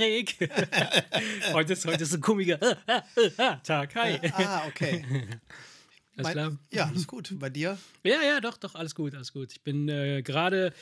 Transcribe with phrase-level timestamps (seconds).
[0.00, 0.36] Erik.
[1.52, 2.58] heute, ist, heute ist ein kummiger
[3.62, 3.94] Tag.
[3.94, 4.18] Hi.
[4.32, 5.04] Ah, okay.
[6.16, 6.58] Alles klar?
[6.72, 7.32] Ja, alles gut.
[7.38, 7.78] Bei dir?
[8.02, 9.52] Ja, ja, doch, doch, alles gut, alles gut.
[9.52, 10.72] Ich bin äh, gerade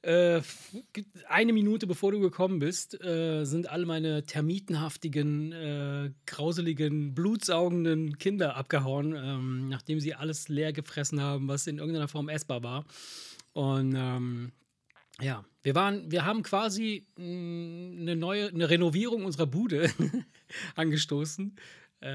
[0.00, 0.40] äh,
[1.28, 8.56] eine Minute bevor du gekommen bist, äh, sind alle meine termitenhaftigen, äh, grauseligen, blutsaugenden Kinder
[8.56, 12.86] abgehauen, ähm, nachdem sie alles leer gefressen haben, was in irgendeiner Form essbar war.
[13.52, 14.52] Und ähm,
[15.20, 19.90] ja, wir waren, wir haben quasi mh, eine neue, eine Renovierung unserer Bude
[20.76, 21.56] angestoßen,
[22.00, 22.12] äh,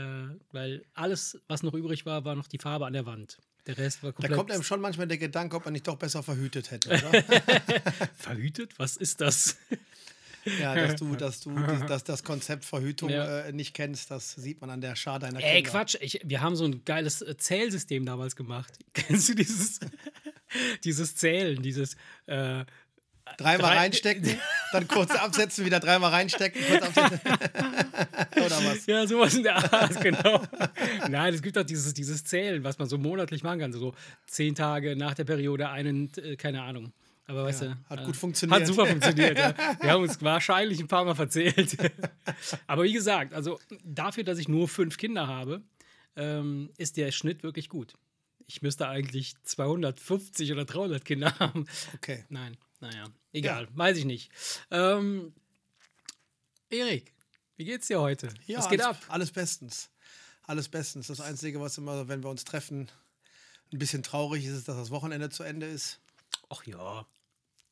[0.52, 3.40] weil alles, was noch übrig war, war noch die Farbe an der Wand.
[3.68, 5.98] Der Rest war Da komplett kommt einem schon manchmal der Gedanke, ob man nicht doch
[5.98, 7.24] besser verhütet hätte, oder?
[8.18, 8.78] verhütet.
[8.80, 9.58] Was ist das?
[10.62, 11.54] ja, dass du, dass du
[11.88, 13.42] dass das Konzept Verhütung Ja.
[13.42, 15.72] äh, nicht kennst, das sieht man an der Schar deiner Ey, Kinder.
[15.72, 15.98] Quatsch.
[16.00, 18.74] Ich, wir haben so ein geiles äh, Zählsystem damals gemacht.
[18.94, 19.82] Kennst du dieses,
[20.86, 22.64] dieses Zählen, dieses äh,
[23.38, 24.40] Dreimal Drei- reinstecken,
[24.72, 27.20] dann kurz absetzen, wieder dreimal reinstecken, kurz absetzen.
[28.36, 28.86] oder was?
[28.86, 30.42] Ja, sowas in der Art, genau.
[31.10, 33.74] Nein, es gibt auch dieses, dieses Zählen, was man so monatlich machen kann.
[33.74, 33.94] So
[34.26, 36.94] zehn Tage nach der Periode, einen, äh, keine Ahnung.
[37.30, 37.76] Aber weißt Ja, du.
[37.90, 38.62] hat äh, gut funktioniert.
[38.62, 39.38] Hat super funktioniert.
[39.38, 39.54] ja.
[39.82, 41.76] Wir haben uns wahrscheinlich ein paar Mal verzählt.
[42.68, 45.62] Aber wie gesagt, also dafür, dass ich nur fünf Kinder habe,
[46.16, 47.94] ähm, ist der Schnitt wirklich gut.
[48.48, 51.66] Ich müsste eigentlich 250 oder 300 Kinder haben.
[51.96, 52.24] Okay.
[52.30, 54.32] Nein, naja, egal, weiß ich nicht.
[54.72, 55.34] Ähm,
[56.70, 57.14] Erik,
[57.56, 58.30] wie geht's dir heute?
[58.46, 59.04] Ja, Was geht alles, ab?
[59.10, 59.90] alles bestens.
[60.44, 61.08] Alles bestens.
[61.08, 62.90] Das Einzige, was immer, wenn wir uns treffen,
[63.74, 66.00] ein bisschen traurig ist, ist, dass das Wochenende zu Ende ist.
[66.50, 67.06] Ach ja.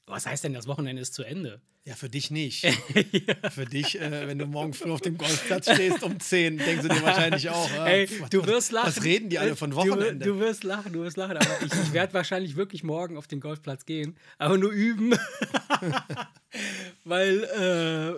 [0.07, 1.61] Was heißt denn, das Wochenende ist zu Ende?
[1.87, 2.65] Ja, für dich nicht.
[3.51, 6.87] Für dich, äh, wenn du morgen früh auf dem Golfplatz stehst um 10, denkst du
[6.89, 7.69] dir wahrscheinlich auch.
[7.77, 8.87] ah, Ey, was- du wirst lachen.
[8.87, 10.25] Was reden die alle von Du- Wochenende?
[10.25, 11.37] Du, wirst lachen, du wirst lachen.
[11.37, 15.13] Aber ich, ich werde wahrscheinlich wirklich morgen auf den Golfplatz gehen, aber nur üben.
[17.03, 17.43] Weil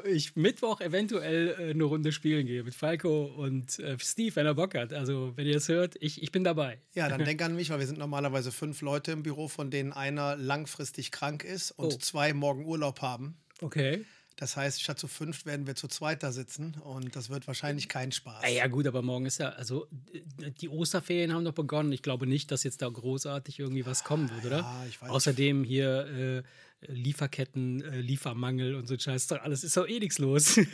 [0.06, 4.46] äh, ich Mittwoch eventuell äh, eine Runde spielen gehe mit Falco und äh, Steve, wenn
[4.46, 4.94] er Bock hat.
[4.94, 6.80] Also, wenn ihr es hört, ich, ich bin dabei.
[6.94, 9.92] ja, dann denk an mich, weil wir sind normalerweise fünf Leute im Büro, von denen
[9.92, 11.98] einer langfristig krank ist und Oh.
[11.98, 13.36] zwei morgen Urlaub haben.
[13.62, 14.06] Okay.
[14.40, 17.90] Das heißt, statt zu fünf werden wir zu zweit da sitzen und das wird wahrscheinlich
[17.90, 18.44] kein Spaß.
[18.44, 21.92] Ah, ja, gut, aber morgen ist ja, also äh, die Osterferien haben noch begonnen.
[21.92, 24.60] Ich glaube nicht, dass jetzt da großartig irgendwie was kommen wird, oder?
[24.60, 25.10] Ja, ich weiß.
[25.10, 26.44] Außerdem hier
[26.86, 29.26] äh, Lieferketten, äh, Liefermangel und so ein Scheiß.
[29.26, 30.60] Doch alles ist doch eh nichts los.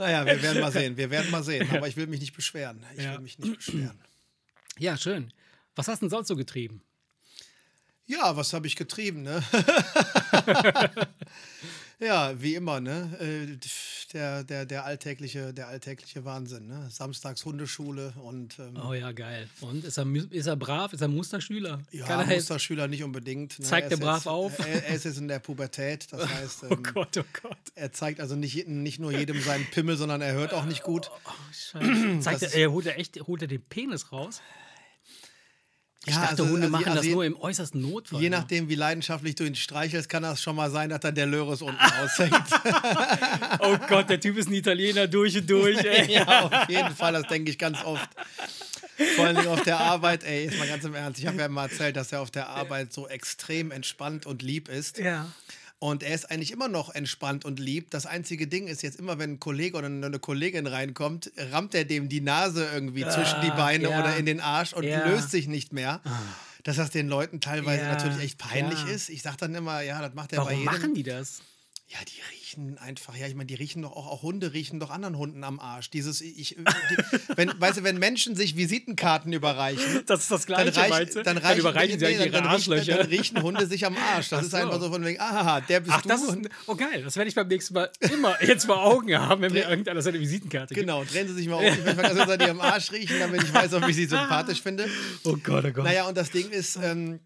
[0.00, 0.96] Naja, wir werden mal sehen.
[0.96, 1.68] Wir werden mal sehen.
[1.72, 2.84] Aber ich will mich nicht beschweren.
[2.96, 3.14] Ich Ja.
[3.14, 3.98] will mich nicht beschweren.
[4.78, 5.32] ja, schön.
[5.74, 6.82] Was hast du denn sonst so getrieben?
[8.08, 9.42] Ja, was habe ich getrieben, ne?
[12.00, 13.16] ja, wie immer, ne?
[13.20, 13.58] Äh,
[14.14, 16.88] Der, der, der, alltägliche, der alltägliche Wahnsinn, ne?
[16.90, 19.46] Samstags Hundeschule und ähm, Oh ja, geil.
[19.60, 20.94] Und ist er, ist er brav?
[20.94, 21.80] Ist er Musterschüler?
[21.90, 23.58] ja, Kann er jetzt- Musterschüler nicht unbedingt.
[23.58, 23.64] Ne?
[23.66, 24.58] Zeigt Er er brav jetzt, auf?
[24.60, 27.58] Er, er ist jetzt in der Pubertät, das heißt, Oh ähm, Gott, oh Gott.
[27.74, 31.10] er zeigt also nicht, nicht nur jedem seinen Pimmel, sondern er hört auch nicht gut.
[31.26, 32.20] Oh, Scheiße.
[32.20, 34.40] Zeigt er, er holt er echt holt er den Penis raus?
[36.06, 38.20] Ich Ja, dachte, also- Hunde also- machen also das nur im äußersten Notfall.
[38.22, 38.36] Je ne?
[38.36, 41.60] nachdem, wie leidenschaftlich du ihn streichelst, kann das schon mal sein, dass dann der Löres
[41.62, 42.34] unten aushängt.
[43.60, 45.78] Oh Gott, der Typ ist ein Italiener durch und durch.
[45.78, 46.12] Ey.
[46.14, 48.08] ja, auf jeden Fall, das denke ich ganz oft.
[49.16, 51.20] Vor allem auf der Arbeit, ey, jetzt mal ganz im Ernst.
[51.20, 54.68] Ich habe ja mal erzählt, dass er auf der Arbeit so extrem entspannt und lieb
[54.68, 54.98] ist.
[54.98, 55.26] Ja.
[55.80, 57.90] Und er ist eigentlich immer noch entspannt und lieb.
[57.92, 61.84] Das einzige Ding ist jetzt immer, wenn ein Kollege oder eine Kollegin reinkommt, rammt er
[61.84, 64.00] dem die Nase irgendwie zwischen die Beine ja.
[64.00, 65.06] oder in den Arsch und Ja.
[65.06, 66.00] löst sich nicht mehr.
[66.64, 68.88] Dass das den Leuten teilweise Ja, natürlich echt peinlich ja.
[68.92, 69.08] ist.
[69.08, 70.74] Ich sage dann immer, ja, das macht er bei Warum jedem.
[70.74, 71.42] machen die das?
[71.90, 74.90] Ja, die riechen einfach, ja, ich meine, die riechen doch auch, auch Hunde riechen doch
[74.90, 75.88] anderen Hunden am Arsch.
[75.88, 76.66] Dieses, ich, die,
[77.34, 81.16] wenn, weißt du, wenn Menschen sich Visitenkarten überreichen, Das ist das dann, Gleiche, reich, meinst
[81.16, 81.22] du?
[81.22, 82.96] dann, reichen, überreichen sie nee, ihre dann, riechen, Arschlöcher.
[82.98, 84.28] dann riechen Hunde sich am Arsch.
[84.28, 84.56] Das Ach ist so.
[84.58, 86.08] einfach so von wegen, ah, der bist Ach, du.
[86.10, 89.16] das ist, ein- oh geil, das werde ich beim nächsten Mal immer jetzt vor Augen
[89.18, 90.86] haben, wenn mir irgendeiner seine Visitenkarte gibt.
[90.86, 91.64] Genau, drehen Sie sich mal um.
[91.64, 94.86] Ich möchte dass Sie am Arsch riechen, damit ich weiß, ob ich Sie sympathisch finde.
[95.24, 95.84] Oh Gott, oh Gott.
[95.84, 97.20] Naja, und das Ding ist, ähm,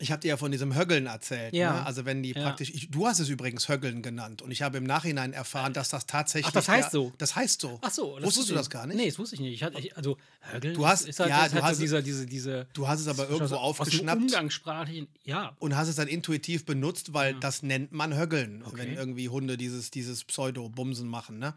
[0.00, 1.54] ich habe dir ja von diesem Höggeln erzählt.
[1.54, 1.72] Ja.
[1.74, 1.86] Ne?
[1.86, 2.42] Also wenn die Ja.
[2.42, 5.90] praktisch, ich, du hast es übrigens Höggeln genannt und ich habe im Nachhinein erfahren, dass
[5.90, 6.46] das tatsächlich.
[6.48, 7.12] Ach, das heißt ja, so?
[7.18, 7.78] Das heißt so.
[7.82, 8.96] Ach so, das Wusstest wusste du das gar nicht?
[8.96, 9.52] Nee, das wusste ich nicht.
[9.54, 12.02] Ich hatte, ich, also, Högeln Du hast- ist halt, ja, du halt hast- so dieser,
[12.02, 12.66] diese, diese.
[12.72, 15.54] Du hast es aber irgendwo aufgeschnappt umgangssprachlichen, ja.
[15.58, 18.76] und hast es dann intuitiv benutzt, weil das nennt man Höggeln, Okay.
[18.78, 21.38] wenn irgendwie Hunde dieses, dieses Pseudo-Bumsen machen.
[21.38, 21.54] Ne?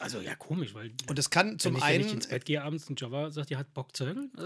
[0.00, 0.92] Also, ja, komisch, weil.
[1.08, 2.00] Und es kann zum wenn ich, einen.
[2.00, 4.30] wenn ich ins Bett gehe abends und Java sagt, ihr hat Bock zu högeln?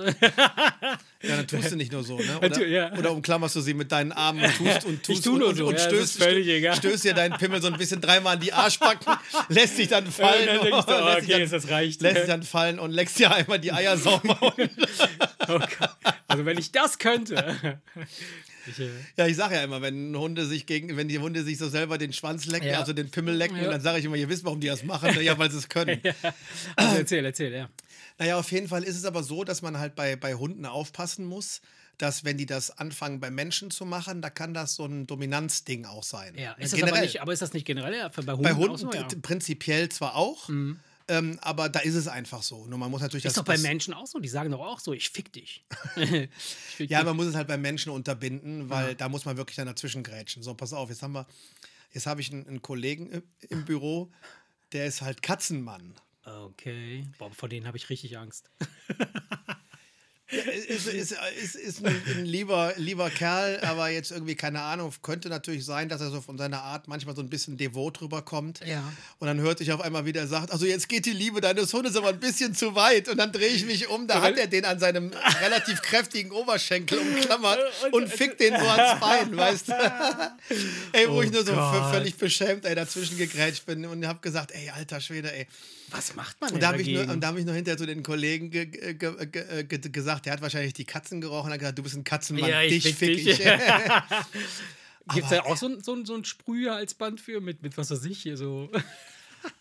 [1.24, 2.38] Ja, dann tust du nicht nur so, ne?
[2.42, 2.92] Oder, ja.
[2.98, 5.68] oder umklammerst du sie mit deinen Armen und tust und tust tu und, und, so,
[5.68, 6.76] und ja, stößt, egal.
[6.76, 9.14] stößt dir deinen Pimmel so ein bisschen dreimal an die Arschbacken,
[9.48, 12.02] lässt sich dann fallen, dann denkst du, und oh, okay, dann, das reicht.
[12.02, 14.36] lässt sich dann fallen und leckst dir einmal die Eier sauber.
[14.40, 15.96] Oh Gott.
[16.26, 17.80] Also, wenn ich das könnte.
[18.66, 21.58] Ich, äh, Ja, ich sage ja immer, wenn Hunde sich gegen, wenn die Hunde sich
[21.58, 22.78] so selber den Schwanz lecken, Ja.
[22.80, 23.70] also den Pimmel lecken, Ja.
[23.70, 25.10] dann sage ich immer, ihr wisst, warum die das machen.
[25.22, 26.00] ja, weil sie es können.
[26.76, 27.68] also erzähl, erzähl, ja.
[28.18, 31.24] Naja, auf jeden Fall ist es aber so, dass man halt bei, bei Hunden aufpassen
[31.26, 31.60] muss,
[31.98, 35.84] dass wenn die das anfangen bei Menschen zu machen, da kann das so ein Dominanzding
[35.84, 36.34] auch sein.
[36.36, 36.52] ja.
[36.54, 38.76] Ist das aber, nicht, aber ist das nicht generell ja, bei Hunden, bei auch Hunden
[38.78, 38.92] so?
[38.92, 39.04] Ja.
[39.04, 39.22] Mhm.
[39.22, 40.48] prinzipiell zwar auch,
[41.08, 42.66] ähm, aber da ist es einfach so.
[42.66, 44.18] Nur man muss natürlich Ist das, doch bei Menschen auch so.
[44.18, 45.64] Die sagen doch auch so, ich fick dich.
[45.96, 46.28] ich
[46.76, 47.06] fick Ja, dich.
[47.06, 50.42] man muss es halt bei Menschen unterbinden, weil da muss man wirklich dann dazwischen grätschen.
[50.42, 51.26] So, pass auf, jetzt haben wir,
[51.92, 54.10] jetzt habe ich einen, einen Kollegen im, im Büro,
[54.72, 55.94] der ist halt Katzenmann.
[56.24, 57.06] Okay.
[57.18, 58.50] Boah, vor denen habe ich richtig Angst.
[60.32, 61.12] Ist, ist,
[61.42, 65.90] ist, ist ein, ein lieber, lieber Kerl, aber jetzt irgendwie, keine Ahnung, könnte natürlich sein,
[65.90, 68.60] dass er so von seiner Art manchmal so ein bisschen devot rüberkommt.
[68.66, 68.82] Ja.
[69.18, 71.72] Und dann hört sich auf einmal wieder, er sagt, also jetzt geht die Liebe deines
[71.74, 73.08] Hundes aber ein bisschen zu weit.
[73.08, 75.10] Und dann drehe ich mich um, da hat er den an seinem
[75.42, 77.60] relativ kräftigen Oberschenkel umklammert
[77.92, 79.72] und fickt den so ans Bein, weißt du?
[80.92, 81.52] ey, wo Oh ich nur so
[81.92, 85.46] völlig beschämt, ey, dazwischen gegrätscht bin und habe gesagt, ey, alter Schwede, ey.
[85.90, 87.76] Was macht man denn Und da habe ich, nur- und da hab ich noch hinterher
[87.76, 89.78] zu den Kollegen ge ge ge ge
[90.22, 92.50] ge gesagt, der hat wahrscheinlich die Katzen gerochen und hat gesagt, du bist ein Katzenmann,
[92.50, 93.38] Ja, ich dich fick ich.
[95.14, 97.90] Gibt es da auch so ein, so, ein, so ein Sprühhalsband für, mit, mit was
[97.90, 98.70] weiß ich hier so.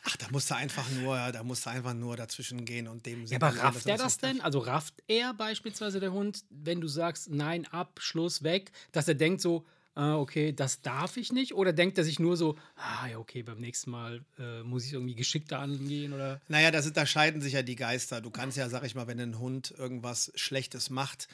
[0.03, 3.25] Ach, da musst du einfach nur, da musst du einfach nur dazwischen gehen und dem
[3.25, 4.39] Ja, aber rafft er das denn?
[4.39, 9.15] Also rafft er beispielsweise der Hund, wenn du sagst, nein, ab, Schluss, weg, dass er
[9.15, 9.65] denkt so,
[9.95, 11.53] ah, okay, das darf ich nicht?
[11.53, 14.93] Oder denkt er sich nur so, ah ja, okay, beim nächsten Mal äh, muss ich
[14.93, 16.13] irgendwie geschickter angehen?
[16.13, 16.41] Oder?
[16.47, 18.21] Naja, das da scheiden sich ja die Geister.
[18.21, 21.27] Du kannst ja, sag ich mal, wenn ein Hund irgendwas Schlechtes macht,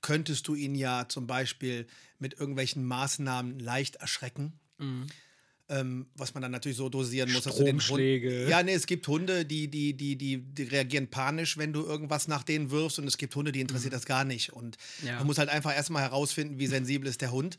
[0.00, 1.86] könntest du ihn ja zum Beispiel
[2.18, 4.52] mit irgendwelchen Maßnahmen leicht erschrecken.
[5.74, 8.48] Ähm, was man dann natürlich so dosieren muss, dass du den Hund.
[8.48, 12.28] Ja, nee, es gibt Hunde, die, die, die, die, die reagieren panisch, wenn du irgendwas
[12.28, 14.52] nach denen wirfst, und es gibt Hunde, die interessiert das gar nicht.
[14.52, 15.16] Und Ja.
[15.18, 17.58] man muss halt einfach erstmal herausfinden, wie sensibel ist der Hund.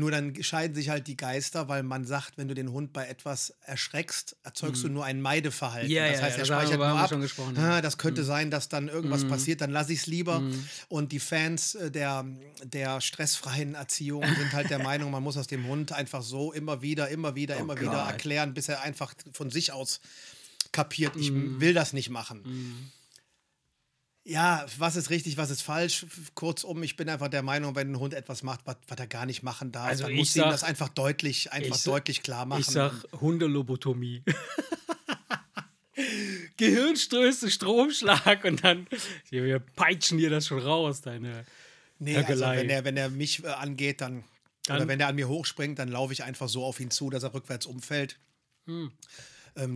[0.00, 3.08] Nur dann scheiden sich halt die Geister, weil man sagt, wenn du den Hund bei
[3.08, 5.88] etwas erschreckst, erzeugst du nur ein Meideverhalten.
[5.90, 5.96] Mhm.
[5.96, 7.10] Ja, das heißt, ja, er speichert nur ab.
[7.56, 7.58] Mhm.
[7.58, 10.40] Ah, das könnte sein, dass dann irgendwas passiert, dann lasse ich es lieber.
[10.88, 12.24] Und die Fans äh, der,
[12.62, 16.80] der stressfreien Erziehung sind halt der Meinung, man muss aus dem Hund einfach so immer
[16.80, 18.10] wieder, immer wieder, immer wieder Oh Gott.
[18.12, 20.00] erklären, bis er einfach von sich aus
[20.70, 21.60] kapiert, ich Mhm.
[21.60, 22.90] will das nicht machen.
[24.30, 26.04] Ja, was ist richtig, was ist falsch?
[26.34, 29.24] Kurzum, ich bin einfach der Meinung, wenn ein Hund etwas macht, was, was er gar
[29.24, 32.44] nicht machen darf, Also dann muss ihm sag- das einfach deutlich, einfach ich deutlich klar
[32.44, 32.60] machen.
[32.60, 34.22] Ich sag Hundelobotomie.
[36.56, 38.86] Gehirnstöße, Stromschlag und dann
[39.30, 41.44] wir, peitschen dir das schon raus, deine
[41.98, 42.56] Nee, also Höckelei.
[42.58, 44.24] wenn er, wenn er mich äh, angeht, dann,
[44.66, 47.10] Dann- oder wenn er an mir hochspringt, dann laufe ich einfach so auf ihn zu,
[47.10, 48.18] dass er rückwärts umfällt.
[48.68, 48.92] Ähm,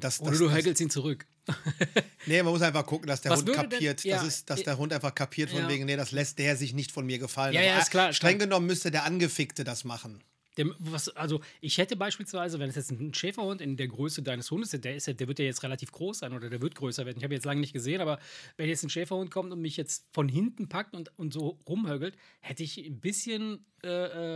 [0.00, 1.26] das, Oder das, du das, höckelst ihn zurück.
[2.26, 4.04] nee, man muss einfach gucken, dass der Was Hund würde denn- kapiert.
[4.04, 5.68] ja, das ist, dass der Hund einfach kapiert von ja.
[5.68, 7.54] wegen, nee, das lässt der sich nicht von mir gefallen.
[7.54, 8.48] Ja, ja, ist klar, Streng klar.
[8.48, 10.22] genommen müsste der Angefickte das machen.
[10.58, 14.50] Dem, was, also ich hätte beispielsweise, wenn es jetzt ein Schäferhund in der Größe deines
[14.50, 16.74] Hundes ist, der, ist ja, der wird ja jetzt relativ groß sein oder der wird
[16.74, 17.16] größer werden.
[17.16, 18.18] Ich habe jetzt lange nicht gesehen, aber
[18.58, 22.16] wenn jetzt ein Schäferhund kommt und mich jetzt von hinten packt und, und so rumhögelt,
[22.40, 23.88] hätte ich ein bisschen äh,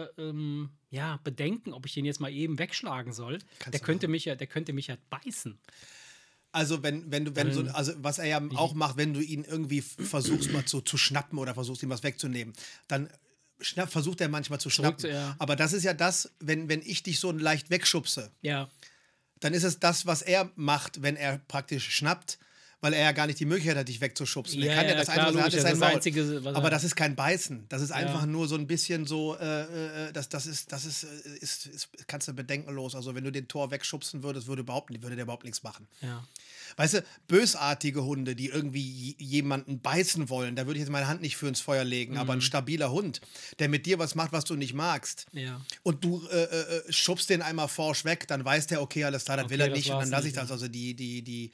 [0.05, 3.39] äh, ähm, ja, Bedenken, ob ich den jetzt mal eben wegschlagen soll.
[3.59, 5.59] Kannst der könnte mich ja, der könnte mich ja beißen.
[6.57, 9.45] Also wenn, wenn du, wenn so, also was er ja auch macht, wenn du ihn
[9.45, 12.55] irgendwie versuchst mal zu, zu schnappen oder versuchst ihm was wegzunehmen,
[12.89, 13.11] dann
[13.61, 14.99] schnapp, versucht er manchmal zu schnappen.
[15.01, 15.37] Zurück, ja.
[15.39, 18.71] Aber das ist ja das, wenn, wenn ich dich so leicht wegschubse, Ja.
[19.41, 22.39] dann ist es das, was er macht, wenn er praktisch schnappt,
[22.87, 24.61] weil er ja gar nicht die Möglichkeit hat, dich wegzuschubsen.
[24.61, 25.83] Ja, er kann ja, das klar, Einzige, er das.
[25.83, 27.65] Einzige, was er- Aber das ist kein Beißen.
[27.69, 28.27] Das ist einfach Ja.
[28.27, 31.09] nur so ein bisschen so, äh, äh, das, das ist, das ist, äh,
[31.41, 32.95] ist, ist, kannst du bedenkenlos.
[32.95, 35.89] Also wenn du den Tor wegschubsen würdest, würde, überhaupt, würde der überhaupt nichts machen.
[36.01, 36.25] Ja.
[36.77, 41.23] Weißt du, bösartige Hunde, die irgendwie jemanden beißen wollen, da würde ich jetzt meine Hand
[41.23, 42.39] nicht für ins Feuer legen, aber Mhm.
[42.39, 43.21] ein stabiler Hund,
[43.59, 45.61] der mit dir was macht, was du nicht magst, Ja.
[45.83, 49.37] und du äh, äh, schubst den einmal forsch weg, dann weiß der, okay, alles klar,
[49.39, 50.51] das will Okay, er das nicht, und dann lasse ich das.
[50.51, 51.51] Also die, die, die.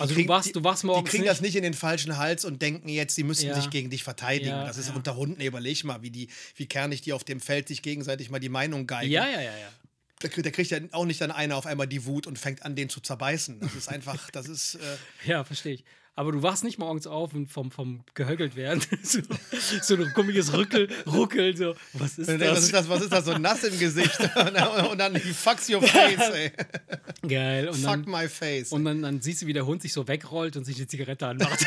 [0.00, 2.44] Also du wachst- du wachst morgens Die kriegen nicht- das nicht in den falschen Hals
[2.44, 3.54] und denken jetzt, die müssen Ja.
[3.60, 4.50] sich gegen dich verteidigen.
[4.50, 4.94] Ja, das ist ja.
[4.94, 8.38] unter Hunden, überleg mal, wie, die, wie kernig die auf dem Feld sich gegenseitig mal
[8.40, 9.10] die Meinung geigen.
[9.10, 9.68] Ja, ja, ja, ja.
[10.20, 12.62] Da, kriegt- da kriegt ja auch nicht dann einer auf einmal die Wut und fängt
[12.62, 13.58] an, den zu zerbeißen.
[13.60, 14.74] Das ist einfach, das ist.
[14.74, 14.78] Äh,
[15.26, 15.84] Ja, verstehe ich.
[16.20, 18.82] Aber du wachst nicht morgens auf und vom, vom gehöckelt werden.
[19.02, 19.20] so,
[19.80, 21.56] so ein komisches Rückel, Ruckeln.
[21.56, 21.74] So.
[21.94, 22.40] Was ist das?
[22.42, 22.88] Was ist das?
[22.90, 23.24] Was ist das?
[23.24, 24.20] So nass im Gesicht.
[24.36, 26.52] und dann, und dann fucks your face, ey.
[27.26, 27.68] Geil.
[27.68, 28.70] Und Fuck dann, my face.
[28.70, 31.26] und dann, dann siehst du, wie der Hund sich so wegrollt und sich eine Zigarette
[31.26, 31.66] anmacht.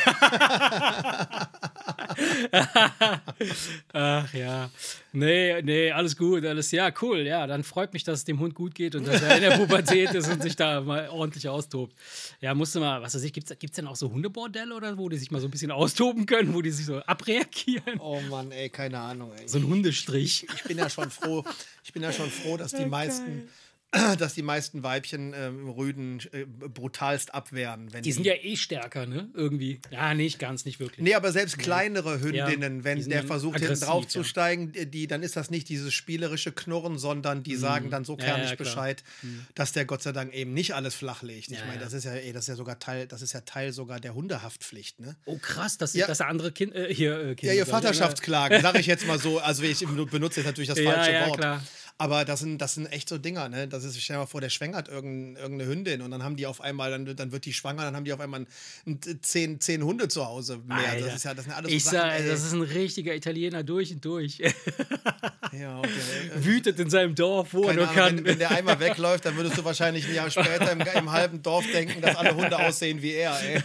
[3.92, 4.70] Ach ja.
[5.12, 7.20] Nee, nee, alles gut, alles ja, cool.
[7.20, 9.56] Ja, dann freut mich, dass es dem Hund gut geht und dass er in der
[9.56, 11.94] Pubertät ist und sich da mal ordentlich austobt.
[12.40, 14.10] Ja, musste mal, was weiß ich, gibt es denn auch so
[14.44, 16.98] Hundebordelle oder wo die sich mal so ein bisschen austoben können, wo die sich so
[16.98, 17.98] abreagieren?
[17.98, 19.32] Oh Mann, ey, keine Ahnung.
[19.32, 19.48] Ey.
[19.48, 20.44] So ein Hundestrich.
[20.44, 21.44] Ich, ich bin ja schon froh,
[21.82, 23.48] ich bin ja schon froh, dass die meisten
[24.18, 27.90] dass die meisten Weibchen ähm, Rüden äh, brutalst abwehren.
[28.02, 29.28] Die sind ja eh stärker, ne?
[29.34, 29.80] Irgendwie.
[29.90, 31.04] Ja, nicht ganz, nicht wirklich.
[31.04, 34.84] Nee, aber selbst kleinere Hündinnen, ja, wenn der versucht, hinten draufzusteigen, ja.
[34.84, 37.60] die, dann ist das nicht dieses spielerische Knurren, sondern die mhm.
[37.60, 39.46] sagen dann so kernig ja, Bescheid, mhm.
[39.54, 41.50] dass der Gott sei Dank eben nicht alles flach legt.
[41.50, 43.72] Ich meine, das ist ja, ey, das ist ja sogar Teil, das ist ja Teil
[43.72, 45.16] sogar der Hundehaftpflicht, ne?
[45.26, 48.80] Oh krass, dass, dass der andere Kind, äh, hier äh, Kinder, Ja, ihr Vaterschaftsklagen, sage
[48.80, 49.38] ich jetzt mal so.
[49.38, 51.38] Also ich benutze jetzt natürlich das falsche Wort.
[51.38, 51.62] Klar.
[51.96, 53.68] Aber das sind, das sind echt so Dinger, ne?
[53.68, 56.46] Das ist, stell dir mal vor, der schwängert irgendeine, irgendeine Hündin und dann haben die
[56.46, 58.46] auf einmal, dann, dann wird die schwanger, dann haben die auf einmal
[58.84, 60.76] ein, zehn, zehn Hunde zu Hause mehr.
[60.76, 61.06] Alter.
[61.06, 63.62] Das ist ja, das sind alles ich so Sachen, sag, das ist ein richtiger Italiener
[63.62, 64.38] durch und durch.
[65.52, 65.90] ja, okay.
[66.34, 68.16] Wütet in seinem Dorf, wo Keine er nur kann.
[68.16, 71.42] Wenn, wenn, der einmal wegläuft, dann würdest du wahrscheinlich ein Jahr später im, im halben
[71.42, 73.62] Dorf denken, dass alle Hunde aussehen wie er, ey.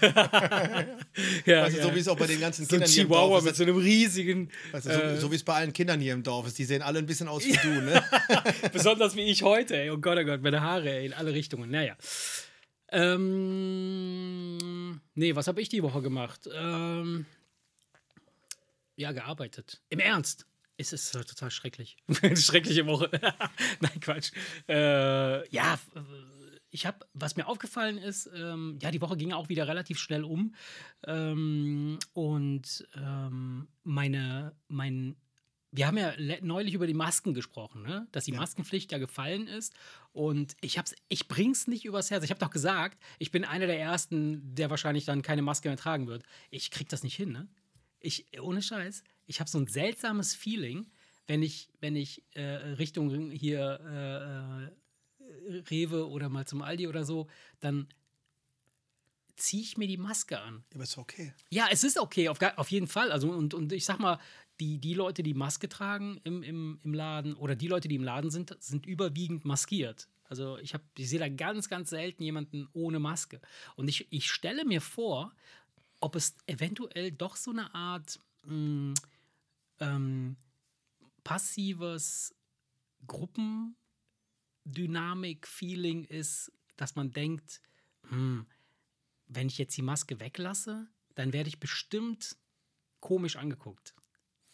[1.45, 1.83] ja, weißt du, ja.
[1.83, 3.45] so wie es auch bei den ganzen so Kindern hier im Dorf ist.
[3.45, 4.51] mit so einem riesigen.
[4.71, 6.59] Weißt du, so, äh, so wie es bei allen Kindern hier im Dorf ist.
[6.59, 8.03] Die sehen alle ein bisschen aus wie du, ne?
[8.73, 9.89] Besonders wie ich heute, ey.
[9.89, 11.69] Oh Gott, oh Gott, meine Haare, ey, in alle Richtungen.
[11.69, 11.95] Naja.
[12.91, 14.57] Ähm,
[15.13, 16.49] nee, was habe ich die Woche gemacht?
[16.53, 17.25] Ähm,
[18.95, 19.81] ja, gearbeitet.
[19.89, 20.45] Im Ernst.
[20.77, 21.97] Es ist äh, total schrecklich.
[22.35, 23.09] Schreckliche Woche.
[23.79, 24.31] Nein, Quatsch.
[24.67, 25.77] Äh, ja,
[26.71, 30.23] ich habe, was mir aufgefallen ist, ähm, ja, die Woche ging auch wieder relativ schnell
[30.23, 30.55] um.
[31.05, 35.15] Ähm, und ähm, meine, mein
[35.71, 38.07] wir haben ja neulich über die Masken gesprochen, ne?
[38.11, 38.39] dass die ja.
[38.39, 39.73] Maskenpflicht ja gefallen ist.
[40.13, 42.23] Und ich hab's, ich bring's nicht übers Herz.
[42.23, 45.77] Ich habe doch gesagt, ich bin einer der ersten, der wahrscheinlich dann keine Maske mehr
[45.77, 46.23] tragen wird.
[46.49, 47.47] Ich krieg das nicht hin, ne?
[47.99, 50.89] Ich, ohne Scheiß, ich habe so ein seltsames Feeling,
[51.27, 57.03] wenn ich, wenn ich äh, Richtung hier äh, äh, Rewe oder mal zum Aldi oder
[57.03, 57.27] so,
[57.59, 57.87] dann
[59.35, 60.63] ziehe ich mir die Maske an.
[60.69, 61.33] Ja, aber ist okay.
[61.49, 63.11] Ja, es ist okay, auf, auf jeden Fall.
[63.11, 64.17] Also, und, und ich sag mal,
[64.59, 68.03] die, die Leute, die Maske tragen im, im, im Laden oder die Leute, die im
[68.03, 70.09] Laden sind, sind überwiegend maskiert.
[70.25, 73.39] Also ich, ich sehe da ganz, ganz selten jemanden ohne Maske.
[73.75, 75.33] Und ich, ich stelle mir vor,
[75.99, 78.93] ob es eventuell doch so eine Art mh, hm,
[79.79, 80.35] ähm,
[81.23, 82.35] passives
[83.07, 87.61] Gruppendynamik-Feeling ist, dass man denkt,
[88.09, 88.45] hm,
[89.27, 92.37] wenn ich jetzt die Maske weglasse, dann werde ich bestimmt
[92.99, 93.95] komisch angeguckt.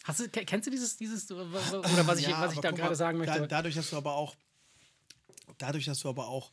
[0.05, 3.17] Hast du, kennst du dieses, dieses oder was ich, ja, was ich da gerade sagen
[3.17, 3.39] möchte?
[3.39, 4.35] Da, dadurch, dass du aber auch,
[5.57, 6.51] dadurch, dass du aber auch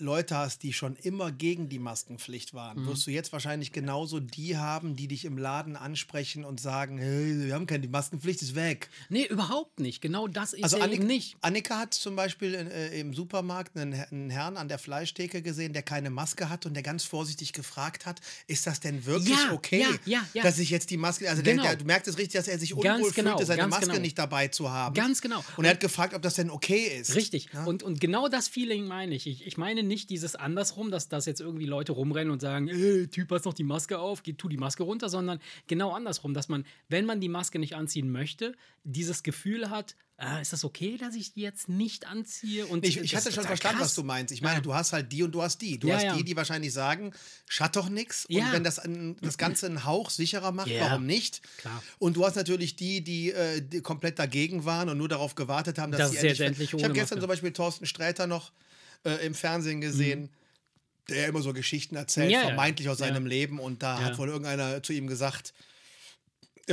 [0.00, 2.86] Leute hast, die schon immer gegen die Maskenpflicht waren, mhm.
[2.88, 7.46] wirst du jetzt wahrscheinlich genauso die haben, die dich im Laden ansprechen und sagen, hey,
[7.46, 8.88] wir haben keine, die Maskenpflicht ist weg.
[9.08, 10.00] Nee, überhaupt nicht.
[10.00, 11.36] Genau das ist also ja Annika, nicht.
[11.40, 15.82] Annika hat zum Beispiel äh, im Supermarkt einen, einen, Herrn an der Fleischtheke gesehen, der
[15.82, 19.80] keine Maske hat und der ganz vorsichtig gefragt hat, ist das denn wirklich ja, okay,
[19.80, 20.42] ja, ja, ja.
[20.42, 21.62] dass ich jetzt die Maske, also genau.
[21.62, 23.86] der, der, du merkst es richtig, dass er sich unwohl ganz genau, fühlte, seine Maske
[23.86, 24.00] genau.
[24.00, 24.94] nicht dabei zu haben.
[24.94, 25.38] Ganz genau.
[25.38, 27.14] Und, und er hat gefragt, ob das denn okay ist.
[27.14, 27.48] Richtig.
[27.66, 29.26] Und, und genau das Feeling meine ich.
[29.26, 32.68] Ich, ich meine nicht dieses anders andersrum, dass, dass jetzt irgendwie Leute rumrennen und sagen,
[32.68, 36.34] hey, Typ, hast noch die Maske auf, geh, tu die Maske runter, sondern genau andersrum,
[36.34, 38.54] dass man, wenn man die Maske nicht anziehen möchte,
[38.84, 42.66] dieses Gefühl hat, äh, ist das okay, dass ich die jetzt nicht anziehe?
[42.66, 43.88] Und ich, ich hatte schon verstanden, krass.
[43.88, 44.34] was du meinst.
[44.34, 44.60] Ich meine, ja.
[44.60, 45.78] du hast halt die und du hast die.
[45.78, 46.16] Du ja, hast ja.
[46.16, 47.12] die, die wahrscheinlich sagen,
[47.48, 48.26] schatt doch nichts.
[48.26, 51.40] Und wenn das ein, das Ganze einen Hauch sicherer macht, warum nicht?
[51.58, 51.82] Klar.
[51.98, 55.78] Und du hast natürlich die, die, äh, die, komplett dagegen waren und nur darauf gewartet
[55.78, 56.40] haben, dass das sie endlich.
[56.40, 58.52] endlich ich habe gestern zum Beispiel Thorsten Sträter noch
[59.04, 60.22] äh, im Fernsehen gesehen.
[60.22, 60.30] Mhm
[61.10, 63.58] der immer so Geschichten erzählt, ja, vermeintlich aus seinem Leben.
[63.58, 65.52] Und da hat wohl irgendeiner zu ihm gesagt,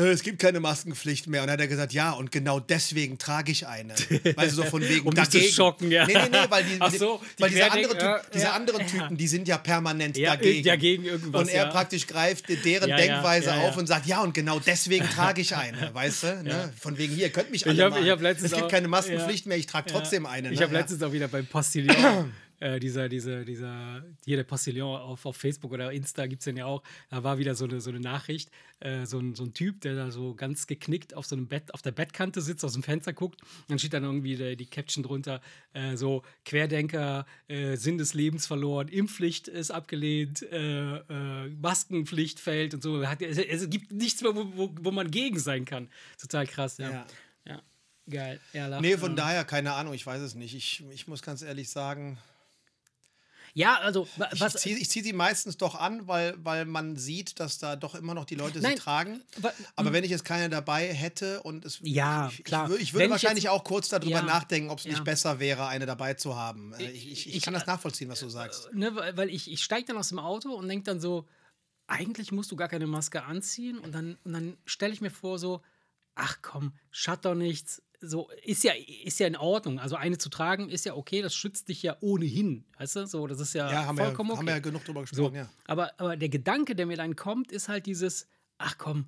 [0.05, 1.41] es gibt keine Maskenpflicht mehr.
[1.41, 3.93] Und dann hat er gesagt, ja, und genau deswegen trage ich eine.
[4.35, 5.45] Weil so von wegen um dagegen.
[5.45, 6.05] zu schocken, ja.
[6.05, 9.17] Nee, nee, nee, weil, die, so, die weil diese, andere ja, diese ja, anderen Typen,
[9.17, 10.63] die sind ja permanent dagegen.
[10.63, 15.09] dagegen irgendwas, und er praktisch greift deren Denkweise auf und sagt, ja, und genau deswegen
[15.09, 16.43] trage ich eine, weißt du?
[16.43, 16.73] Ne?
[16.79, 18.87] Von wegen, hier, ihr könnt mich alle ich hab, ich hab Es gibt auch, keine
[18.87, 20.51] Maskenpflicht mehr, ich trage trotzdem eine.
[20.51, 20.65] Ich ne?
[20.65, 21.95] habe letztens auch wieder beim Postillon
[22.59, 26.57] äh, dieser, dieser, dieser, hier der Postillon auf, auf Facebook oder Insta gibt es den
[26.57, 28.49] ja auch, da war wieder so eine, so eine Nachricht,
[28.79, 31.73] äh, so, ein, so ein Typ, der da so ganz geknickt auf so einem Bett,
[31.73, 35.03] auf der Bettkante sitzt, aus dem Fenster guckt, dann steht dann irgendwie der, die Caption
[35.03, 35.41] drunter,
[35.73, 42.73] äh, so Querdenker, äh, Sinn des Lebens verloren, Impfpflicht ist abgelehnt, äh, äh, Maskenpflicht fällt
[42.73, 43.01] und so.
[43.01, 45.89] Es, es gibt nichts mehr, wo, wo, wo, man gegen sein kann.
[46.19, 46.89] Total krass, ja.
[46.89, 47.05] ja.
[47.45, 47.61] ja.
[48.09, 48.39] Geil.
[48.53, 50.55] Ja, nee, von daher, keine Ahnung, ich weiß es nicht.
[50.55, 52.17] Ich, ich muss ganz ehrlich sagen,
[53.57, 54.53] Ja, also Ich was.
[54.53, 58.25] ziehe zieh sie meistens doch an, weil, weil man sieht, dass da doch immer noch
[58.25, 59.21] die Leute Nein, sie tragen.
[59.37, 61.79] wa- Aber wenn ich jetzt keine dabei hätte und es.
[61.81, 62.69] Ja, ich, klar.
[62.71, 64.21] Ich, ich würde ich wahrscheinlich jetzt- auch kurz darüber Ja.
[64.21, 64.91] nachdenken, ob es Ja.
[64.91, 66.73] nicht besser wäre, eine dabei zu haben.
[66.73, 68.69] Äh, Ich, ich, ich ich- kann das nachvollziehen, was du sagst.
[68.73, 71.27] ne, weil ich, ich steige dann aus dem Auto und denke dann so,
[71.87, 73.79] eigentlich musst du gar keine Maske anziehen.
[73.79, 75.61] Und dann, und dann stelle ich mir vor, so,
[76.15, 77.81] ach komm, schaut doch nichts.
[77.99, 78.73] So, ist ja,
[79.03, 79.79] ist ja in Ordnung.
[79.79, 82.65] Also eine zu tragen ist ja okay, das schützt dich ja ohnehin.
[82.77, 83.07] Weißt du?
[83.07, 84.39] So, das ist ja, Ja, haben wir, vollkommen okay.
[84.39, 85.49] haben wir ja genug drüber So, gesprochen, ja.
[85.65, 88.27] aber, aber der Gedanke, der mir dann kommt, ist halt dieses,
[88.59, 89.05] ach komm,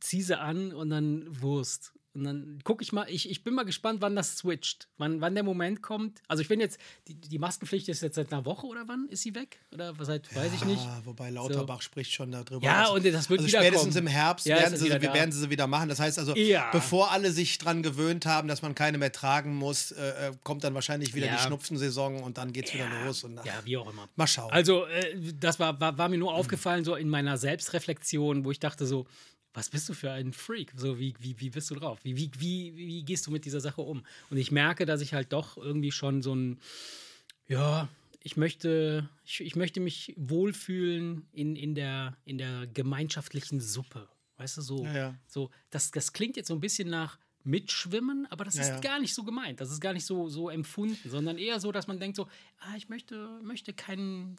[0.00, 1.92] zieh sie an und dann Wurst.
[2.16, 5.34] Und dann gucke ich mal, ich, ich bin mal gespannt, wann das switcht, wann, wann
[5.34, 6.22] der Moment kommt.
[6.28, 9.22] Also ich bin jetzt, die, die Maskenpflicht ist jetzt seit einer Woche oder wann ist
[9.22, 9.60] sie weg?
[9.72, 10.80] Oder seit, weiß ich nicht.
[11.04, 12.64] Wobei Lauterbach spricht schon darüber.
[12.64, 13.66] Ja, dass- und das wird also wiederkommen.
[13.68, 15.88] spätestens im Herbst Ja, werden, sie, wieder werden sie wieder machen.
[15.88, 16.70] Das heißt also, Ja.
[16.72, 20.64] bevor alle sich dran gewöhnt haben, dass man keine mehr tragen muss, äh, äh, kommt
[20.64, 23.24] dann wahrscheinlich wieder die Schnupfensaison und dann geht es wieder los.
[23.24, 24.08] Und, Ja, wie auch immer.
[24.16, 24.50] Mal schauen.
[24.52, 28.58] Also, äh, das war, war, war mir nur aufgefallen, so in meiner Selbstreflexion, wo ich
[28.58, 29.06] dachte so,
[29.56, 30.72] was bist du für ein Freak?
[30.76, 31.98] So, wie, wie, wie bist du drauf?
[32.02, 34.04] Wie, wie, wie, wie gehst du mit dieser Sache um?
[34.28, 36.60] Und ich merke, dass ich halt doch irgendwie schon so ein,
[37.48, 37.88] ja,
[38.22, 44.08] ich möchte, ich, ich möchte mich wohlfühlen in, in, der, in der gemeinschaftlichen Suppe.
[44.36, 45.14] Weißt du, so, Ja, ja.
[45.26, 48.80] so das, das klingt jetzt so ein bisschen nach Mitschwimmen, aber das Ja, ist ja.
[48.80, 49.60] gar nicht so gemeint.
[49.62, 52.74] Das ist gar nicht so, so empfunden, sondern eher so, dass man denkt so, ah,
[52.76, 54.36] ich möchte, möchte keinen,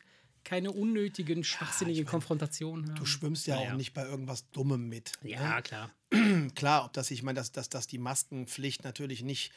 [0.48, 2.96] keine unnötigen, schwachsinnigen Konfrontationen haben.
[2.96, 3.72] du schwimmst ja Naja.
[3.74, 5.12] auch nicht bei irgendwas Dummem mit.
[5.22, 5.88] Ja, klar.
[5.88, 6.52] Ne?
[6.56, 9.52] Klar, ob das, ich meine, dass, dass, dass die Maskenpflicht natürlich nicht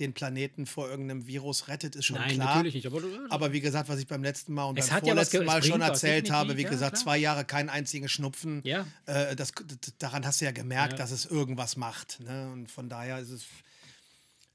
[0.00, 2.56] den Planeten vor irgendeinem Virus rettet, ist schon Nein, klar.
[2.56, 2.86] natürlich nicht.
[2.86, 5.46] Aber, Aber wie gesagt, was ich beim letzten Mal und Es beim ja vorletzten es
[5.46, 7.02] Mal schon erzählt habe, wie ja, gesagt, klar.
[7.04, 8.60] zwei Jahre keinen einzigen Schnupfen.
[8.64, 8.86] Ja.
[9.06, 9.52] Äh, das,
[9.98, 10.98] daran hast du ja gemerkt, Ja.
[10.98, 12.20] dass es irgendwas macht.
[12.20, 12.50] Ne?
[12.52, 13.44] Und von daher ist es,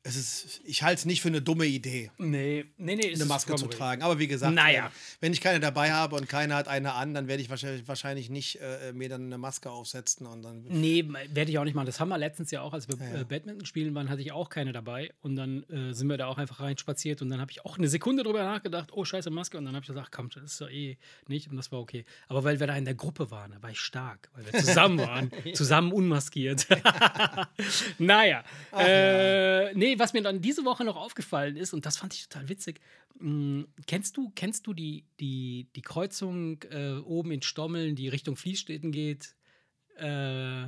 [0.09, 3.13] es ist, ich halte es nicht für eine dumme Idee, nee, nee, nee.
[3.13, 4.01] eine Maske zu tragen.
[4.01, 4.91] Aber wie gesagt, Naja.
[5.21, 8.29] wenn ich keine dabei habe und keiner hat eine an, dann werde ich wahrscheinlich, wahrscheinlich
[8.29, 11.85] nicht äh, mir dann eine Maske aufsetzen und dann Nee, werde ich auch nicht machen.
[11.85, 13.21] Das haben wir letztens ja auch, als wir Ja, ja.
[13.21, 15.11] äh, Badminton spielen waren, hatte ich auch keine dabei.
[15.21, 17.21] Und dann äh, sind wir da auch einfach reinspaziert.
[17.21, 19.57] Und dann habe ich auch eine Sekunde drüber nachgedacht, oh scheiße, Maske.
[19.57, 20.97] Und dann habe ich gesagt, komm, das ist doch eh
[21.27, 21.49] nicht.
[21.49, 22.05] Und das war okay.
[22.27, 24.29] Aber weil wir da in der Gruppe waren, da war ich stark.
[24.33, 25.31] Weil wir zusammen waren.
[25.53, 26.67] zusammen unmaskiert.
[27.97, 28.43] naja.
[28.77, 32.49] äh, nee, was mir dann diese Woche noch aufgefallen ist, und das fand ich total
[32.49, 32.79] witzig,
[33.19, 38.35] mh, kennst du, kennst du die, die, die Kreuzung äh, oben in Stommeln, die Richtung
[38.35, 39.35] Fließstädten geht?
[39.97, 40.67] Äh,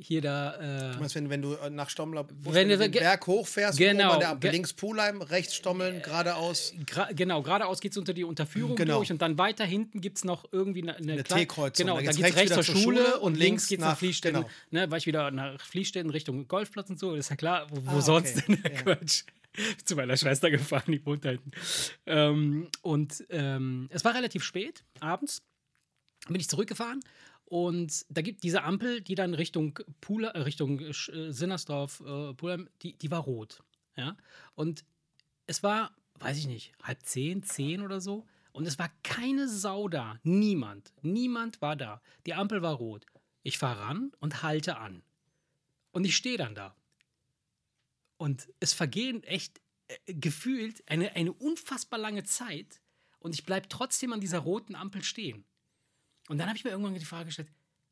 [0.00, 0.54] hier da.
[0.90, 4.16] Äh, Du meinst, wenn, wenn du äh, nach Stommler Wenn du- den Berg hochfährst, Genau,
[4.16, 6.72] oben an der links Pulheim, rechts Stommeln, geradeaus.
[6.86, 8.96] gra genau, geradeaus geht es unter die Unterführung Genau.
[8.98, 11.86] durch und dann weiter hinten gibt es noch irgendwie eine, eine, Eine kleine- T-Kreuzung.
[11.86, 13.98] Genau, Da geht es rechts rechts zur Schule, und links links geht es nach- nach
[13.98, 14.40] Fließstädten.
[14.42, 14.50] genau.
[14.70, 17.98] Ne, war ich wieder nach Fließstädten Richtung Golfplatz und so, ist ja klar, wo, wo
[17.98, 18.44] Ah, sonst okay.
[18.48, 18.82] denn der Ja.
[18.82, 19.24] Quatsch?
[19.84, 21.50] Zu meiner Schwester gefahren, die wohnt da hinten.
[22.06, 25.42] Ähm, und ähm, es war relativ spät, abends,
[26.28, 27.00] bin ich zurückgefahren
[27.50, 30.92] und da gibt diese Ampel, die dann Richtung Pula, äh, Richtung äh,
[31.32, 33.64] Sinnersdorf, äh, Pulheim, die, die war rot.
[33.96, 34.16] Ja?
[34.54, 34.84] Und
[35.48, 38.24] es war, weiß ich nicht, halb zehn, zehn oder so.
[38.52, 40.20] Und es war keine Sau da.
[40.22, 40.92] Niemand.
[41.02, 42.00] Niemand war da.
[42.24, 43.04] Die Ampel war rot.
[43.42, 45.02] Ich fahre ran und halte an.
[45.90, 46.76] Und ich stehe dann da.
[48.16, 52.80] Und es vergehen echt äh, gefühlt eine, eine unfassbar lange Zeit.
[53.18, 55.44] Und ich bleibe trotzdem an dieser roten Ampel stehen.
[56.30, 57.48] Und dann habe ich mir irgendwann die Frage gestellt,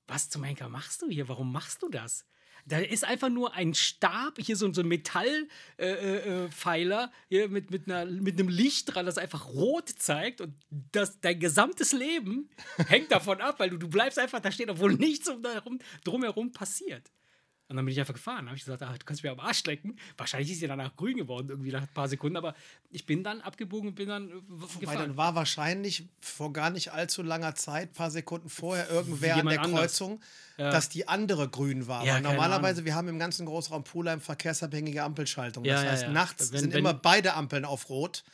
[0.07, 1.29] was zum Henker machst du hier?
[1.29, 2.25] Warum machst du das?
[2.67, 7.73] Da ist einfach nur ein Stab, hier so, so ein Metallpfeiler äh, äh, hier mit,
[7.73, 10.55] mit, mit einem Licht dran, das einfach rot zeigt und
[10.93, 12.49] das, dein gesamtes Leben
[12.87, 16.53] hängt davon ab, weil du, du bleibst einfach da stehen, obwohl nichts um darum, drumherum
[16.53, 17.11] passiert.
[17.69, 18.45] Und dann bin ich einfach gefahren.
[18.47, 19.99] Da habe ich gesagt, ah, du kannst mir am Arsch lecken.
[20.17, 22.37] Wahrscheinlich ist sie danach grün geworden, irgendwie nach ein paar Sekunden.
[22.39, 22.55] Aber
[22.91, 24.99] ich bin dann abgebogen und bin dann äh, Weil gefahren.
[24.99, 29.61] dann war wahrscheinlich vor gar nicht allzu langer Zeit, paar Sekunden vorher, irgendwer an der
[29.61, 29.81] anders.
[29.81, 30.21] Kreuzung,
[30.57, 30.71] Ja.
[30.71, 32.07] dass die andere grün war.
[32.07, 35.65] Ja, normalerweise, wir haben im ganzen Großraum Pulheim verkehrsabhängige Ampelschaltung.
[35.67, 38.25] Ja, Das heißt, nachts Wenn- sind wenn- immer beide Ampeln auf Rot.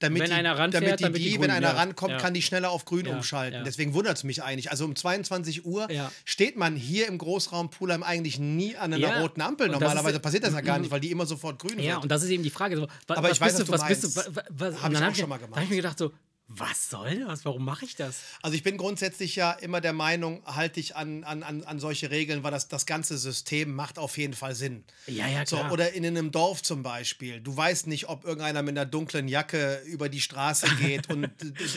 [0.00, 2.34] Damit Wenn die, einer ranfährt, damit die, wird die die grün, wenn einer rankommt, kann
[2.34, 3.64] die schneller auf grün umschalten.
[3.64, 4.70] Deswegen wundert es mich eigentlich.
[4.70, 5.88] Also um 22 Uhr
[6.26, 9.20] steht man hier im Großraum Pulheim eigentlich nie an einer Ja.
[9.20, 9.68] roten Ampel.
[9.68, 10.82] Normalerweise ist- passiert das ja gar Mhm.
[10.82, 12.02] nicht, weil die immer sofort grün Ja, wird.
[12.04, 12.76] und das ist eben die Frage.
[12.76, 14.36] So, wa- Aber was ich weiß, bist was du, du was bist du, meinst.
[14.36, 15.62] wa- wa- was, Hab ich auch schon mal Da habe gemacht.
[15.64, 16.12] ich mir gedacht, so,
[16.54, 17.44] Was soll das?
[17.44, 18.20] Warum mache ich das?
[18.42, 22.10] Also ich bin grundsätzlich ja immer der Meinung, halte ich an, an, an, an solche
[22.10, 24.84] Regeln, weil das, das ganze System macht auf jeden Fall Sinn.
[25.06, 25.72] Ja, ja, So, klar.
[25.72, 27.40] oder in einem Dorf zum Beispiel.
[27.40, 31.30] Du weißt nicht, ob irgendeiner mit einer dunklen Jacke über die Straße geht und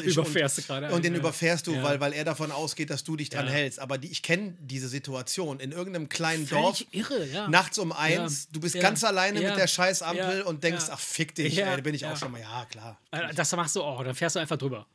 [0.03, 1.19] Überfährst und, gerade Und den ja.
[1.19, 1.83] überfährst du, Ja.
[1.83, 3.53] weil, weil er davon ausgeht, dass du dich dran Ja.
[3.53, 3.79] hältst.
[3.79, 6.85] Aber die, ich kenne diese Situation in irgendeinem kleinen Völlig Dorf.
[6.91, 7.49] irre.
[7.49, 10.45] Nachts um eins, du bist ganz alleine mit der Scheißampel Ja.
[10.45, 12.99] und denkst, ach fick dich, ey, da bin ich auch schon mal, ja klar.
[13.11, 14.87] Äh, Das machst du auch, dann fährst du einfach drüber.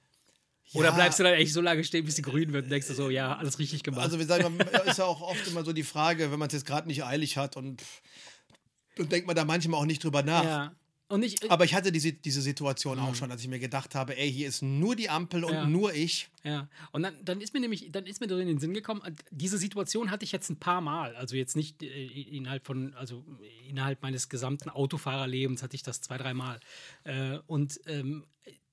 [0.72, 0.94] Oder Ja.
[0.94, 3.10] bleibst du dann echt so lange stehen, bis sie grün wird und denkst du so,
[3.10, 4.02] ja, alles richtig gemacht.
[4.04, 6.52] Also, wie sagen wir, ist ja auch oft immer so die Frage, wenn man es
[6.54, 7.82] jetzt gerade nicht eilig hat und
[8.96, 10.44] dann denkt man da manchmal auch nicht drüber nach.
[10.44, 10.76] ja.
[11.08, 14.16] Und ich, Aber ich hatte diese, diese Situation auch schon, dass ich mir gedacht habe,
[14.16, 15.66] ey, hier ist nur die Ampel und Ja.
[15.66, 16.28] nur ich.
[16.44, 19.10] Ja, und dann, dann ist mir nämlich, dann ist mir in den Sinn gekommen, äh,
[19.32, 21.16] diese Situation hatte ich jetzt ein paar Mal.
[21.16, 23.24] Also jetzt nicht äh, innerhalb von, also
[23.68, 26.60] innerhalb meines gesamten Autofahrerlebens hatte ich das zwei, drei Mal.
[27.02, 28.24] Äh, und ähm,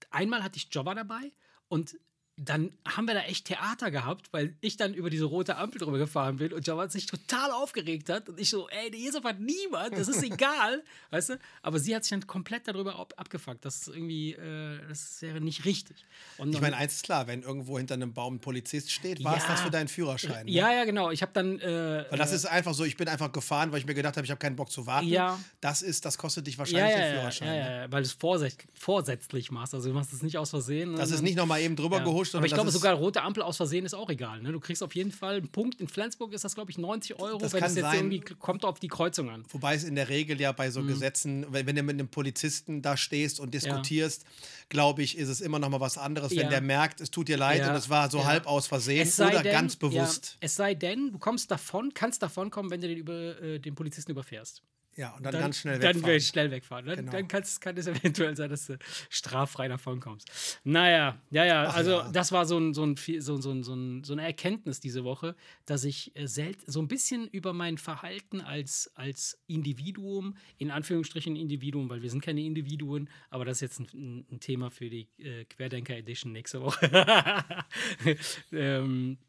[0.09, 1.31] einmal hatte ich Jobber dabei
[1.67, 1.97] und
[2.39, 5.97] dann haben wir da echt Theater gehabt, weil ich dann über diese rote Ampel drüber
[5.97, 8.29] gefahren bin und Jabba sich total aufgeregt hat.
[8.29, 11.39] Und ich so, ey, hier ist aber niemand, das ist egal, weißt du?
[11.63, 13.65] Aber sie hat sich dann komplett darüber ab abgefuckt.
[13.65, 15.97] Das ist irgendwie, äh, das wäre nicht richtig.
[16.37, 19.35] Und Ich meine, eins ist klar, wenn irgendwo hinter einem Baum ein Polizist steht, war
[19.37, 19.49] es Ja.
[19.49, 20.45] das für deinen Führerschein.
[20.45, 20.51] Ne?
[20.51, 21.09] Ja, ja, genau.
[21.09, 21.59] Ich habe dann.
[21.59, 24.25] Äh, Weil das ist einfach so, ich bin einfach gefahren, weil ich mir gedacht habe,
[24.25, 25.07] ich habe keinen Bock zu warten.
[25.07, 25.39] Ja.
[25.59, 27.47] Das ist, das kostet dich wahrscheinlich ja, den ja, Führerschein.
[27.47, 27.59] ja, ne?
[27.59, 29.73] ja, ja, weil du es vorsätz vorsätzlich machst.
[29.73, 30.91] Also du machst es nicht aus Versehen.
[30.95, 32.03] Das ist sondern- nicht nochmal eben drüber ja.
[32.35, 34.41] Aber ich glaube, das sogar rote Ampel aus Versehen ist auch egal.
[34.41, 34.51] Ne?
[34.51, 35.79] Du kriegst auf jeden Fall einen Punkt.
[35.81, 37.37] In Flensburg ist das, glaube ich, 90 Euro.
[37.37, 37.95] Das wenn es jetzt sein.
[38.11, 39.43] irgendwie kommt auf die Kreuzung an.
[39.49, 40.87] Wobei es in der Regel ja bei so Mhm.
[40.87, 44.25] Gesetzen, wenn, wenn du mit einem Polizisten da stehst und diskutierst,
[44.69, 46.43] glaube ich, ist es immer noch mal was anderes, Ja.
[46.43, 47.69] wenn der merkt, es tut dir leid Ja.
[47.69, 48.25] und es war so Ja.
[48.25, 50.33] halb aus Versehen oder denn, ganz bewusst.
[50.33, 53.59] Ja, es sei denn, du kommst davon, kannst davon kommen, wenn du den, über, äh,
[53.59, 54.61] den Polizisten überfährst.
[54.97, 56.09] Ja, und dann, ganz schnell Dann wegfahren.
[56.09, 56.85] will ich schnell wegfahren.
[56.87, 57.11] Dann, Genau.
[57.11, 58.79] dann kann es eventuell sein, dass du
[59.11, 60.59] straffrei davon kommst.
[60.63, 62.11] Naja, ja, ja, also ja.
[62.11, 65.35] das war so, ein, so, ein, so, ein- so, ein, so eine Erkenntnis diese Woche,
[65.67, 71.35] dass ich äh, sel- so ein bisschen über mein Verhalten als, als Individuum, in Anführungsstrichen
[71.35, 75.07] Individuum, weil wir sind keine Individuen, aber das ist jetzt ein, ein Thema für die
[75.19, 76.89] äh, Querdenker Edition nächste Woche.
[78.51, 79.19] ähm,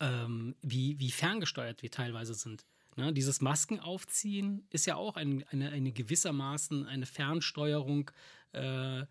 [0.00, 2.64] ähm, wie, wie ferngesteuert wir teilweise sind.
[2.96, 3.12] Ne?
[3.12, 8.10] Dieses Masken aufziehen ist ja auch ein, eine, eine gewissermaßen eine Fernsteuerung,
[8.52, 9.04] äh,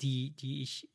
[0.00, 0.88] die, die ich,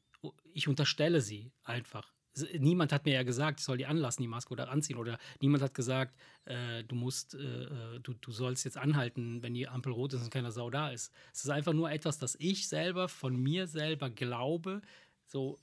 [0.53, 2.13] ich unterstelle sie einfach.
[2.59, 4.97] Niemand hat mir ja gesagt, ich soll die anlassen, die Maske oder anziehen.
[4.97, 9.55] Oder niemand hat gesagt, äh, du musst, äh, äh, du, du sollst jetzt anhalten, wenn
[9.55, 11.11] die Ampel rot ist und keine Sau da ist.
[11.33, 14.81] Es ist einfach nur etwas, das ich selber von mir selber glaube,
[15.25, 15.59] so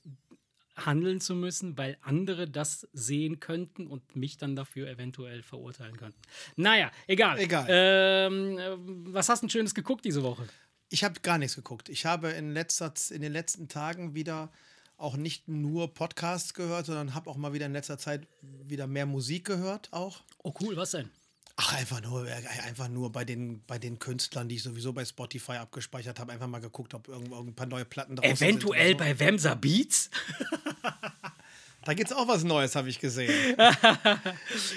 [0.77, 6.21] handeln zu müssen, weil andere das sehen könnten und mich dann dafür eventuell verurteilen könnten.
[6.57, 7.39] Naja, egal.
[7.39, 7.67] Egal.
[7.69, 8.77] Ähm, äh,
[9.13, 10.47] was hast du denn Schönes geguckt diese Woche?
[10.91, 11.89] Ich habe gar nichts geguckt.
[11.89, 14.51] Ich habe in, letzter, in den letzten Tagen wieder
[14.97, 19.07] auch nicht nur Podcasts gehört, sondern habe auch mal wieder in letzter Zeit wieder mehr
[19.07, 20.23] Musik gehört auch.
[20.43, 21.11] Oh cool, was denn?
[21.57, 22.33] Ach, einfach nur, äh,
[22.65, 26.49] einfach nur bei den, bei den Künstlern, die ich sowieso bei Spotify abgespeichert habe, einfach
[26.49, 28.97] mal geguckt, ob irgendwo ein paar neue Platten Eventuell sind.
[28.97, 30.11] oder bei Wemser Beats?
[31.85, 33.57] Da gibt es auch was Neues, habe ich gesehen.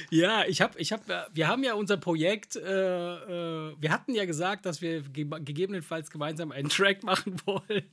[0.09, 4.25] Ja, ich habe, ich habe, wir haben ja unser Projekt, äh, äh, wir hatten ja
[4.25, 7.89] gesagt, dass wir ge gegebenenfalls gemeinsam einen Track machen wollen.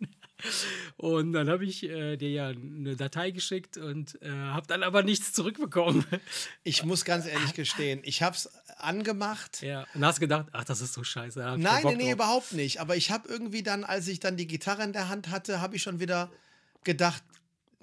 [0.96, 5.02] Und dann habe ich äh, dir ja eine Datei geschickt und äh, habe dann aber
[5.02, 6.04] nichts zurückbekommen.
[6.62, 9.62] Ich muss ganz ehrlich gestehen, ich habe es angemacht.
[9.62, 11.56] Ja, und hast gedacht, ach, das ist so scheiße.
[11.58, 12.80] Nein, nee, nee, überhaupt nicht.
[12.80, 15.76] Aber ich habe irgendwie dann, als ich dann die Gitarre in der Hand hatte, habe
[15.76, 16.30] ich schon wieder
[16.84, 17.22] gedacht,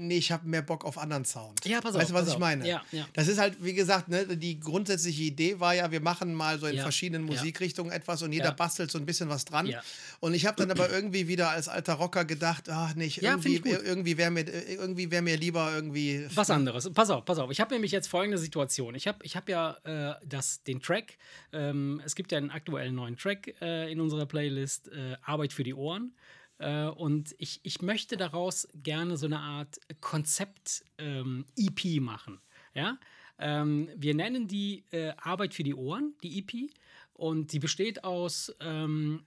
[0.08, 1.66] nee, ich habe mehr Bock auf anderen Sound.
[1.66, 2.40] Ja, pass Weißt auf, du, was ich auf.
[2.40, 2.68] meine?
[2.68, 3.08] Ja, ja.
[3.14, 6.68] Das ist halt, wie gesagt, ne, die grundsätzliche Idee war ja, wir machen mal so
[6.68, 7.26] in Ja, verschiedenen.
[7.26, 9.74] Musikrichtungen etwas und jeder bastelt so ein bisschen was dran.
[10.20, 13.62] Und ich habe dann aber irgendwie wieder als alter Rocker gedacht, ach nicht, irgendwie, ich
[13.64, 13.80] gut.
[13.84, 16.28] irgendwie wäre mir, irgendwie wär mir lieber irgendwie.
[16.34, 16.90] Was anderes.
[16.94, 17.52] Pass auf, pass auf.
[17.52, 18.96] Ich habe nämlich jetzt folgende Situation.
[18.96, 21.18] Ich habe ich hab ja äh, das, den Track,
[21.54, 25.64] ähm, es gibt ja einen aktuellen neuen Track äh, in unserer Playlist, äh, Arbeit für
[25.64, 26.14] die Ohren.
[26.62, 32.40] Äh, und ich, ich möchte daraus gerne so eine Art Konzept-EP machen.
[32.76, 33.00] Ja?
[33.40, 36.72] Ähm, wir nennen die äh, Arbeit für die Ohren, die EP.
[37.14, 39.26] Und die besteht aus ähm,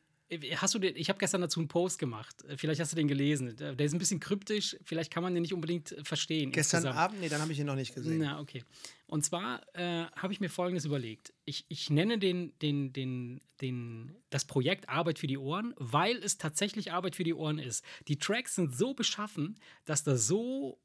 [0.57, 2.35] Hast du den, ich habe gestern dazu einen Post gemacht.
[2.57, 3.57] Vielleicht hast du den gelesen.
[3.57, 4.77] Der ist ein bisschen kryptisch.
[4.83, 6.51] Vielleicht kann man den nicht unbedingt verstehen.
[6.51, 6.99] Gestern insgesamt.
[6.99, 8.19] Abend, nee, dann habe ich ihn noch nicht gesehen.
[8.19, 8.65] Na, okay.
[9.07, 11.35] Und zwar äh, habe ich mir Folgendes überlegt.
[11.45, 16.39] Ich, ich nenne den, den, den, den, das Projekt Arbeit für die Ohren, weil es
[16.39, 17.85] tatsächlich Arbeit für die Ohren ist.
[18.09, 20.81] Die Tracks sind so beschaffen, dass da so,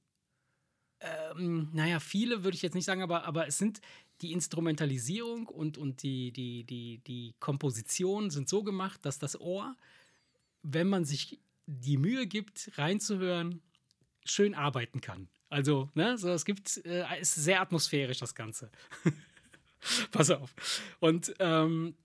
[0.99, 3.79] ähm, naja, viele würde ich jetzt nicht sagen, aber, aber es sind
[4.21, 9.75] die Instrumentalisierung und, und die, die, die, die Komposition sind so gemacht, dass das Ohr,
[10.61, 13.61] wenn man sich die Mühe gibt, reinzuhören,
[14.25, 15.29] schön arbeiten kann.
[15.49, 18.69] Also, ne, so, es gibt, äh, ist sehr atmosphärisch, das Ganze.
[20.11, 20.53] Pass auf.
[20.99, 21.95] Und ähm,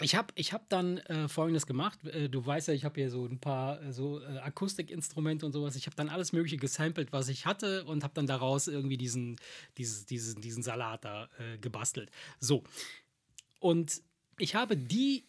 [0.00, 2.04] ich habe ich hab dann äh, folgendes gemacht.
[2.06, 5.52] Äh, du weißt ja, ich habe hier so ein paar äh, so äh, Akustikinstrumente und
[5.52, 5.76] sowas.
[5.76, 9.36] Ich habe dann alles Mögliche gesampelt, was ich hatte und habe dann daraus irgendwie diesen,
[9.76, 12.10] dieses, diesen, diesen Salat da äh, gebastelt.
[12.38, 12.64] So.
[13.60, 14.02] Und
[14.38, 15.24] ich habe die,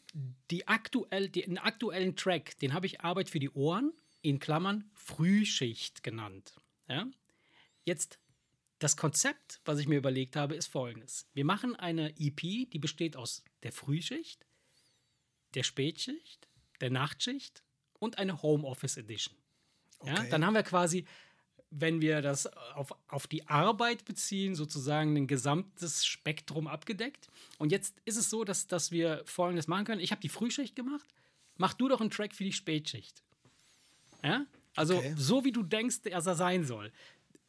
[0.51, 6.03] die aktuell, den aktuellen Track, den habe ich Arbeit für die Ohren, in Klammern Frühschicht
[6.03, 6.53] genannt.
[6.87, 7.07] Ja?
[7.85, 8.19] Jetzt
[8.79, 11.27] das Konzept, was ich mir überlegt habe, ist folgendes.
[11.33, 14.45] Wir machen eine EP, die besteht aus der Frühschicht,
[15.55, 16.47] der Spätschicht,
[16.81, 17.63] der Nachtschicht
[17.99, 19.35] und eine Homeoffice Edition.
[20.05, 20.27] Ja, Okay.
[20.29, 21.05] Dann haben wir quasi,
[21.71, 27.27] wenn wir das auf, auf die Arbeit beziehen, sozusagen ein gesamtes Spektrum abgedeckt.
[27.57, 30.01] Und jetzt ist es so, dass, dass wir Folgendes machen können.
[30.01, 31.05] Ich habe die Frühschicht gemacht.
[31.57, 33.21] Mach du doch einen Track für die Spätschicht.
[34.23, 34.45] Ja?
[34.75, 35.13] Also Okay.
[35.17, 36.91] so wie du denkst, dass er sein soll.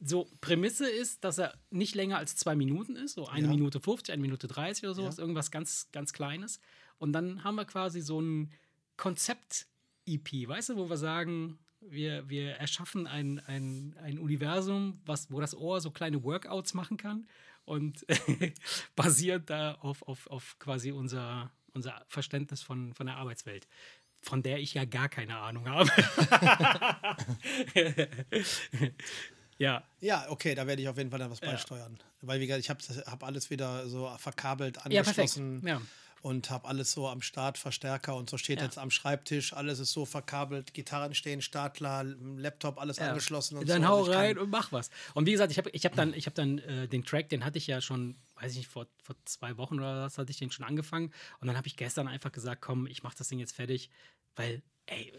[0.02, 3.52] So, Prämisse ist, dass er nicht länger als zwei Minuten ist, so eine Ja.
[3.52, 5.22] Minute 50, eine Minute 30 oder sowas, Ja.
[5.22, 6.58] irgendwas ganz, ganz Kleines.
[7.00, 8.52] Und dann haben wir quasi so ein
[8.98, 15.40] Konzept-EP, weißt du, wo wir sagen, wir, wir erschaffen ein, ein, ein Universum, was, wo
[15.40, 17.26] das Ohr so kleine Workouts machen kann
[17.64, 18.04] und
[18.96, 23.66] basiert da auf, auf, auf quasi unser, unser Verständnis von, von der Arbeitswelt,
[24.20, 25.88] von der ich ja gar keine Ahnung habe.
[29.58, 31.52] ja, Ja, okay, da werde ich auf jeden Fall dann was Ja.
[31.52, 31.96] beisteuern.
[32.20, 35.08] Weil, wie gesagt, ich habe hab alles wieder so verkabelt, ja, perfekt.
[35.18, 35.80] angeschlossen Ja.
[36.22, 38.64] Und habe alles so am Start, Verstärker und so steht Ja.
[38.64, 43.08] jetzt am Schreibtisch, alles ist so verkabelt, Gitarren stehen, Startler, Laptop, alles Ja.
[43.08, 43.88] angeschlossen und dann so.
[43.88, 44.90] hau ich kann- rein und mach was.
[45.14, 47.44] Und wie gesagt, ich habe ich hab dann, ich hab dann äh, den Track, den
[47.44, 50.38] hatte ich ja schon, weiß ich nicht, vor, vor zwei Wochen oder was, hatte ich
[50.38, 51.12] den schon angefangen.
[51.40, 53.90] Und dann habe ich gestern einfach gesagt, komm, ich mach das Ding jetzt fertig,
[54.36, 55.12] weil, ey,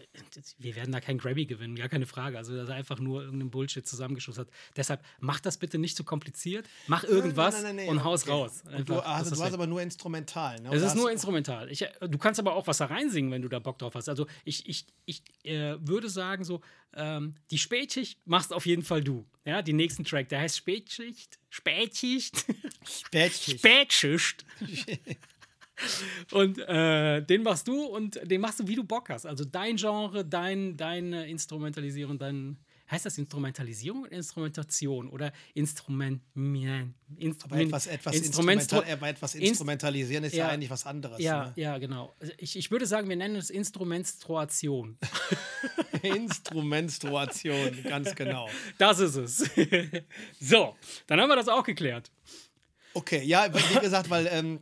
[0.58, 2.38] wir werden da kein Grabby gewinnen, gar keine Frage.
[2.38, 4.48] Also, das ist einfach nur irgendein Bullshit zusammengeschustert.
[4.76, 8.32] Deshalb, mach das bitte nicht zu kompliziert, mach irgendwas Nein, nein, nein, und haus okay.
[8.32, 8.62] raus.
[8.64, 10.60] Und du, Einfach, also, das du hast aber nur instrumental.
[10.60, 10.70] Ne?
[10.72, 11.70] es ist nur instrumental.
[11.70, 14.08] Ich, äh, du kannst aber auch was da reinsingen, wenn du da Bock drauf hast.
[14.08, 16.60] Also ich, ich, ich äh, würde sagen, so,
[16.94, 19.24] ähm, die Spätschicht machst auf jeden Fall du.
[19.44, 21.38] Ja, die nächsten Track, der heißt Spätschicht.
[21.50, 22.44] Spätschicht.
[22.84, 23.58] Spätschicht.
[23.58, 24.44] Spätschicht.
[26.32, 29.26] und äh, den machst du und den machst du, wie du Bock hast.
[29.26, 32.58] Also dein Genre, dein, deine Instrumentalisierung, dein.
[32.90, 35.08] Heißt das Instrumentalisierung oder Instrumentation?
[35.08, 36.20] Oder Instrument.
[37.44, 40.50] aber etwas, etwas, Instrumentstru- instrumental, aber etwas Inst- instrumentalisieren ist ja, Ja.
[40.50, 41.18] eigentlich was anderes.
[41.18, 41.52] ja, Ne?
[41.56, 42.14] ja, genau.
[42.20, 44.98] Also ich, ich würde sagen, wir nennen es Instrumenstruation.
[46.02, 48.48] Instrumentuation, ganz genau.
[48.78, 49.38] Das ist es.
[50.40, 52.10] so, dann haben wir das auch geklärt.
[52.94, 54.60] Okay, ja, wie gesagt, weil ähm,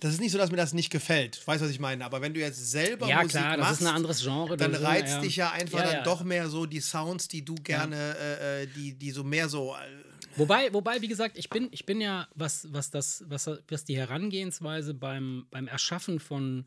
[0.00, 1.40] das ist nicht so, dass mir das nicht gefällt.
[1.42, 2.04] Du weißt, was ich meine.
[2.04, 4.56] Aber wenn du jetzt selber Ja, Musik klar, das machst, ist ein anderes Genre.
[4.56, 6.02] dann das ist- reizt dich ja einfach Ja, dann ja.
[6.02, 9.74] doch mehr so die Sounds, die du gerne, äh, äh, die, die so mehr so.
[9.74, 13.84] Äh, Wobei, wobei, wie gesagt, ich bin, ich bin ja, was, was, das, was, was
[13.84, 16.64] die Herangehensweise beim, beim Erschaffen von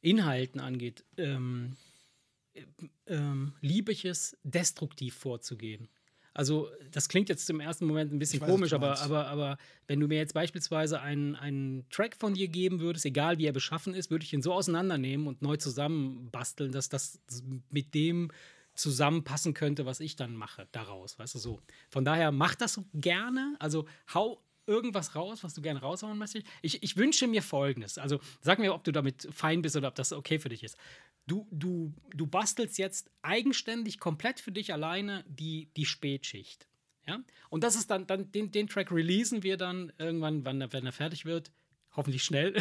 [0.00, 1.76] Inhalten angeht, ähm,
[3.06, 5.88] ähm, liebe ich es, destruktiv vorzugehen.
[6.34, 10.00] Also, das klingt jetzt im ersten Moment ein bisschen weiß, komisch, aber, aber, aber wenn
[10.00, 13.94] du mir jetzt beispielsweise einen, einen Track von dir geben würdest, egal wie er beschaffen
[13.94, 17.20] ist, würde ich ihn so auseinandernehmen und neu zusammenbasteln, dass das
[17.70, 18.32] mit dem
[18.74, 21.60] zusammenpassen könnte, was ich dann mache daraus, weißt du so.
[21.88, 26.46] Von daher mach das gerne, also hau irgendwas raus, was du gerne raushauen möchtest.
[26.62, 29.94] Ich, ich wünsche mir Folgendes, also sag mir, ob du damit fein bist oder ob
[29.94, 30.76] das okay für dich ist.
[31.26, 36.68] Du, du, du bastelst jetzt eigenständig, komplett für dich alleine die, die Spätschicht.
[37.06, 37.20] Ja?
[37.50, 40.92] Und das ist dann, dann den, den Track releasen wir dann irgendwann, wann, wenn er
[40.92, 41.50] fertig wird.
[41.96, 42.60] Hoffentlich schnell.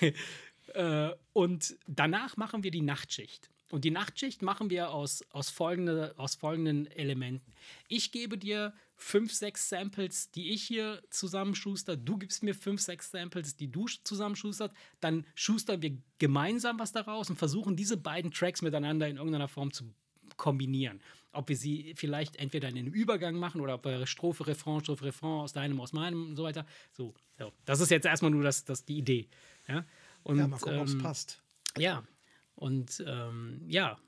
[0.74, 3.50] äh, und danach machen wir die Nachtschicht.
[3.70, 7.52] Und die Nachtschicht machen wir aus, aus, folgende, aus folgenden Elementen.
[7.88, 11.96] Ich gebe dir fünf, sechs Samples, die ich hier zusammenschuster.
[11.96, 14.72] Du gibst mir fünf, sechs Samples, die du sch- zusammenschustert.
[15.00, 19.70] Dann schustern wir gemeinsam was daraus und versuchen diese beiden Tracks miteinander in irgendeiner Form
[19.72, 19.92] zu
[20.36, 21.00] kombinieren.
[21.32, 25.04] Ob wir sie vielleicht entweder in einen Übergang machen oder ob wir Strophe, Refrain, Strophe,
[25.04, 26.64] Refrain aus deinem, aus meinem und so weiter.
[26.92, 27.52] So, so.
[27.66, 29.28] das ist jetzt erstmal nur das, das die Idee.
[29.68, 29.84] Ja,
[30.22, 31.42] und, ja, mal gucken, ob es ähm, passt.
[31.76, 32.02] Ja,
[32.58, 33.98] und ähm, ja.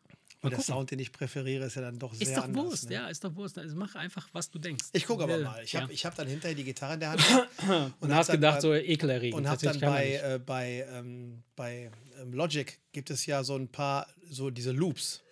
[0.43, 0.75] Mal der gucken.
[0.75, 2.65] Sound, den ich präferiere, ist ja dann doch sehr Ist doch anders.
[2.65, 2.95] Wurst, ne?
[2.95, 3.59] ja, ist doch Wurst.
[3.59, 4.87] Also mach einfach, was du denkst.
[4.93, 5.63] Ich gucke aber mal.
[5.63, 6.05] Ich habe ja.
[6.05, 7.23] hab dann hinterher die Gitarre in der Hand
[8.01, 9.39] und hab hast gedacht, bei- so ekelerregend.
[9.39, 13.69] und habe dann bei, äh, bei, ähm, bei ähm, Logic gibt es ja so ein
[13.69, 15.23] paar, so diese Loops.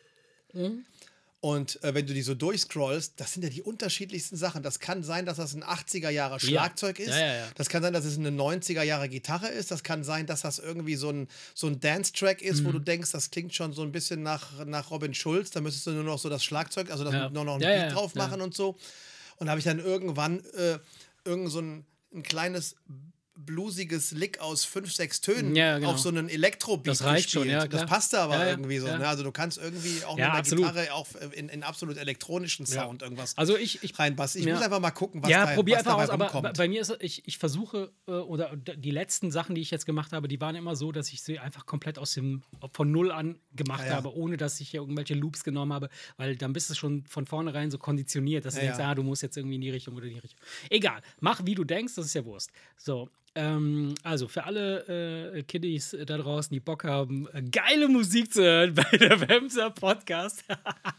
[0.53, 0.85] Mhm.
[1.41, 4.65] Und äh, wenn du die so durchscrollst, das sind ja die unterschiedlichsten Sachen.
[4.65, 7.11] Das kann sein, dass das ein 80er Jahre Schlagzeug ist.
[7.11, 7.49] Ja, ja, ja.
[7.55, 9.71] Das kann sein, dass es eine 90er Jahre Gitarre ist.
[9.71, 12.65] Das kann sein, dass das irgendwie so ein, so ein Dance-Track ist, Mhm.
[12.67, 15.51] wo du denkst, das klingt schon so ein bisschen nach, nach Robin Schulz.
[15.53, 17.31] Da müsstest du nur noch so das Schlagzeug, also das Ja.
[17.31, 18.23] nur noch ein Ja, Beat ja, drauf ja.
[18.27, 18.77] machen und so.
[19.37, 20.81] Und da habe ich dann irgendwann äh,
[21.25, 22.75] irgend so ein, ein kleines
[23.45, 25.93] bluesiges Lick aus fünf, sechs Tönen Ja, genau.
[25.93, 27.63] auf so einen Elektrobeat Das reicht schon, gespielt.
[27.63, 27.81] ja, klar.
[27.83, 28.87] Das passte aber Ja, ja, irgendwie so.
[28.89, 28.99] ja.
[28.99, 29.07] Ne?
[29.09, 30.67] Also du kannst irgendwie auch Ja, mit der absolut.
[30.67, 34.43] Gitarre auch in, in absolut elektronischen Sound irgendwas Also ich, ich reinbasteln.
[34.43, 34.55] Ich Ja.
[34.57, 36.43] muss einfach mal gucken, was, ja, da, probier was einfach dabei aus, aber rumkommt.
[36.57, 39.71] bei- bei mir ist es- ich, ich versuche, äh, oder die letzten Sachen, die ich
[39.71, 42.91] jetzt gemacht habe, die waren immer so, dass ich sie einfach komplett aus dem, von
[42.91, 43.95] null an gemacht Ja, ja.
[43.97, 47.27] habe, ohne dass ich hier irgendwelche Loops genommen habe, weil dann bist du schon von
[47.27, 48.91] vornherein so konditioniert, dass du Ja, denkst, ja.
[48.91, 50.41] ah, du musst jetzt irgendwie in die Richtung oder in die Richtung.
[50.71, 52.51] Egal, mach wie du denkst, das ist ja Wurst.
[52.77, 53.09] So.
[53.35, 58.43] Ähm, also für alle äh, Kiddies da draußen, die Bock haben, äh, geile Musik zu
[58.43, 60.45] hören bei der Wemser Podcast,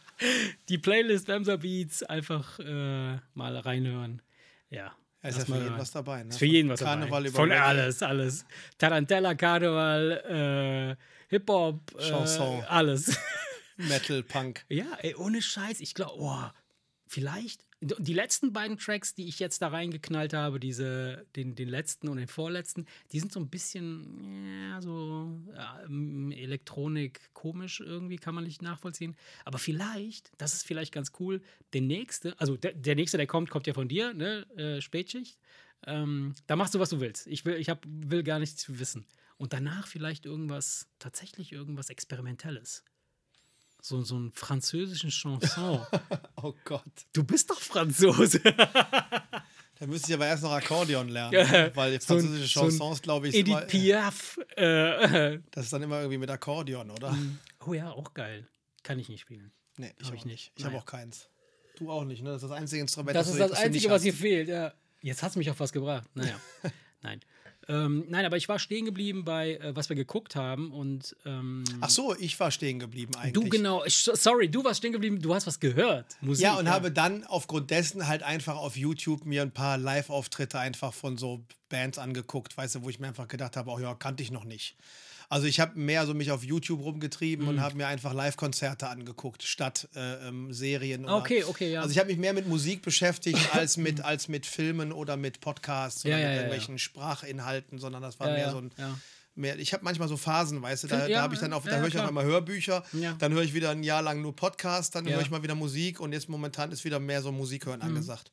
[0.70, 4.22] die Playlist Wemser Beats einfach äh, mal reinhören.
[4.70, 4.96] Ja.
[5.22, 6.24] Ja, ist ja für mal jeden was dabei.
[6.24, 6.30] Ne?
[6.30, 7.36] Ist für jeden was Karneval dabei.
[7.36, 8.46] Von alles, alles.
[8.78, 12.64] Tarantella, Karneval, äh, Hip-Hop, äh, Chanson.
[12.70, 13.18] alles.
[13.76, 14.66] Metal, Punk.
[14.70, 15.82] ja, ey, ohne Scheiß.
[15.82, 16.44] Ich glaube, oh,
[17.08, 17.66] vielleicht.
[17.82, 22.18] Die letzten beiden Tracks, die ich jetzt da reingeknallt habe, diese, den, den letzten und
[22.18, 25.80] den vorletzten, die sind so ein bisschen, ja, so ja,
[26.32, 29.16] Elektronik komisch irgendwie, kann man nicht nachvollziehen.
[29.46, 33.50] Aber vielleicht, das ist vielleicht ganz cool, der nächste, also der, der nächste, der kommt,
[33.50, 35.40] kommt ja von dir, ne, äh, Spätschicht.
[35.86, 37.28] Ähm, da machst du, was du willst.
[37.28, 39.06] Ich will, ich hab, will gar nichts wissen.
[39.38, 42.84] Und danach vielleicht irgendwas, tatsächlich irgendwas Experimentelles.
[43.82, 45.86] So, so einen französischen Chanson.
[46.42, 46.84] Oh Gott.
[47.14, 48.42] du bist doch Franzose.
[49.80, 51.32] Da müsste ich aber erst noch Akkordeon lernen.
[51.34, 54.38] Ja, weil so französische so ein Chansons, glaube ich, ist immer, Edith Piaf.
[54.58, 57.18] Äh, das ist dann immer irgendwie mit Akkordeon, oder?
[57.66, 58.46] oh ja, auch geil.
[58.84, 59.54] Kann ich nicht spielen.
[59.78, 60.52] Nee, ich Hab auch ich nicht.
[60.58, 61.30] Ich habe auch keins.
[61.78, 62.32] Du auch nicht, ne?
[62.32, 64.04] Das ist das einzige Instrument, Das du- ist das du Einzige, was hast.
[64.04, 64.74] hier fehlt, ja.
[65.02, 66.10] Jetzt hat es mich auf was gebracht.
[66.14, 66.38] Naja.
[67.02, 67.22] Nein.
[67.70, 71.64] Ähm, nein, aber ich war stehen geblieben bei, äh, was wir geguckt haben und ähm,
[71.82, 73.34] Ach so, ich war stehen geblieben eigentlich.
[73.34, 76.18] du genau, ich, sorry, du warst stehen geblieben, du hast was gehört.
[76.20, 80.58] Musik, Ja, und habe dann aufgrund dessen halt einfach auf YouTube mir ein paar Live-Auftritte
[80.60, 83.94] einfach von so Bands angeguckt, weißt du, wo ich mir einfach gedacht habe, oh ja,
[83.94, 84.76] kannte ich noch nicht.
[85.32, 87.50] Also ich habe mehr so mich auf YouTube rumgetrieben Mhm.
[87.52, 91.06] und habe mir einfach Live-Konzerte angeguckt, statt äh, ähm, Serien.
[91.06, 91.82] Oder, Okay, okay, ja.
[91.82, 95.40] Also ich habe mich mehr mit Musik beschäftigt als mit, als mit Filmen oder mit
[95.40, 98.58] Podcasts oder Ja, ja, mit ja, irgendwelchen Sprachinhalten, sondern das war Ja, mehr ja, so
[98.60, 98.98] ein ja.
[99.36, 101.60] mehr, ich habe manchmal so Phasen, weißt du, da, Ja, da habe ich dann ja,
[101.60, 102.06] da höre ich klar.
[102.06, 102.84] auch immer Hörbücher,
[103.20, 106.00] dann höre ich wieder ein Jahr lang nur Podcast, dann höre ich mal wieder Musik
[106.00, 107.70] und jetzt momentan ist wieder mehr so Musik Mhm.
[107.72, 108.32] hören angesagt.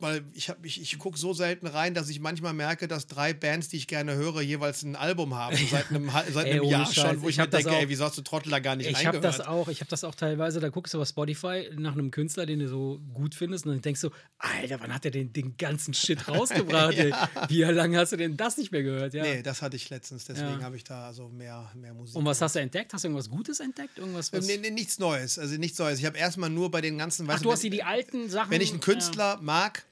[0.00, 3.32] Weil ich, hab- ich, ich gucke so selten rein, dass ich manchmal merke, dass drei
[3.34, 5.56] Bands, die ich gerne höre, jeweils ein Album haben.
[5.70, 6.94] Seit einem, seit Ey, einem ohne Jahr Scheiß.
[6.94, 8.88] schon, wo ich, Ich mir denke, auch- ey, wieso hast du Trottel da gar nicht
[8.88, 11.92] Ich habe das auch, ich habe das auch teilweise, da guckst du auf Spotify nach
[11.94, 15.10] einem Künstler, den du so gut findest und dann denkst du, Alter, wann hat er
[15.10, 16.94] den, den ganzen Shit rausgebracht?
[16.96, 17.12] ey?
[17.48, 19.14] Wie lange hast du denn das nicht mehr gehört?
[19.14, 19.22] Ja.
[19.24, 20.62] Nee, das hatte ich letztens, deswegen Ja.
[20.62, 22.14] habe ich da also mehr, mehr Musik.
[22.16, 22.92] Und was hast du entdeckt?
[22.94, 23.98] Hast du irgendwas Gutes entdeckt?
[23.98, 25.98] Irgendwas, was Nee, nee, nichts Neues, also nichts Neues.
[25.98, 28.50] Ich habe erstmal nur bei den ganzen, Ach, du hast dir die alten Sachen.
[28.50, 29.84] Wenn ich einen Künstler mag,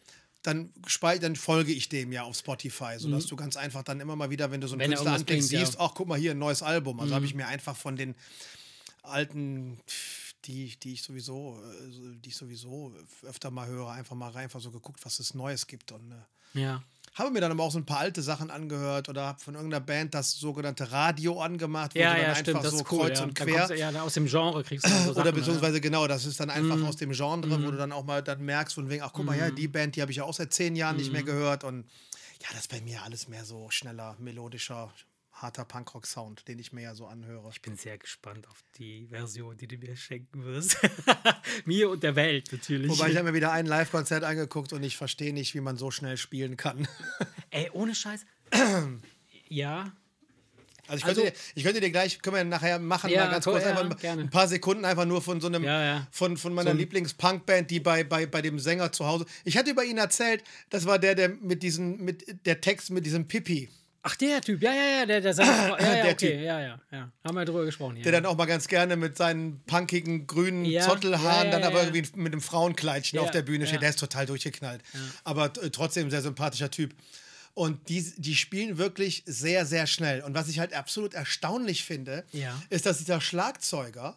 [0.47, 0.73] dann,
[1.21, 4.51] dann folge ich dem ja auf Spotify, sodass du ganz einfach dann immer mal wieder,
[4.51, 4.83] wenn du so einen Mhm.
[4.85, 5.61] Wenn er Künstler anklickst, bringt, ja.
[5.61, 5.65] Mhm.
[5.67, 7.01] siehst, ach, guck mal hier, ein neues Album.
[7.01, 8.15] Also habe ich mir einfach von den
[9.03, 9.81] alten,
[10.45, 14.61] die, die ich sowieso, äh, die ich sowieso öfter mal höre, einfach mal rein, einfach
[14.61, 15.93] so geguckt, was es Neues gibt.
[15.93, 16.83] Und äh, Ja.
[17.18, 19.85] Habe mir dann aber auch so ein paar alte Sachen angehört oder habe von irgendeiner
[19.85, 22.98] Band das sogenannte Radio angemacht, wo Ja, du dann ja, einfach stimmt, das so cool.
[23.09, 23.24] kreuz ja.
[23.24, 26.24] und quer du, ja, aus dem Genre kriegst du so oder Sachen, beziehungsweise genau, das
[26.26, 26.85] ist dann einfach Mhm.
[26.87, 29.37] aus dem Genre, wo du dann auch mal dann merkst, von wegen, ach guck mal,
[29.37, 31.26] ja, die Band, die habe ich ja auch seit zehn Jahren nicht mehr Mhm.
[31.26, 31.64] gehört.
[31.64, 31.85] Und
[32.42, 34.92] ja, das ist bei mir alles mehr so schneller, melodischer,
[35.37, 37.49] harter Punkrock-Sound, den ich mir ja so anhöre.
[37.53, 40.79] Ich bin sehr gespannt auf die Version, die du mir schenken wirst.
[41.64, 42.90] mir und der Welt natürlich.
[42.90, 45.90] Wobei ich habe mir wieder ein Live-Konzert angeguckt und ich verstehe nicht, wie man so
[45.90, 46.88] schnell spielen kann.
[47.51, 48.25] Ey, ohne Scheiß.
[49.49, 49.92] ja.
[50.88, 53.33] Also ich könnte, Also- dir, ich könnte dir gleich, können wir nachher machen, Ja, mal
[53.33, 54.22] ganz kurz, ja, einfach ein- gerne.
[54.22, 57.81] ein paar Sekunden einfach nur von so einem, Ja, von, von meiner So Lieblings-Punk-Band, die
[57.81, 59.27] bei, bei, bei dem Sänger zu Hause.
[59.44, 63.05] Ich hatte über ihn erzählt, das war der, der mit diesem, mit der Text mit
[63.05, 63.68] diesem Pipi.
[64.09, 64.62] Ach, der Typ.
[64.62, 65.07] Ja, ja, ja.
[65.07, 65.49] Der, der sagt,
[65.81, 66.14] ja, ja, Der okay.
[66.14, 66.40] Typ.
[66.40, 67.12] Ja, ja, ja.
[67.25, 67.97] Haben wir drüber gesprochen.
[67.97, 68.05] Ja.
[68.05, 71.83] Der dann auch mal ganz gerne mit seinen punkigen grünen Ja, Zottelhaaren ja, dann aber
[71.83, 73.83] irgendwie mit einem Frauenkleidchen auf der Bühne steht.
[73.83, 74.81] Der ist total durchgeknallt.
[75.25, 76.95] Aber äh, trotzdem sehr sympathischer Typ.
[77.55, 80.23] Und die, die spielen wirklich sehr, sehr schnell.
[80.23, 82.25] Und was ich halt absolut erstaunlich finde,
[82.71, 84.16] ist, dass dieser Schlagzeuger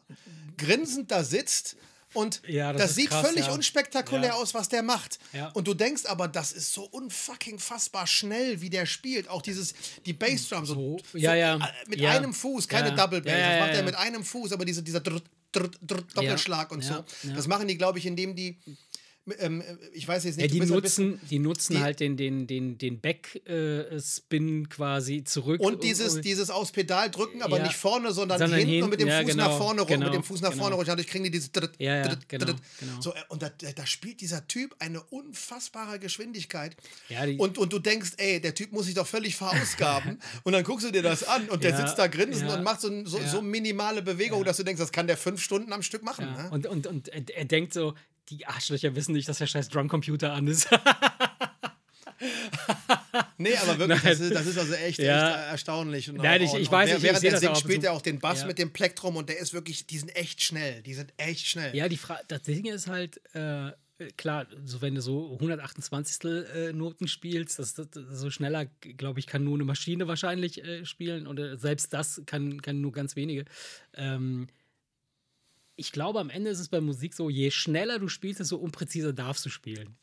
[0.57, 1.77] grinsend da sitzt
[2.13, 3.53] und Ja, das das, sieht krass, völlig ja.
[3.53, 4.33] unspektakulär Ja.
[4.35, 5.19] aus, was der macht.
[5.53, 9.27] Und du denkst aber, das ist so unfucking fassbar schnell, wie der spielt.
[9.27, 9.73] Auch dieses,
[10.05, 12.95] die Bassdrum so, So, so äh, mit einem Fuß, keine.
[12.95, 13.33] Double Bass.
[13.33, 17.03] Das macht er mit einem Fuß, aber diese, dieser Drrrt, drr, drr, Doppelschlag und so.
[17.35, 18.57] Das machen die, glaube ich, indem die
[19.39, 19.63] ähm,
[19.93, 22.47] ich weiß jetzt Ja, nicht, die, bist ein nutzen, die nutzen die- halt den, den,
[22.47, 25.61] den, den Backspin quasi zurück.
[25.61, 27.63] Und dieses, dieses aufs Pedal drücken, aber Ja.
[27.63, 29.87] nicht vorne, sondern, Sondern hinten hinten, und mit dem ja, Fuß genau, nach vorne rum,
[29.89, 30.61] genau, mit dem Fuß nach genau.
[30.63, 30.85] vorne rum.
[30.85, 32.57] Dadurch kriegen die dieses dritt, Ja, ja, dritt, genau, dritt.
[32.79, 33.01] genau.
[33.01, 36.75] So, äh, und da, da spielt dieser Typ eine unfassbare Geschwindigkeit.
[37.09, 40.19] Ja, die- und, und du denkst, ey, der Typ muss sich doch völlig verausgaben.
[40.43, 42.63] und dann guckst du dir das an und der Ja, sitzt da grinsend ja, und
[42.63, 43.27] macht so, so, ja.
[43.29, 46.25] so minimale Bewegung, dass du denkst, das kann der fünf Stunden am Stück machen.
[46.25, 46.49] ja, Ne?
[46.51, 47.93] und, und, und er denkt so,
[48.29, 50.67] die Arschlöcher wissen nicht, dass der scheiß Drumcomputer an ist.
[53.37, 55.29] Nee, aber wirklich, das ist, das ist also echt, Ja.
[55.29, 56.09] echt erstaunlich.
[56.09, 58.19] Und Nein, ich- ich weiß, ich- ich Während der das singt, spielt er auch den
[58.19, 58.47] Bass Ja.
[58.47, 60.81] mit dem Plektrum und der ist wirklich, die sind echt schnell.
[60.83, 61.73] Die sind echt schnell.
[61.75, 63.71] ja, die Fra das Ding ist halt, äh,
[64.17, 66.25] klar, so wenn du so 128.
[66.53, 68.65] Äh, Noten spielst, das, das, so schneller,
[68.97, 71.25] glaube ich, kann nur eine Maschine wahrscheinlich äh, spielen.
[71.25, 73.45] Oder selbst das kann, kann nur ganz wenige.
[73.93, 74.47] Ähm,
[75.79, 79.13] ich glaube, am Ende ist es bei Musik so, je schneller du spielst, desto unpräziser
[79.13, 79.97] darfst du spielen.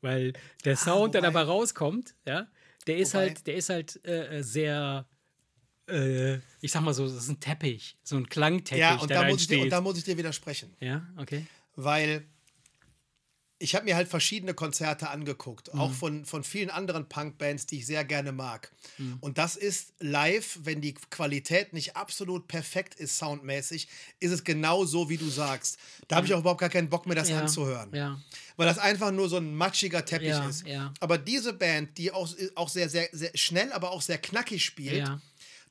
[0.00, 0.32] Weil
[0.64, 2.48] der Sound, der wobei- dabei rauskommt, ja,
[2.86, 5.06] der ist Wobei- halt, der ist halt äh, sehr,
[5.88, 9.22] äh, ich sag mal so, das ist ein Teppich, so ein Klangteppich, Ja, und der
[9.22, 10.74] da, muss ich dir, und da muss ich dir widersprechen.
[10.80, 11.46] ja, okay.
[11.76, 12.24] Weil
[13.62, 15.80] ich habe mir halt verschiedene Konzerte angeguckt, Mhm.
[15.80, 18.72] auch von, von vielen anderen Punkbands, die ich sehr gerne mag.
[18.98, 19.18] Mhm.
[19.20, 23.88] Und das ist live, wenn die Qualität nicht absolut perfekt ist, soundmäßig,
[24.18, 25.78] ist es genau so, wie du sagst.
[26.08, 27.94] Da habe ich auch überhaupt gar keinen Bock mehr, das Ja, anzuhören.
[27.94, 28.20] ja.
[28.56, 30.64] Weil das einfach nur so ein matschiger Teppich Ja, ist.
[31.00, 35.08] Aber diese Band, die auch, auch sehr, sehr, sehr schnell, aber auch sehr knackig spielt.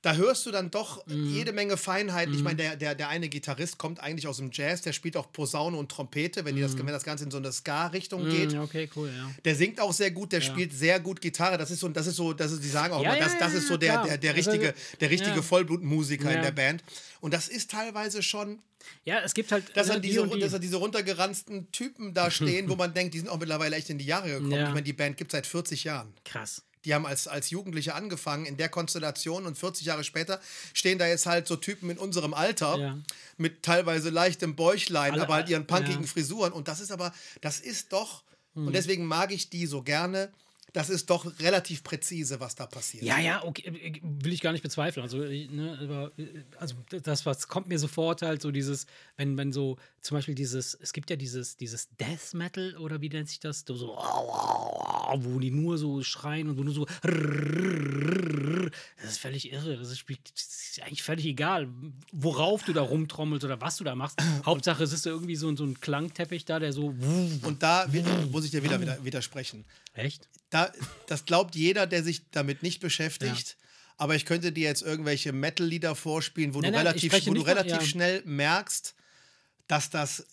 [0.02, 2.34] Da hörst du dann doch jede Menge Feinheiten.
[2.34, 5.32] Ich meine, der, der, der eine Gitarrist kommt eigentlich aus dem Jazz, der spielt auch
[5.32, 8.54] Posaune und Trompete, wenn, die das, wenn das Ganze in so eine Ska-Richtung geht.
[8.54, 9.30] Mm, okay, cool, ja.
[9.46, 11.58] Der singt auch sehr gut, der spielt sehr gut Gitarre.
[11.60, 13.38] Das ist so, das ist so, das ist, die sagen auch Ja, immer, ja, das,
[13.38, 15.42] das ja, ist so ja, der, der, der Also, richtige, der richtige ja.
[15.42, 16.42] Vollblutmusiker in Ja.
[16.42, 16.84] der Band.
[17.20, 18.60] Und das ist teilweise schon,
[19.06, 19.78] Ja, es gibt halt.
[19.78, 20.40] dass dann die diese, die.
[20.40, 23.90] dass dann diese runtergeranzten Typen da stehen, wo man denkt, die sind auch mittlerweile echt
[23.92, 24.52] in die Jahre gekommen.
[24.52, 24.64] Ja.
[24.68, 26.12] Ich meine, die Band gibt es seit 40 Jahren.
[26.26, 26.64] Krass.
[26.86, 30.40] Die haben als, als Jugendliche angefangen in der Konstellation und 40 Jahre später
[30.74, 32.98] stehen da jetzt halt so Typen in unserem Alter Ja.
[33.38, 36.08] mit teilweise leichtem Bäuchlein, Alle- aber halt ihren punkigen ja.
[36.08, 36.52] Frisuren.
[36.54, 38.24] Und das ist aber, das ist doch,
[38.56, 38.68] Hm.
[38.68, 40.32] und deswegen mag ich die so gerne,
[40.74, 43.04] das ist doch relativ präzise, was da passiert.
[43.04, 45.04] Ja, ja, okay, äh, will ich gar nicht bezweifeln.
[45.04, 48.86] Also, äh, ne, äh, also das, was kommt mir sofort halt so dieses,
[49.18, 53.10] wenn, wenn so, zum Beispiel dieses, es gibt ja dieses, dieses Death Metal oder wie
[53.10, 53.64] nennt sich das?
[53.68, 53.88] So, so
[55.16, 56.88] wo die nur so schreien und wo nur so.
[59.02, 59.78] Das ist völlig irre.
[59.78, 61.68] Das ist, das ist eigentlich völlig egal,
[62.12, 64.18] worauf du da rumtrommelst oder was du da machst.
[64.46, 66.96] Hauptsache, es ist irgendwie so, so ein Klangteppich da, der so.
[67.44, 67.88] Und da
[68.32, 69.66] muss ich dir wieder, wieder widersprechen.
[69.94, 70.30] Echt?
[70.50, 70.72] Da,
[71.08, 73.58] das glaubt jeder, der sich damit nicht beschäftigt.
[73.98, 77.34] Aber ich könnte dir jetzt irgendwelche Metal-Lieder vorspielen, wo Nein, du nein, relativ, wo du
[77.34, 77.82] nicht mal- relativ ja.
[77.86, 78.96] schnell merkst,
[79.72, 80.26] dass das äh,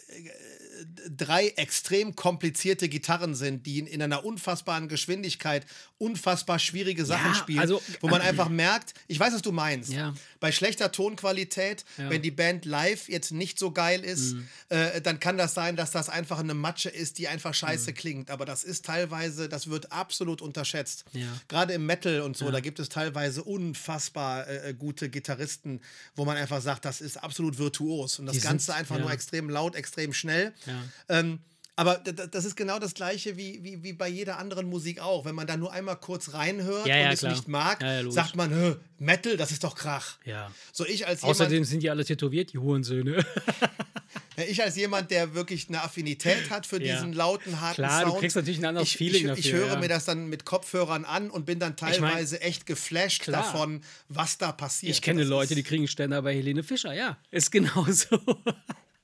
[1.10, 5.66] drei extrem komplizierte Gitarren sind, die in, in einer unfassbaren Geschwindigkeit
[5.98, 9.90] unfassbar schwierige Sachen Ja, spielen, also- wo man einfach merkt, ich weiß, was du meinst.
[9.90, 10.14] Ja.
[10.38, 12.04] Bei schlechter Tonqualität, Ja.
[12.04, 12.10] Mhm.
[12.10, 14.36] wenn die Band live jetzt nicht so geil ist,
[14.68, 17.54] äh, dann kann das sein, dass das einfach eine Matsche ist, die einfach Mhm.
[17.54, 18.30] scheiße klingt.
[18.30, 21.04] Aber das ist teilweise, das wird absolut unterschätzt.
[21.48, 25.80] Gerade im Metal und so, da gibt es teilweise unfassbar äh, gute Gitarristen,
[26.14, 28.18] wo man einfach sagt, das ist absolut virtuos.
[28.20, 29.02] Und das Die sind- Ganze einfach ja.
[29.02, 30.52] nur extrem laut, extrem schnell.
[30.66, 30.82] Ja.
[31.08, 31.40] Ähm,
[31.78, 35.24] aber das ist genau das Gleiche wie, wie, wie bei jeder anderen Musik auch.
[35.24, 37.32] Wenn man da nur einmal kurz reinhört Ja, und ja, es klar.
[37.32, 40.16] nicht mag, Ja, sagt man, "Hö, Metal, das ist doch Krach.
[40.24, 40.50] Ja.
[40.72, 43.24] So ich als Außerdem jemand, sind die alle tätowiert, die Hurensöhne.
[44.48, 48.20] ich als jemand, der wirklich eine Affinität hat für diesen lauten, harten Klar, du Sound.
[48.22, 49.78] kriegst natürlich ein anderes ich, Feeling ich, ich dafür, höre ja.
[49.78, 53.42] mir das dann mit Kopfhörern an und bin dann mein, teilweise echt geflasht klar.
[53.44, 54.90] davon, was da passiert.
[54.90, 57.18] Ich kenne Das Leute, die kriegen Ständer bei Helene Fischer, ja.
[57.30, 58.18] Ist genauso.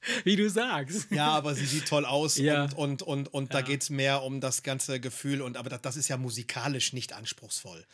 [0.25, 1.11] Wie du sagst.
[1.11, 2.65] Ja, aber sie sieht toll aus Ja.
[2.65, 5.43] und, und, und, und da geht es mehr um das ganze Gefühl.
[5.43, 7.85] Und, aber das, das ist ja musikalisch nicht anspruchsvoll.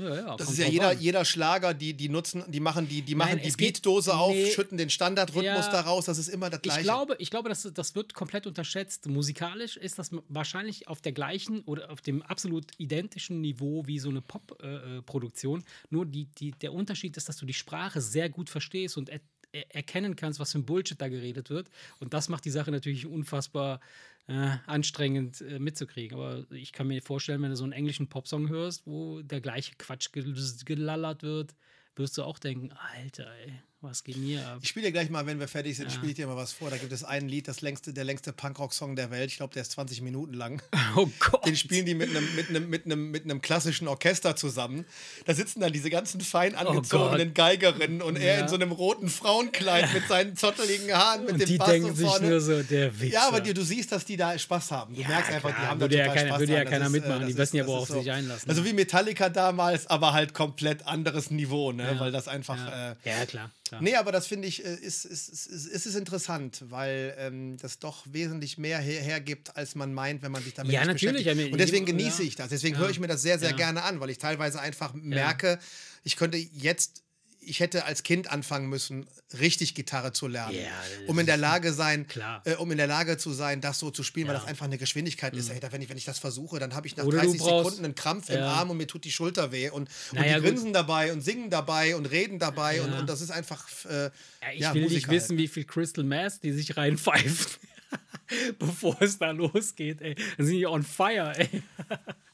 [0.00, 1.00] Ja, ja, Das ist ja jeder, an.
[1.00, 4.50] jeder Schlager, die, die nutzen, die machen die, die machen Nein, die Beatdose auf, nee.
[4.50, 5.70] schütten den Standardrhythmus Ja.
[5.72, 6.06] daraus.
[6.06, 6.80] Das ist immer das Gleiche.
[6.80, 9.06] Ich glaube, ich glaube das, das wird komplett unterschätzt.
[9.06, 14.08] Musikalisch ist das wahrscheinlich auf der gleichen oder auf dem absolut identischen Niveau wie so
[14.10, 15.64] eine Pop-Produktion.
[15.90, 19.10] Nur die, die, der Unterschied ist, dass du die Sprache sehr gut verstehst und
[19.52, 21.70] erkennen kannst, was für ein Bullshit da geredet wird.
[22.00, 23.80] Und das macht die Sache natürlich unfassbar
[24.26, 26.18] äh, anstrengend äh, mitzukriegen.
[26.18, 29.74] Aber ich kann mir vorstellen, wenn du so einen englischen Popsong hörst, wo der gleiche
[29.78, 30.34] Quatsch gel-
[30.64, 31.54] gelallert wird,
[31.96, 34.58] wirst du auch denken, Alter, ey, Was geht mir ab?
[34.60, 36.68] Ich spiele dir gleich mal, wenn wir fertig sind, spiele ich dir mal was vor.
[36.68, 39.30] Da gibt es ein Lied, das längste, der längste Punkrock-Song der Welt.
[39.30, 40.60] Ich glaube, der ist 20 Minuten lang.
[40.96, 41.46] Oh Gott.
[41.46, 44.84] Den spielen die mit einem, mit einem, mit einem, mit einem klassischen Orchester zusammen.
[45.26, 48.40] Da sitzen dann diese ganzen fein angezogenen Geigerinnen und er Oh Ja.
[48.42, 51.94] in so einem roten Frauenkleid mit seinen zotteligen Haaren, mit Und dem die Bass denken
[51.94, 52.28] sich vorne.
[52.30, 53.14] nur so, der Wichser.
[53.14, 54.94] Ja, aber du, du siehst, dass die da Spaß haben.
[54.94, 55.68] Du Ja, merkst einfach, die klar.
[55.68, 57.26] haben Würde da ja keiner- Spaß würde ja keiner Das mitmachen.
[57.28, 58.48] Die wissen ja, worauf ist sie sich einlassen.
[58.50, 61.94] Also wie Metallica damals, aber halt komplett anderes Niveau, ne?
[61.98, 62.56] weil das einfach...
[62.56, 62.90] ja.
[62.92, 63.50] Äh, ja, klar.
[63.68, 63.82] Klar.
[63.82, 67.78] Nee, aber das finde ich, äh, ist, ist, ist, ist, ist, interessant, weil ähm, das
[67.78, 71.24] doch wesentlich mehr her hergibt, als man meint, wenn man sich damit Ja, nicht natürlich,
[71.24, 71.46] beschäftigt.
[71.48, 71.92] ja, Und deswegen ja.
[71.92, 72.48] genieße ich das.
[72.48, 73.56] Deswegen höre ich mir das sehr, sehr Ja.
[73.56, 75.58] gerne an, weil ich teilweise einfach merke,
[76.04, 77.02] ich könnte jetzt,
[77.40, 79.06] ich hätte als Kind anfangen müssen,
[79.38, 82.42] richtig Gitarre zu lernen, das um in der Lage sein, Klar.
[82.44, 84.40] äh, um in der Lage zu sein, das so zu spielen, weil Ja.
[84.40, 84.42] Mhm.
[84.42, 85.48] das einfach eine Geschwindigkeit ist.
[85.50, 87.64] Ey, wenn ich, wenn ich das versuche, dann habe ich nach Oder du 30 brauchst-
[87.70, 88.46] Sekunden einen Krampf im Ja.
[88.52, 90.50] Arm und mir tut die Schulter weh und, und Naja, die gut.
[90.50, 92.98] grinsen dabei und singen dabei und reden dabei und, Ja.
[93.00, 94.10] und das ist einfach äh,
[94.54, 95.16] ich will Musik nicht halt.
[95.16, 97.46] wissen, wie viel Crystal Mass die sich reinpfeifen,
[98.58, 100.14] bevor es da losgeht, ey.
[100.36, 101.62] Dann sind die on fire, ey.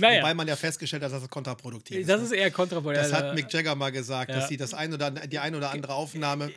[0.00, 2.08] naja, Wobei man ja festgestellt hat, dass das kontraproduktiv ist.
[2.08, 3.10] das ist eher kontraproduktiv.
[3.10, 4.36] Das hat Mick Jagger mal gesagt, ja.
[4.36, 6.50] Äh, dass sie das ein oder, die ein oder andere Aufnahme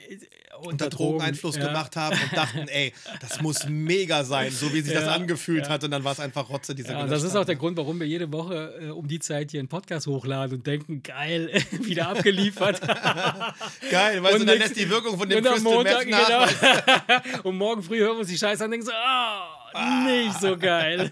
[0.64, 1.68] unter Drogen, Drogeneinfluss ja.
[1.68, 5.70] gemacht haben und dachten, ey, das muss mega sein, so wie sich das Ja, angefühlt
[5.70, 5.84] hat.
[5.84, 8.00] Und dann war es einfach Rotze, diese Ja, und das ist auch der Grund, warum
[8.00, 12.10] wir jede Woche äh, um die Zeit hier einen Podcast hochladen und denken, geil, wieder
[12.10, 12.82] abgeliefert.
[13.92, 16.60] Geil, weißt Und du, dann lässt die Wirkung von dem Crystal Montag, Meth nach.
[16.60, 17.44] genau.
[17.44, 20.58] und morgen früh hören wir uns die Scheiße an und denken so, oh, nicht so
[20.58, 21.12] geil.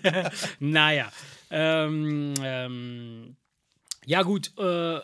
[0.60, 1.12] naja.
[1.50, 3.36] Ähm, ähm,
[4.06, 4.52] ja, gut.
[4.58, 5.00] Äh,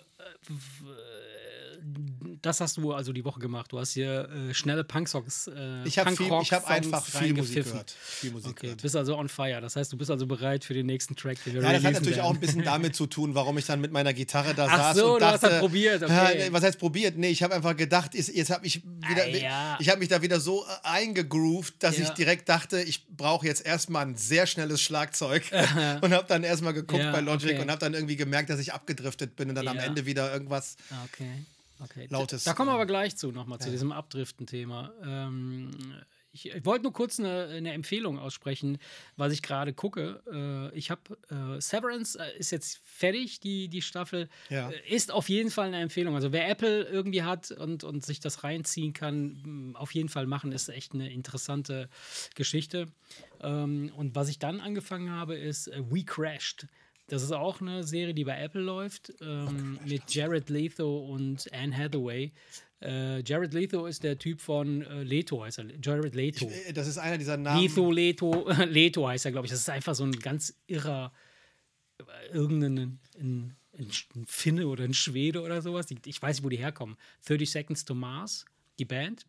[2.45, 3.71] das hast du also die Woche gemacht.
[3.71, 5.47] Du hast hier äh, schnelle Punk-Songs.
[5.47, 7.91] Äh, Ich habe hab einfach viel Musik gehört.
[7.91, 8.81] Viel Musik Okay, gehört.
[8.81, 9.59] bist also on fire.
[9.61, 11.93] Das heißt, du bist also bereit für den nächsten Track, den wir Ja, das hat
[11.93, 12.37] natürlich auch werden.
[12.37, 15.13] ein bisschen damit zu tun, warum ich dann mit meiner Gitarre da Ach saß so,
[15.15, 16.35] und du hast dachte, das probiert, okay.
[16.37, 17.17] Nee, was heißt probiert?
[17.17, 19.77] Nee, ich habe einfach gedacht, jetzt habe ich wieder, Ah, ja.
[19.79, 22.03] ich habe mich da wieder so äh, eingegroovt, dass Ja.
[22.03, 25.43] ich direkt dachte, ich brauche jetzt erstmal ein sehr schnelles Schlagzeug
[26.01, 27.61] und habe dann erstmal geguckt Ja, bei Logic okay.
[27.61, 29.75] und habe dann irgendwie gemerkt, dass ich abgedriftet bin und dann am.
[29.79, 31.29] Ende wieder irgendwas Ah, Okay.
[31.79, 32.07] Okay.
[32.09, 34.93] Lautes, Da kommen wir ähm, aber gleich zu, nochmal zu diesem Abdriften-Thema.
[35.03, 35.71] Ähm,
[36.31, 38.77] ich ich wollte nur kurz eine, eine Empfehlung aussprechen,
[39.15, 40.21] was ich gerade gucke.
[40.73, 44.27] Äh, ich habe äh, Severance äh, ist jetzt fertig, die, die Staffel.
[44.49, 44.69] Ja.
[44.69, 46.13] Äh, Ist auf jeden Fall eine Empfehlung.
[46.13, 50.27] Also wer Apple irgendwie hat und, und sich das reinziehen kann, mh, auf jeden Fall
[50.27, 51.89] machen, ist echt eine interessante
[52.35, 52.89] Geschichte.
[53.41, 56.67] Ähm, und was ich dann angefangen habe, ist äh, We Crashed.
[57.07, 61.75] Das ist auch eine Serie, die bei Apple läuft, ähm, mit Jared Leto und Anne
[61.77, 62.31] Hathaway.
[62.81, 65.65] Äh, Jared Leto ist der Typ von äh, Leto, heißt er.
[65.81, 66.47] Jared Leto.
[66.49, 67.61] Äh, Das ist einer dieser Namen.
[67.61, 69.51] Leto, Leto, Leto heißt er, glaube ich.
[69.51, 71.11] Das ist einfach so ein ganz irrer,
[71.99, 75.85] äh, irgendein ein, ein, ein Finne oder ein Schwede oder sowas.
[75.85, 76.97] Die, ich weiß nicht, wo die herkommen.
[77.27, 78.45] 30 Seconds to Mars,
[78.79, 79.25] die Band.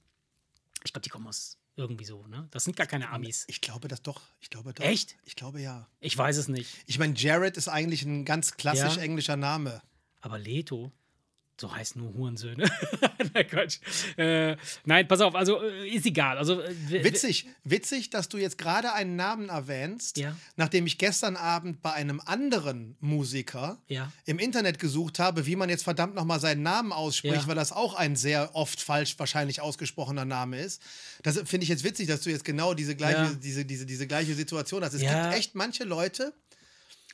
[0.84, 2.48] Ich glaube, die kommen aus irgendwie so, ne?
[2.50, 3.44] Das sind gar keine Amis.
[3.48, 4.22] Ich glaube das doch.
[4.40, 4.84] Ich glaube doch.
[4.84, 5.16] Echt?
[5.24, 5.86] Ich glaube ja.
[6.00, 6.70] Ich weiß es nicht.
[6.86, 9.02] Ich meine, Jared ist eigentlich ein ganz klassisch Ja.
[9.02, 9.82] englischer Name.
[10.20, 10.90] Aber Leto,
[11.58, 12.70] so heißt nur Hurensöhne.
[13.34, 13.78] nein, Quatsch.
[14.18, 16.36] Äh, nein, pass auf, also äh, ist egal.
[16.36, 20.36] Also, äh, Witzig, witzig, dass du jetzt gerade einen Namen erwähnst, Ja.
[20.56, 24.12] nachdem ich gestern Abend bei einem anderen Musiker Ja.
[24.26, 27.46] im Internet gesucht habe, wie man jetzt verdammt nochmal seinen Namen ausspricht, Ja.
[27.46, 30.82] weil das auch ein sehr oft falsch wahrscheinlich ausgesprochener Name ist.
[31.22, 34.34] Das finde ich jetzt witzig, dass du jetzt genau diese gleiche, diese, diese, diese gleiche
[34.34, 34.92] Situation hast.
[34.92, 36.34] Es gibt echt manche Leute,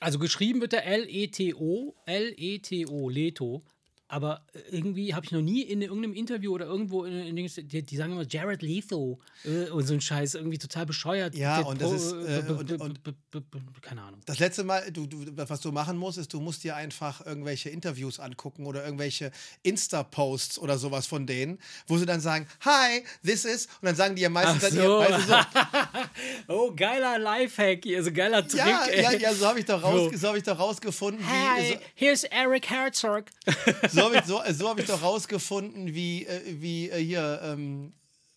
[0.01, 3.63] Also geschrieben wird der L-E-T-O, L-E-T-O, Leto.
[4.13, 7.97] Aber irgendwie habe ich noch nie in irgendeinem Interview oder irgendwo in, in, die, die
[7.97, 11.35] sagen immer Jared Leto äh, und so ein Scheiß, irgendwie total bescheuert.
[11.35, 13.01] Ja, und das ist, äh, und- und-
[13.81, 14.21] keine Ahnung.
[14.27, 17.71] Das letzte Mal, du, du, was du machen musst, ist, du musst dir einfach irgendwelche
[17.71, 19.31] Interviews angucken oder irgendwelche
[19.63, 24.15] Insta-Posts oder sowas von denen, wo sie dann sagen, hi, this is, und dann sagen
[24.15, 24.99] die ja meistens Ach dann ihr, so.
[24.99, 25.37] weißt du, so,
[26.49, 28.59] Oh, geiler Lifehack hier, so geiler Trick.
[28.61, 29.03] ja, ey.
[29.03, 30.19] ja, ja, so habe ich doch raus, So.
[30.19, 33.25] so hab ich doch rausgefunden, wie, Hi, here's Eric Herzog.
[33.91, 37.41] so, so habe ich, so, so hab ich doch rausgefunden, wie, äh, wie äh, hier
[37.45, 37.93] ähm,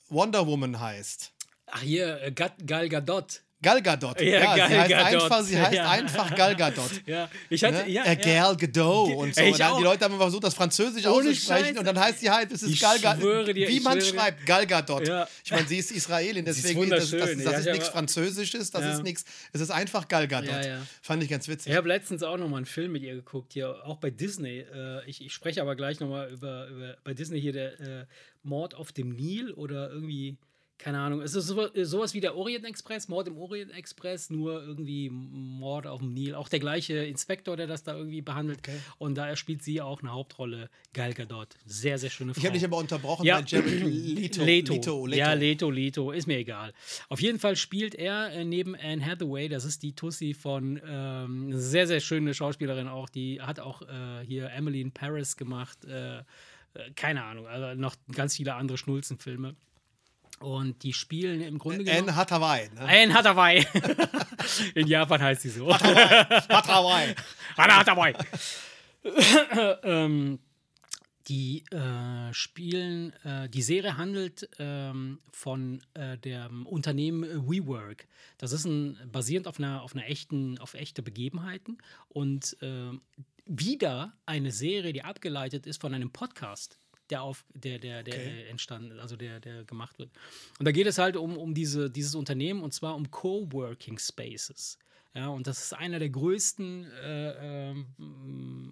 [0.09, 1.31] Wonder Woman heißt.
[1.67, 3.41] Ach hier, äh, Gal Gal Gadot.
[3.65, 4.21] Gal Gadot.
[4.21, 5.21] Ja, sie Gal heißt Gadot.
[5.23, 5.89] einfach, sie heißt Ja.
[5.89, 6.91] einfach Gal Gadot.
[7.07, 7.89] Ja, ich hatte, Ne?
[7.89, 8.15] ja, äh, ja.
[8.43, 9.41] Gal Gadot und so.
[9.41, 9.77] Ich Und dann, auch.
[9.79, 11.77] die Leute haben immer versucht, das Französisch Ohne auszusprechen Scheiß.
[11.79, 13.21] und dann heißt sie halt, es ist Ich Gal Gadot.
[13.21, 14.05] schwöre dir, Wie man dir.
[14.05, 15.07] schreibt, Gal Gadot.
[15.07, 15.27] Ja.
[15.43, 17.73] Ich meine, sie ist Israelin, Sie ist deswegen das, das, das, das Ja, ist ich
[17.73, 18.93] nichts Französisches, das Ja.
[18.93, 19.25] ist nichts.
[19.51, 20.49] Es ist einfach Gal Gadot.
[20.51, 20.81] Ja, ja.
[21.01, 21.71] Fand ich ganz witzig.
[21.71, 24.59] Ich habe letztens auch noch mal einen Film mit ihr geguckt, hier auch bei Disney.
[24.59, 28.05] Äh, ich, ich spreche aber gleich noch mal über, über bei Disney hier der äh,
[28.43, 30.37] Mord auf dem Nil oder irgendwie
[30.77, 34.61] keine Ahnung, es ist so, sowas wie der Orient Express, Mord im Orient Express, nur
[34.61, 36.35] irgendwie Mord auf dem Nil.
[36.35, 38.59] Auch der gleiche Inspektor, der das da irgendwie behandelt.
[38.59, 38.77] Okay.
[38.97, 41.55] Und da spielt sie auch eine Hauptrolle, Gal Gadot.
[41.65, 42.39] Sehr, sehr schöne Frau.
[42.39, 43.39] Ich habe dich aber unterbrochen ja.
[43.39, 44.43] bei Jared Leto.
[44.43, 44.73] Leto.
[44.73, 45.05] Leto.
[45.05, 45.17] Leto.
[45.17, 46.73] Ja, Leto, Leto, ist mir egal.
[47.09, 51.57] Auf jeden Fall spielt er äh, neben Anne Hathaway, das ist die Tussi von, ähm,
[51.57, 55.85] sehr, sehr schöne Schauspielerin auch, die hat auch äh, hier Emily in Paris gemacht.
[55.85, 56.23] Äh, äh
[56.95, 59.55] keine Ahnung, also noch ganz viele andere Schnulzenfilme.
[60.39, 62.09] Und die spielen im Grunde genommen.
[62.09, 62.69] Anne Hathaway.
[62.73, 62.81] Ne?
[62.81, 63.65] Anne Hathaway.
[64.75, 65.73] In Japan heißt sie so.
[65.73, 67.15] Hathaway.
[67.57, 68.13] Hathaway.
[69.83, 70.39] ähm,
[71.27, 78.07] die äh, spielen, äh, die Serie handelt ähm, von äh, dem Unternehmen WeWork.
[78.37, 81.79] Das ist ein, basierend auf einer, auf einer echten, auf echte Begebenheiten
[82.09, 83.01] und ähm,
[83.45, 86.79] wieder eine Serie, die abgeleitet ist von einem Podcast
[87.09, 88.45] der, auf, der, der, der okay.
[88.49, 90.09] entstanden, also der, der gemacht wird.
[90.59, 94.77] Und da geht es halt um, um diese, dieses Unternehmen und zwar um Coworking Spaces.
[95.13, 97.75] Ja, und das ist einer der größten, äh, äh,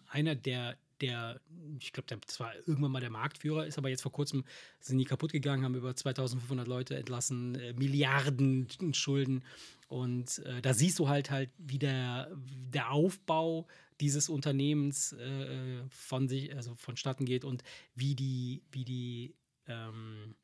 [0.10, 1.40] einer der, der,
[1.80, 4.44] ich glaube, das war irgendwann mal der Marktführer, ist aber jetzt vor kurzem,
[4.82, 9.44] sind die kaputt gegangen, haben über 2500 Leute entlassen, äh, Milliarden Schulden.
[9.88, 12.30] Und äh, da siehst du halt halt, wie der,
[12.74, 13.68] der Aufbau
[14.04, 17.64] dieses Unternehmens äh, von sich, also vonstatten geht und
[17.96, 19.34] wie die, wie die,
[19.66, 20.36] ähm,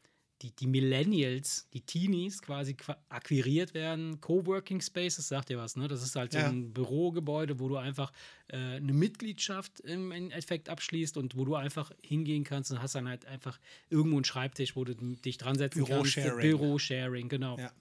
[0.41, 2.77] die, die Millennials, die Teenies quasi
[3.09, 4.21] akquiriert werden.
[4.21, 5.89] Coworking Spaces, sagt ihr was, ne?
[5.89, 6.45] Das ist halt ja.
[6.45, 8.13] so ein Bürogebäude, wo du einfach
[8.47, 13.09] äh, eine Mitgliedschaft im Endeffekt abschließt und wo du einfach hingehen kannst und hast dann
[13.09, 16.13] halt einfach irgendwo einen Schreibtisch, wo du dich dran setzen Büro kannst.
[16.13, 16.39] Sharing.
[16.39, 17.57] Büro-Sharing, genau.
[17.57, 17.73] Ja.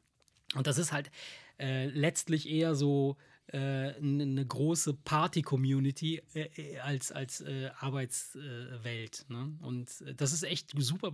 [0.57, 1.12] Und das ist halt
[1.61, 3.16] äh, letztlich eher so
[3.53, 9.25] eine große Party-Community äh, äh, als, als äh, Arbeitswelt.
[9.29, 9.57] Ne?
[9.61, 11.13] Und das ist echt super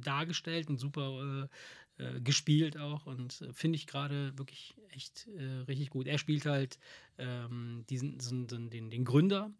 [0.00, 1.48] dargestellt und super
[1.96, 5.28] äh, gespielt auch und finde ich gerade wirklich echt
[5.66, 6.06] richtig gut.
[6.06, 6.78] Er spielt halt
[7.16, 9.50] ähm, diesen, so, den, den Gründer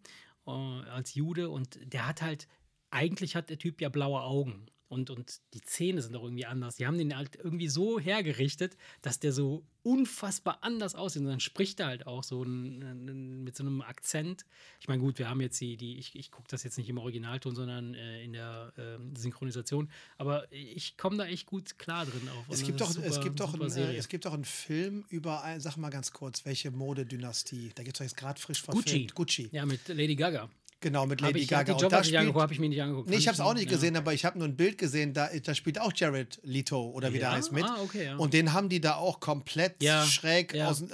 [0.45, 2.49] als Jude und der hat halt,
[2.91, 4.66] eigentlich hat der Typ ja blaue Augen.
[4.89, 6.76] Und, und die Zähne sind auch irgendwie anders.
[6.76, 11.22] Die haben den halt irgendwie so hergerichtet, dass der so unfassbar anders aussieht.
[11.22, 14.47] Und dann spricht er halt auch so ein, ein, mit so einem Akzent.
[14.80, 16.99] Ich meine, gut, wir haben jetzt die, die ich, ich gucke das jetzt nicht im
[16.99, 19.91] Originalton, sondern äh, in der äh, Synchronisation.
[20.16, 22.47] Aber ich komme da echt gut klar drin auf.
[22.49, 25.45] Es gibt, doch, super, es, gibt doch ein, äh, es gibt doch einen Film über,
[25.59, 27.72] sag mal ganz kurz, welche Modedynastie.
[27.74, 29.14] Da gibt es doch jetzt gerade frisch verfilmt.
[29.14, 29.45] Gucci.
[29.45, 29.49] Gucci.
[29.53, 30.49] Ja, mit Lady Gaga.
[30.80, 31.74] Genau, mit Lady ich, Gaga.
[31.74, 33.10] Die Job habe ich, hab ich mir nicht angeguckt.
[33.10, 33.70] Nee, ich habe es auch nicht ja.
[33.70, 37.12] gesehen, aber ich habe nur ein Bild gesehen, da, da spielt auch Jared Leto oder
[37.12, 37.30] wie ja?
[37.30, 37.64] der heißt mit.
[37.64, 38.16] Ah, okay, ja.
[38.16, 40.86] Und den haben die da auch komplett schräg aus, äh,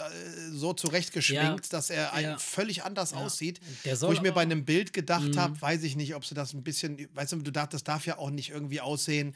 [0.53, 3.61] so zurechtgeschminkt, dass er ein, völlig anders aussieht.
[4.01, 5.39] Wo ich mir bei einem Bild gedacht mhm.
[5.39, 8.07] habe, weiß ich nicht, ob sie das ein bisschen, weißt du, du dachtest, das darf
[8.07, 9.33] ja auch nicht irgendwie aussehen,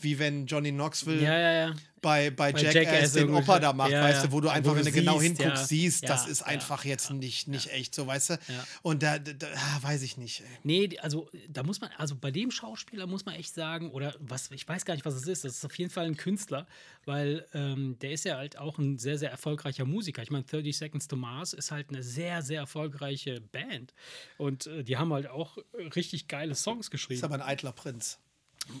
[0.00, 4.32] wie wenn Johnny Knoxville ja bei, bei Jackass, den Opa da macht, ja, weißt du,
[4.32, 7.48] wo du einfach, wo wenn du genau hinguckst, ja, siehst, das ist einfach jetzt nicht,
[7.48, 8.38] nicht echt so, weißt du?
[8.82, 10.42] Und da, da, da, ah, weiß ich nicht.
[10.62, 14.50] Nee, also da muss man, also bei dem Schauspieler muss man echt sagen, oder was,
[14.50, 16.66] ich weiß gar nicht, was es ist, das ist auf jeden Fall ein Künstler,
[17.04, 20.22] weil ähm, der ist ja halt auch ein sehr, sehr erfolgreicher Musiker.
[20.22, 23.94] Ich meine, 30 Seconds to Mars ist halt eine sehr, sehr erfolgreiche Band.
[24.38, 25.58] Und äh, die haben halt auch
[25.96, 27.18] richtig geile Songs geschrieben.
[27.18, 28.18] Ist aber ein eitler Prinz.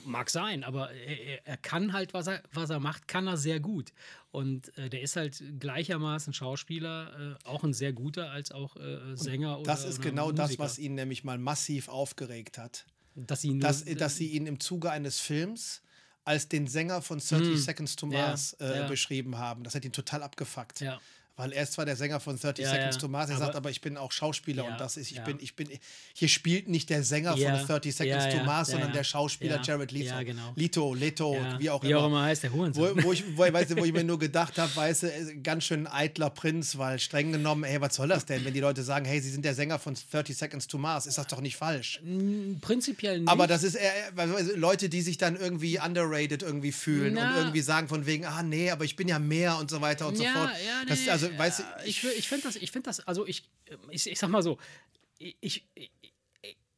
[0.04, 3.60] Mag sein, aber er, er, kann halt, was er, was er macht, kann er sehr
[3.60, 3.92] gut.
[4.30, 9.16] Und äh, der ist halt gleichermaßen Schauspieler, äh, auch ein sehr guter als auch äh,
[9.16, 9.58] Sänger.
[9.58, 10.48] Und das ist genau Musiker.
[10.48, 12.86] das, was ihn nämlich mal massiv aufgeregt hat.
[13.14, 15.82] Dass, ihn dass, dass sie ihn im Zuge eines Films
[16.24, 18.88] als den Sänger von 30 mm, Seconds to Mars ja, äh, ja.
[18.88, 19.64] beschrieben haben.
[19.64, 20.80] Das hat ihn total abgefuckt.
[20.80, 21.00] Ja.
[21.40, 23.00] Weil er ist zwar der Sänger von 30 ja, Seconds ja.
[23.00, 25.22] to Mars, er aber, sagt aber, ich bin auch Schauspieler ja, und das ist, ich
[25.22, 25.70] bin, ich bin,
[26.12, 30.08] hier spielt nicht der Sänger von 30 Seconds to Mars, sondern der Schauspieler Jared Leto.
[30.08, 30.52] Ja, genau.
[30.54, 31.98] Leto, Leto, wie auch wie immer.
[31.98, 32.98] Wie auch immer heißt der Hurensohn.
[32.98, 35.64] Wo, wo, ich, wo, weißt du, wo ich mir nur gedacht habe, weißt du, ganz
[35.64, 39.06] schön eitler Prinz, weil streng genommen, hey, was soll das denn, wenn die Leute sagen,
[39.06, 42.02] hey, sie sind der Sänger von 30 Seconds to Mars, ist das doch nicht falsch?
[42.60, 43.30] Prinzipiell nicht.
[43.30, 44.12] Aber das ist eher,
[44.56, 47.30] Leute, die sich dann irgendwie underrated irgendwie fühlen Na.
[47.30, 50.06] und irgendwie sagen von wegen, ah nee, aber ich bin ja mehr und so weiter
[50.06, 50.50] und so fort.
[50.66, 53.48] Ja, das, nee, also, weißt du, ich, ich finde das, ich finde das, also ich,
[53.90, 54.58] ich, ich sag mal so,
[55.18, 55.36] ich,
[55.74, 55.90] ich,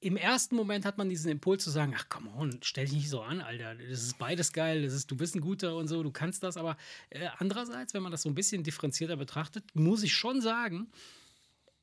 [0.02, 3.08] im ersten Moment hat man diesen Impuls zu sagen, ach komm on, stell dich nicht
[3.08, 3.76] so an, Alter.
[3.76, 6.56] Das ist beides geil, das ist, du bist ein guter und so, du kannst das.
[6.56, 6.76] Aber
[7.10, 10.90] äh, andererseits, wenn man das so ein bisschen differenzierter betrachtet, muss ich schon sagen,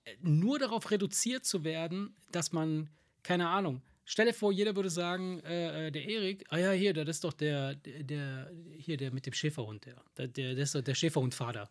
[0.03, 2.89] äh, nur darauf reduziert zu werden, dass man,
[3.23, 6.93] keine Ahnung, stell dir vor, jeder würde sagen, äh, äh der Erik, ah ja, hier,
[6.93, 10.75] das ist doch der, der, der, hier, der mit dem Schäferhund, der, der, der ist
[10.75, 11.69] doch der Schäferhundvater.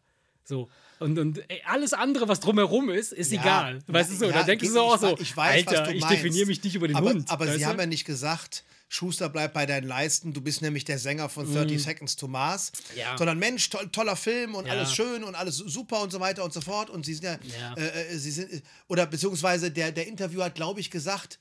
[0.49, 0.71] So.
[0.99, 3.79] Und, und ey, alles andere, was drumherum ist, ist ja, egal.
[3.87, 4.25] Weißt du so?
[4.25, 6.89] Ja, da denkst du so auch so, ich weiß, Alter, ich definiere mich nicht über
[6.89, 7.31] den aber, Hund.
[7.31, 10.99] Aber sie haben ja nicht gesagt, Schuster bleibt bei deinen Leisten, du bist nämlich der
[10.99, 12.73] Sänger von 30 Seconds to Mars.
[12.97, 13.17] Ja.
[13.19, 14.73] sondern Mensch, toll, toller Film und Ja.
[14.73, 16.89] alles schön und alles super und so weiter und so fort.
[16.89, 17.75] Und sie sind ja, Ja.
[17.75, 21.39] Äh, äh, sie sind, oder beziehungsweise der, der Interviewer hat, glaube ich, gesagt,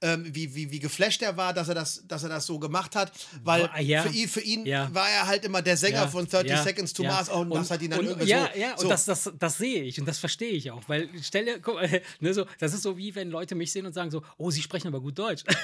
[0.00, 2.94] ähm, wie, wie, wie geflasht er war, dass er das, dass er das so gemacht
[2.94, 4.02] hat, weil ja.
[4.02, 4.92] für ihn, für ihn Ja.
[4.94, 7.10] war er halt immer der Sänger Ja, von 30 ja, Seconds to ja.
[7.10, 8.60] Mars und, das hat ihn dann und, irgendwie ja, so.
[8.60, 8.88] Ja, und so.
[8.88, 10.82] das, das, das sehe ich und das verstehe ich auch.
[10.88, 13.92] Weil, stelle, guck, mal, ne, so, das ist so wie wenn Leute mich sehen und
[13.92, 15.44] sagen so, oh, sie sprechen aber gut Deutsch.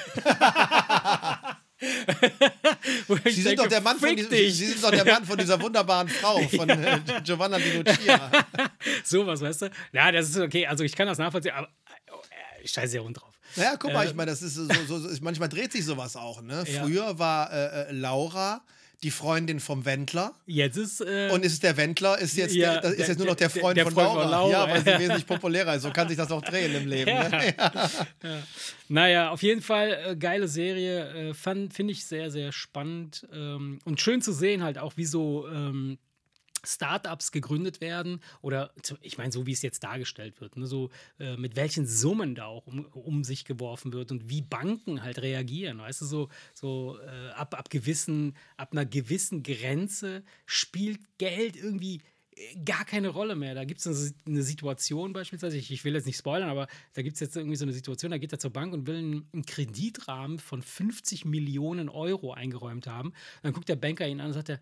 [1.77, 4.55] Sie sind, denke, doch der Mann von diesem, dich.
[4.55, 8.31] Sie sind doch der Mann von dieser wunderbaren Frau, von äh, Giovanna Di Lucia.
[9.03, 9.71] Sowas, weißt du?
[9.91, 10.65] Ja, das ist okay.
[10.65, 13.34] Also ich kann das nachvollziehen, aber äh, ich scheiße ja rund drauf.
[13.55, 16.41] Naja, guck mal, ich meine, das ist so, so, so manchmal dreht sich sowas auch.
[16.41, 16.63] Ne?
[16.67, 16.83] Ja.
[16.83, 18.61] Früher war äh, äh, Laura
[19.03, 20.33] die Freundin vom Wendler.
[20.45, 21.01] Jetzt ist.
[21.01, 23.35] Äh, Und ist es der Wendler, ist jetzt, Ja, der, ist der- jetzt nur noch
[23.35, 24.21] der der- Freund, der von, Freund Laura.
[24.21, 24.51] von Laura.
[24.51, 25.83] Ja, weil sie wesentlich populärer ist.
[25.83, 27.11] So kann sich das auch drehen im Leben.
[27.11, 27.53] Ne?
[28.87, 31.29] Naja, auf jeden Fall äh, geile Serie.
[31.31, 33.27] Äh, Finde ich sehr, sehr spannend.
[33.33, 35.97] Ähm, und schön zu sehen halt auch, wie so ähm,
[36.65, 38.21] Startups gegründet werden.
[38.41, 40.57] Oder ich meine, so wie es jetzt dargestellt wird.
[40.57, 40.67] Ne?
[40.67, 40.89] So
[41.19, 45.21] äh, mit welchen Summen da auch um, um sich geworfen wird und wie Banken halt
[45.21, 45.79] reagieren.
[45.79, 52.01] Weißt du, so, so äh, ab, ab, gewissen, ab einer gewissen Grenze spielt Geld irgendwie
[52.65, 53.55] gar keine Rolle mehr.
[53.55, 57.15] Da gibt es eine, Situation beispielsweise, ich, ich will jetzt nicht spoilern, aber da gibt
[57.15, 59.45] es jetzt irgendwie so eine Situation, da geht er zur Bank und will einen, einen
[59.45, 63.13] Kreditrahmen von 50 Millionen Euro eingeräumt haben.
[63.41, 64.59] Dann guckt der Banker ihn an und sagt, er,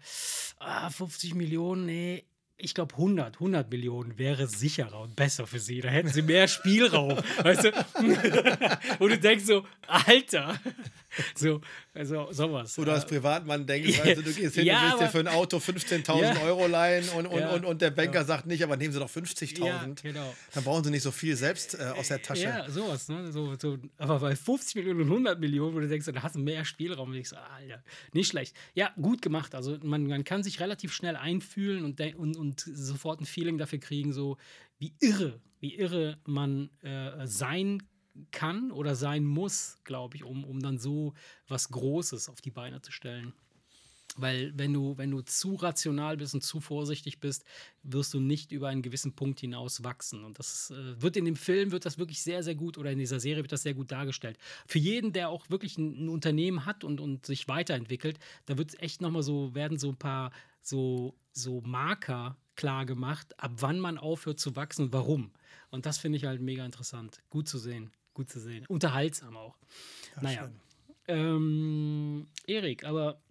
[0.59, 2.25] ah, 50 Millionen, nee.
[2.55, 5.81] Ich glaube, 100, 100 Millionen wäre sicherer und besser für sie.
[5.81, 7.17] Da hätten sie mehr Spielraum.
[7.43, 7.71] weißt du?
[8.99, 10.59] und du denkst so, Alter.
[11.35, 11.61] So,
[11.93, 12.75] also sowas.
[12.75, 15.19] Du als Privatmann denkst, weißt du, du gehst hin, Ja, du willst dir aber- für
[15.19, 16.41] ein Auto 15.000 Ja.
[16.43, 17.53] Euro leihen und, und, Ja.
[17.53, 19.65] und, und der Banker sagt nicht, aber nehmen Sie doch 50.000.
[19.65, 20.35] Ja, genau.
[20.53, 22.43] Dann brauchen Sie nicht so viel selbst äh, aus der Tasche.
[22.43, 23.31] Ja, sowas, ne?
[23.31, 26.39] So, so, aber bei 50 Millionen und 100 Millionen, wo du denkst, da hast du
[26.39, 27.83] mehr Spielraum, und ich so, Alter,
[28.13, 28.55] nicht schlecht.
[28.73, 29.55] Ja, gut gemacht.
[29.55, 33.79] Also man, man kann sich relativ schnell einfühlen und, und, und sofort ein Feeling dafür
[33.79, 34.37] kriegen, so
[34.79, 37.87] wie irre, wie irre man äh, sein kann
[38.71, 41.13] oder sein muss, glaube ich, um, um dann so
[41.47, 43.33] was Großes auf die Beine zu stellen.
[44.15, 47.45] Weil wenn du, wenn du zu rational bist und zu vorsichtig bist,
[47.81, 50.23] wirst du nicht über einen gewissen Punkt hinaus wachsen.
[50.23, 52.99] Und das äh, wird in dem Film, wird das wirklich sehr, sehr gut oder in
[52.99, 54.37] dieser Serie wird das sehr gut dargestellt.
[54.67, 58.79] Für jeden, der auch wirklich ein, ein Unternehmen hat und, und sich weiterentwickelt, da wird
[58.81, 63.97] echt nochmal so, werden so ein paar so, so Marker klar gemacht, ab wann man
[63.97, 65.31] aufhört zu wachsen und warum.
[65.71, 67.23] Und das finde ich halt mega interessant.
[67.31, 67.91] Gut zu sehen.
[68.13, 68.65] Gut zu sehen.
[68.67, 69.57] Unterhaltsam auch.
[70.21, 70.51] naja.
[71.07, 73.21] Ähm, Erik, aber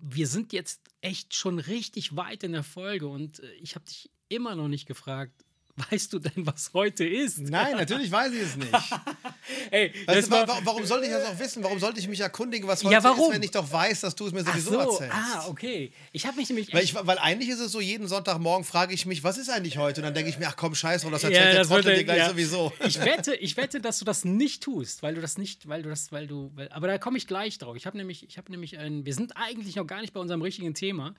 [0.00, 4.10] wir sind jetzt echt schon richtig weit in der Folge und äh, ich habe dich
[4.28, 5.44] immer noch nicht gefragt,
[5.90, 7.38] weißt du denn, was heute ist?
[7.38, 8.70] Nein, natürlich weiß ich es nicht.
[9.70, 11.62] Ey, Weißt du, wa- war, wa- warum sollte ich das auch wissen?
[11.64, 13.30] Warum sollte ich mich erkundigen, was heute Ja, warum?
[13.30, 15.14] ist, wenn ich doch weiß, dass du es mir sowieso so, erzählst?
[15.14, 15.92] ah, okay.
[16.12, 19.06] Ich habe mich nämlich Weil, ich, weil eigentlich ist es so, jeden Sonntagmorgen frage ich
[19.06, 20.00] mich, was ist eigentlich heute?
[20.00, 21.98] Und dann denke ich mir, ach komm, scheiß drauf, das erzählt der das wird Trottel
[21.98, 22.28] dir gleich ja.
[22.30, 22.72] sowieso.
[22.86, 25.88] Ich wette, ich wette, dass du das nicht tust, weil du das nicht, weil du
[25.88, 27.76] das, weil du, weil, aber da komme ich gleich drauf.
[27.76, 30.42] Ich habe nämlich, ich habe nämlich ein, wir sind eigentlich noch gar nicht bei unserem
[30.42, 31.14] richtigen Thema,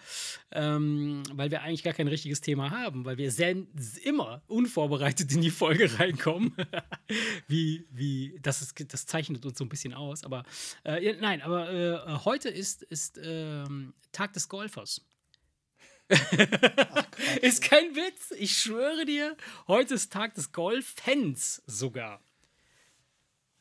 [0.51, 3.55] ähm, weil wir eigentlich gar kein richtiges Thema haben, weil wir sehr,
[4.03, 6.55] immer unvorbereitet in die Folge reinkommen.
[7.47, 10.23] wie, wie, das ist, das zeichnet uns so ein bisschen aus.
[10.23, 10.43] Aber
[10.83, 15.01] äh, nein, aber äh, heute ist, ist ähm, Tag des Golfers.
[17.41, 18.31] ist kein Witz.
[18.37, 19.35] Ich schwöre dir,
[19.67, 22.21] heute ist Tag des Golf-Fans sogar.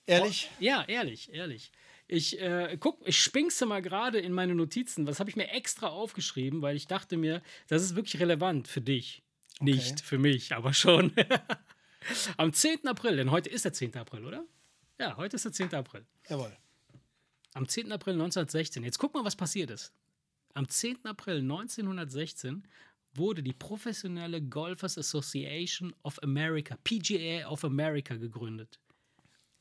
[0.06, 0.50] Ehrlich?
[0.58, 1.70] Ja, ehrlich, ehrlich.
[2.08, 5.06] Ich äh, guck, ich spinkse mal gerade in meine Notizen.
[5.06, 8.80] Was habe ich mir extra aufgeschrieben, weil ich dachte mir, das ist wirklich relevant für
[8.80, 9.21] dich.
[9.62, 11.12] Nicht für mich, aber schon.
[12.36, 12.86] Am 10.
[12.88, 13.96] April, denn heute ist der 10.
[13.96, 14.44] April, oder?
[14.98, 15.74] Ja, heute ist der 10.
[15.74, 16.04] April.
[16.28, 16.56] Jawohl.
[17.54, 17.92] Am 10.
[17.92, 18.82] April 1916.
[18.84, 19.92] Jetzt guck mal, was passiert ist.
[20.54, 21.04] Am 10.
[21.06, 22.66] April 1916
[23.14, 28.80] wurde die professionelle Golfers Association of America, PGA of America, gegründet.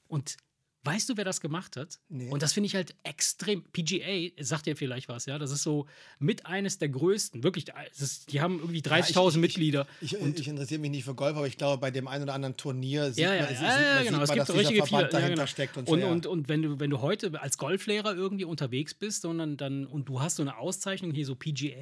[0.07, 0.37] Und
[0.83, 1.99] weißt du, wer das gemacht hat?
[2.09, 2.29] Nee.
[2.29, 3.63] Und das finde ich halt extrem.
[3.71, 5.37] PGA, sagt dir vielleicht was, ja?
[5.37, 5.85] Das ist so
[6.19, 7.43] mit eines der größten.
[7.43, 9.87] Wirklich, das ist, die haben irgendwie 30.000 ich- ich- Mitglieder.
[10.01, 12.57] Ich, ich interessiere mich nicht für Golf, aber ich glaube, bei dem einen oder anderen
[12.57, 14.03] Turnier sieht Ja, ja, man, ja, ja, man, genau.
[14.03, 15.01] sieht Es man gibt dass dieser richtige viele.
[15.03, 15.45] Ja, dahinter genau.
[15.47, 16.05] steckt und, und, so.
[16.05, 16.11] ja.
[16.11, 20.09] und, und wenn, du, wenn du heute als Golflehrer irgendwie unterwegs bist sondern dann, und
[20.09, 21.75] du hast so eine Auszeichnung hier, so PGA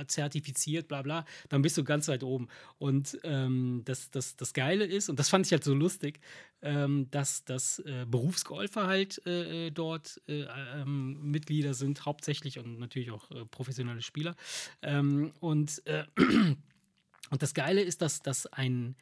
[0.00, 2.48] äh, zertifiziert, bla bla, dann bist du ganz weit oben.
[2.78, 6.20] Und ähm, das, das, das Geile ist, und das fand ich halt so lustig,
[6.62, 7.44] ähm, dass,
[7.84, 13.44] äh, Berufsgolfer halt äh, äh, dort äh, ähm, Mitglieder sind, hauptsächlich und natürlich auch äh,
[13.44, 14.36] professionelle Spieler.
[14.82, 18.96] Ähm, und, äh, und das Geile ist, dass, dass ein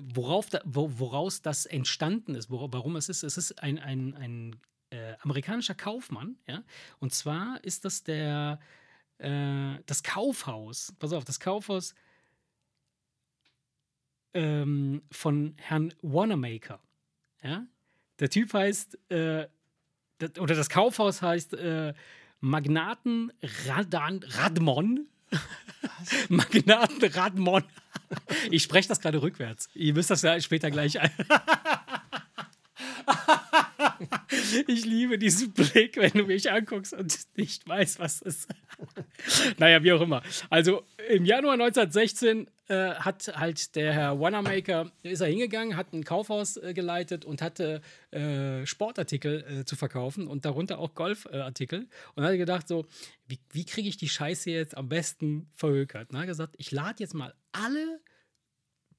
[0.00, 3.22] worauf da, wo, woraus das entstanden ist, wor warum es ist.
[3.22, 4.56] Es ist ein, ein, ein
[5.20, 6.64] amerikanischer Kaufmann, ja.
[6.98, 8.58] Und zwar ist das der
[9.18, 10.94] das Kaufhaus.
[10.98, 11.94] Pass auf, das Kaufhaus
[14.34, 16.80] ähm, von Herrn Wanamaker.
[17.42, 17.66] Ja?
[18.20, 19.48] Der Typ heißt, äh,
[20.18, 21.94] das, oder das Kaufhaus heißt äh,
[22.40, 23.32] Magnaten
[23.66, 25.08] Radan, Radmon.
[26.28, 27.64] Magnaten Radmon.
[28.50, 29.68] ich spreche das gerade rückwärts.
[29.74, 31.10] Ihr müsst das ja später gleich ein.
[34.66, 38.48] ich liebe diesen Blick, wenn du mich anguckst und nicht weißt, was es ist.
[39.58, 40.22] naja, wie auch immer.
[40.48, 46.04] Also im Januar 1916 äh, hat halt der Herr Wanamaker, ist er hingegangen, hat ein
[46.04, 51.88] Kaufhaus äh, geleitet und hatte äh, Sportartikel äh, zu verkaufen und darunter auch Golfartikel.
[52.14, 52.86] und hat gedacht so,
[53.26, 56.12] wie, wie kriege ich die Scheiße jetzt am besten verhökert?
[56.12, 58.00] Hat gesagt, ich lade jetzt mal alle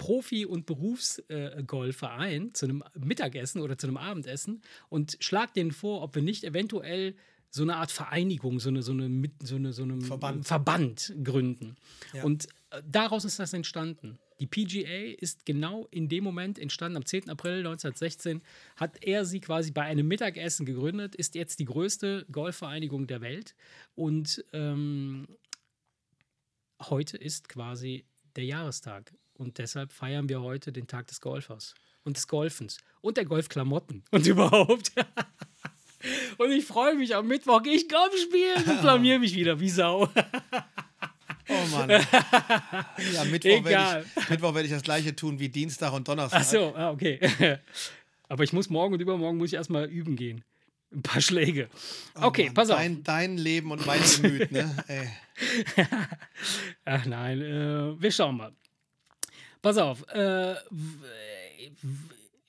[0.02, 6.02] Profi- und Berufsgolfer ein zu einem Mittagessen oder zu einem Abendessen und schlag denen vor,
[6.02, 7.14] ob wir nicht eventuell
[7.52, 10.48] so eine Art Vereinigung, so eine, so eine, so eine, so eine Verband.
[10.48, 11.76] Verband gründen.
[12.14, 12.24] Ja.
[12.24, 14.18] Und äh, daraus ist das entstanden.
[14.40, 17.30] Die PGA ist genau in dem Moment entstanden, am 10.
[17.30, 18.42] April 1916
[18.78, 23.54] hat er sie quasi bei einem Mittagessen gegründet, ist jetzt die größte Golfvereinigung der Welt
[23.94, 25.28] und ähm,
[26.82, 31.74] heute ist quasi der Jahrestag und deshalb feiern wir heute den Tag des Golfers
[32.04, 34.92] und des Golfens und der Golfklamotten und überhaupt.
[36.38, 40.08] und ich freue mich am Mittwoch, ich Golf spielen und blamier mich wieder wie Sau.
[41.50, 41.90] Oh Mann.
[43.14, 46.42] Ja, Mittwoch werde ich, Mittwoch werd ich das gleiche tun wie Dienstag und Donnerstag.
[46.42, 47.20] Ach so, ah, okay.
[48.30, 50.44] Aber ich muss morgen und übermorgen muss ich erstmal üben gehen.
[50.94, 51.68] Ein paar Schläge.
[52.16, 52.78] Oh Okay, Mann, pass auf.
[52.78, 54.76] Dein, dein Leben und mein Gemüt, ne?
[54.88, 55.10] Ey.
[56.86, 58.54] Ach nein, äh, wir schauen mal.
[59.62, 60.08] Pass auf.
[60.10, 60.56] Äh,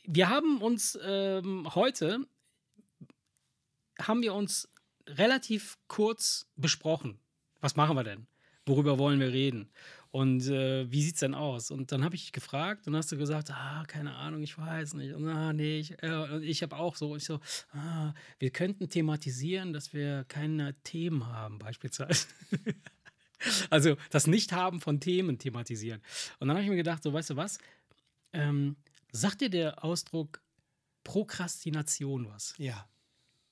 [0.04, 2.26] wir haben uns ähm, heute
[4.00, 4.68] haben wir uns
[5.06, 7.18] relativ kurz besprochen.
[7.60, 8.26] Was machen wir denn?
[8.66, 9.70] Worüber wollen wir reden?
[10.10, 11.70] Und äh, wie sieht's denn aus?
[11.70, 14.94] Und dann habe ich dich gefragt und hast du gesagt, ah, keine Ahnung, ich weiß
[14.94, 15.14] nicht.
[15.14, 17.40] Und ah, nee, ich, äh, ich habe auch so, ich so,
[17.72, 22.26] ah, wir könnten thematisieren, dass wir keine Themen haben, beispielsweise.
[23.70, 26.00] Also das Nicht-Haben von Themen thematisieren.
[26.38, 27.58] Und dann habe ich mir gedacht, so weißt du was,
[28.32, 28.76] ähm,
[29.12, 30.40] sagt dir der Ausdruck
[31.04, 32.54] Prokrastination was?
[32.58, 32.88] Ja.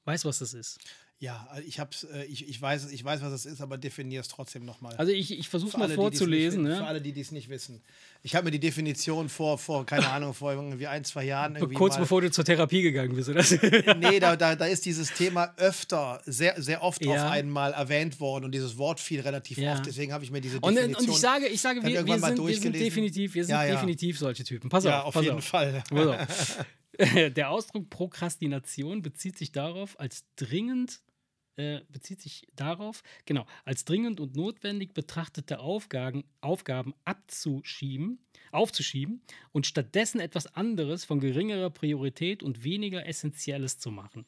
[0.04, 0.78] Weißt du, was das ist?
[1.22, 4.28] Ja, ich hab's, äh, ich, ich weiß, ich weiß, was es ist, aber definier es
[4.28, 4.96] trotzdem nochmal.
[4.96, 6.62] Also ich, ich versuche Für mal alle, vorzulesen.
[6.62, 6.86] Nicht, Für Ne?
[6.86, 7.82] alle, die dies nicht wissen.
[8.22, 11.74] Ich habe mir die Definition vor, vor, keine Ahnung, vor irgendwie ein, zwei Jahren irgendwie
[11.74, 13.44] Kurz mal, bevor du zur Therapie gegangen bist, oder?
[13.98, 17.26] Nee, da, da, da ist dieses Thema öfter, sehr, sehr oft Ja.
[17.26, 19.74] auf einmal erwähnt worden und dieses Wort fiel relativ Ja.
[19.74, 19.84] oft.
[19.84, 21.04] Deswegen habe ich mir diese Und, Definition.
[21.06, 23.74] und ich sage, ich sage wir, wir, sind, wir sind definitiv, wir sind Ja, ja.
[23.74, 24.70] definitiv solche Typen.
[24.70, 25.44] Pass ja, auf, auf pass jeden auf.
[25.44, 25.82] Fall.
[25.92, 26.64] Auf.
[27.36, 31.00] Der Ausdruck Prokrastination bezieht sich darauf, als dringend
[31.60, 38.18] äh, bezieht sich darauf, genau, als dringend und notwendig betrachtete Aufgaben, Aufgaben abzuschieben,
[38.50, 39.20] aufzuschieben
[39.52, 44.24] und stattdessen etwas anderes von geringerer Priorität und weniger Essentielles zu machen.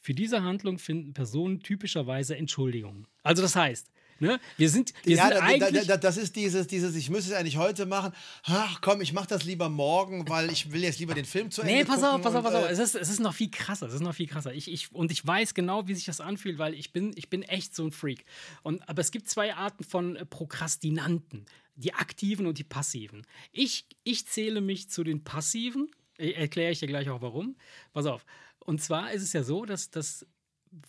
[0.00, 3.06] Für diese Handlung finden Personen typischerweise Entschuldigungen.
[3.22, 3.90] Also das heißt,
[4.20, 5.86] ne, wir sind, wir ja, sind da, da, eigentlich...
[5.86, 8.12] da, das ist dieses, dieses, ich müsste es eigentlich heute machen.
[8.44, 11.62] Ach komm, ich mache das lieber morgen, weil ich will jetzt lieber den Film zu
[11.62, 12.64] Ende Nee, pass auf, pass auf, pass auf.
[12.64, 13.86] äh, Es ist, es ist noch viel krasser.
[13.86, 14.52] Es ist noch viel krasser.
[14.52, 17.42] Ich, ich, und ich weiß genau, wie sich das anfühlt, weil ich bin, ich bin
[17.42, 18.24] echt so ein Freak.
[18.62, 21.46] Und, aber es gibt zwei Arten von äh, Prokrastinanten:
[21.76, 23.26] die aktiven und die passiven.
[23.52, 25.90] Ich, ich zähle mich zu den passiven.
[26.18, 27.56] Äh, Erkläre ich dir gleich auch warum.
[27.92, 28.24] Pass auf.
[28.60, 30.26] Und zwar ist es ja so, dass, dass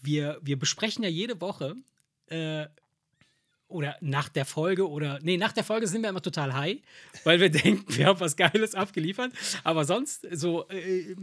[0.01, 1.75] wir, wir besprechen ja jede Woche.
[2.27, 2.65] Äh,
[3.69, 6.79] oder nach der Folge oder nee, nach der Folge sind wir immer total high,
[7.23, 9.31] weil wir denken, wir haben was Geiles abgeliefert.
[9.63, 11.15] Aber sonst, so, äh,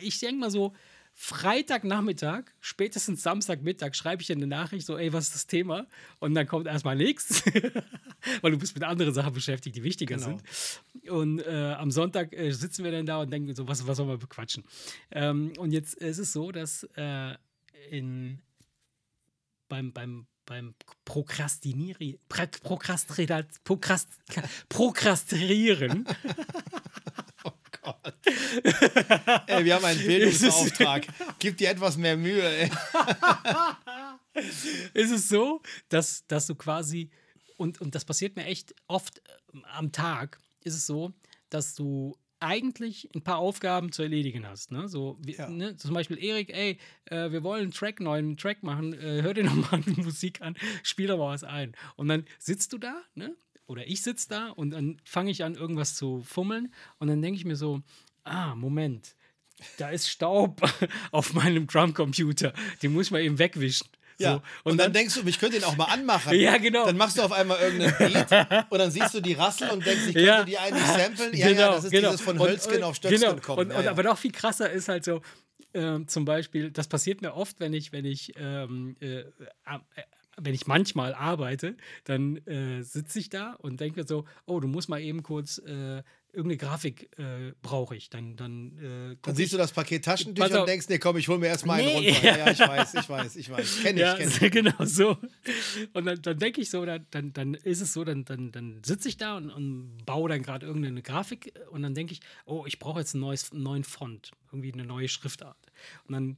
[0.00, 0.72] ich denke mal so,
[1.20, 5.88] Freitagnachmittag, spätestens Samstagmittag, schreibe ich dir eine Nachricht, so, ey, was ist das Thema?
[6.20, 7.42] Und dann kommt erstmal nichts,
[8.40, 10.28] weil du bist mit anderen Sachen beschäftigt, die wichtiger Genau.
[10.28, 11.10] sind.
[11.10, 14.08] Und äh, am Sonntag äh, sitzen wir dann da und denken so, was, was sollen
[14.08, 14.62] wir bequatschen?
[15.10, 17.34] Ähm, und jetzt ist es so, dass äh,
[17.90, 18.40] in,
[19.68, 20.74] beim, beim, beim
[21.04, 24.08] Prokrastinieren, Prokrastinat, Prokrast,
[24.68, 26.06] Prokrastieren,
[29.46, 31.06] Ey, wir haben einen Bildungsauftrag.
[31.38, 32.70] Gib dir etwas mehr Mühe, ey.
[34.94, 37.10] ist es so, dass, dass du quasi,
[37.56, 39.22] und, und das passiert mir echt oft
[39.52, 41.12] ähm, am Tag, ist es so,
[41.50, 44.70] dass du eigentlich ein paar Aufgaben zu erledigen hast.
[44.72, 44.88] Ne?
[44.88, 45.48] So, wie, Ja.
[45.48, 45.76] ne?
[45.76, 49.44] Zum Beispiel, Erik, ey, äh, wir wollen einen Track, neuen Track machen, äh, hör dir
[49.44, 51.74] nochmal die Musik an, spiel doch mal was ein.
[51.96, 53.36] Und dann sitzt du da, ne?
[53.66, 57.36] oder ich sitze da und dann fange ich an, irgendwas zu fummeln und dann denke
[57.38, 57.82] ich mir so,
[58.24, 59.14] ah, Moment,
[59.76, 60.60] da ist Staub
[61.10, 62.52] auf meinem Drumcomputer.
[62.82, 63.88] Den muss ich mal eben wegwischen.
[64.18, 64.32] Ja.
[64.32, 64.36] So.
[64.36, 64.42] Und,
[64.72, 66.34] Und, dann, dann, denkst du, ich könnte ihn auch mal anmachen.
[66.38, 66.86] Ja, genau.
[66.86, 70.08] Dann machst du auf einmal irgendeinen Beat und dann siehst du die Rassel und denkst,
[70.08, 70.44] ich könnte Ja.
[70.44, 71.34] die eigentlich samplen.
[71.34, 73.42] Ja, ja, das ist dieses von Hölzgen und- auf Stöcksken genau.
[73.42, 73.58] kommen.
[73.60, 73.90] Und, ja, und, ja.
[73.90, 75.20] Aber noch viel krasser ist halt so,
[75.74, 79.24] ähm, zum Beispiel, das passiert mir oft, wenn ich, wenn ich, ähm, äh, äh,
[80.40, 84.88] wenn ich manchmal arbeite, dann äh, sitze ich da und denke so, oh, du musst
[84.88, 86.02] mal eben kurz äh,
[86.32, 88.10] irgendeine Grafik äh, brauche ich.
[88.10, 91.38] Dann, dann, äh, Dann siehst du das Paket Taschentücher und denkst, nee, komm, ich hol
[91.38, 92.10] mir erstmal einen Nee.
[92.10, 92.22] runter.
[92.28, 93.80] Ja, ja, ich weiß, ich weiß, ich weiß.
[93.82, 94.50] Kenn ich, ja, kenn ich.
[94.52, 95.16] genau so.
[95.94, 99.08] Und dann, dann denke ich so, dann, dann, ist es so, dann, dann, dann sitze
[99.08, 102.78] ich da und, und baue dann gerade irgendeine Grafik und dann denke ich, oh, ich
[102.78, 105.56] brauche jetzt ein neues, einen neuen Font, irgendwie eine neue Schriftart.
[106.06, 106.36] Und dann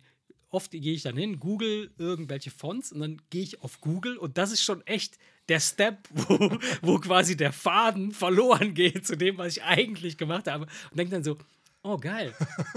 [0.50, 4.36] oft gehe ich dann hin, google irgendwelche Fonts und dann gehe ich auf Google und
[4.38, 5.16] das ist schon echt
[5.50, 10.46] der Step, wo, wo quasi der Faden verloren geht zu dem, was ich eigentlich gemacht
[10.46, 10.66] habe.
[10.90, 11.36] Und denke dann so,
[11.82, 12.34] oh geil,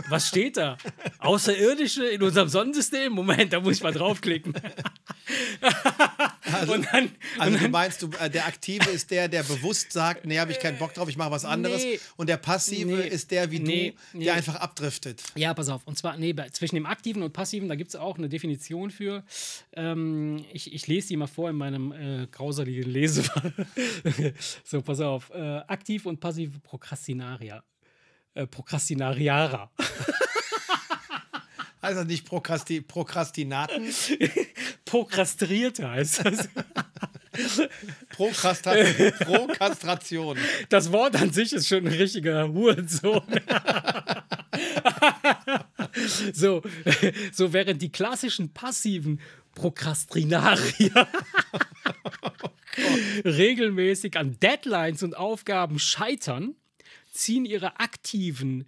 [0.09, 0.77] was steht da?
[1.19, 3.11] Außerirdische in unserem Sonnensystem?
[3.13, 4.53] Moment, da muss ich mal draufklicken.
[6.67, 10.25] und dann, Also und du meinst, du, äh, der Aktive ist der, der bewusst sagt,
[10.25, 11.83] nee, habe ich keinen Bock drauf, ich mache was anderes.
[11.83, 11.99] Nee.
[12.17, 13.07] Und der Passive Nee.
[13.07, 15.23] ist der wie Nee, du, der einfach abdriftet.
[15.35, 15.81] Ja, pass auf.
[15.85, 19.23] Und zwar, nee, zwischen dem Aktiven und Passiven, da gibt es auch eine Definition für.
[19.73, 23.23] Ähm, ich, ich lese die mal vor in meinem äh, grauseligen Lese.
[24.63, 25.29] so, pass auf.
[25.33, 27.63] Äh, aktiv und passive Prokrastinaria.
[28.35, 29.71] Äh, Prokrastinariara.
[31.83, 33.93] Heißt das nicht Prokrasti Prokrastinaten?
[34.85, 36.47] Prokrastrierte heißt das.
[38.09, 38.73] Prokrasta
[39.25, 40.37] Prokastration.
[40.69, 43.21] Das Wort an sich ist schon ein richtiger Hurensohn.
[46.33, 46.61] so,
[47.33, 49.19] so während die klassischen passiven
[49.53, 51.07] Prokrastinarier
[53.25, 56.55] regelmäßig an Deadlines und Aufgaben scheitern,
[57.13, 58.65] ziehen ihre aktiven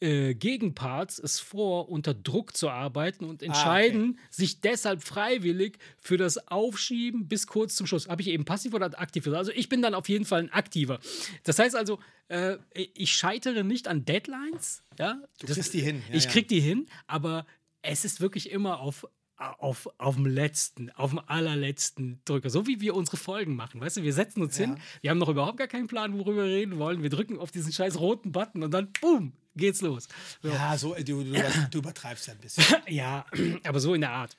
[0.00, 6.48] äh, Gegenparts es vor, unter Druck zu arbeiten und entscheiden sich deshalb freiwillig für das
[6.48, 8.08] Aufschieben bis kurz zum Schluss.
[8.08, 9.38] Habe ich eben passiv oder aktiv gesagt?
[9.38, 11.00] Also ich bin dann auf jeden Fall ein Aktiver.
[11.44, 14.82] Das heißt also, äh, ich scheitere nicht an Deadlines.
[14.98, 15.22] Ja?
[15.38, 16.02] Du kriegst die hin.
[16.08, 17.44] Ja, ich krieg die hin, aber
[17.82, 19.06] es ist wirklich immer auf,
[19.40, 22.50] auf, auf dem letzten, auf dem allerletzten Drücker.
[22.50, 23.80] So wie wir unsere Folgen machen.
[23.80, 24.66] Weißt du, wir setzen uns Ja.
[24.66, 27.02] hin, wir haben noch überhaupt gar keinen Plan, worüber wir reden wollen.
[27.02, 30.08] Wir drücken auf diesen scheiß roten Button und dann, boom, geht's los.
[30.42, 30.48] So.
[30.48, 31.32] Ja, so, du, du,
[31.70, 32.64] du übertreibst ja ein bisschen.
[32.88, 33.24] Ja,
[33.64, 34.36] aber so in der Art.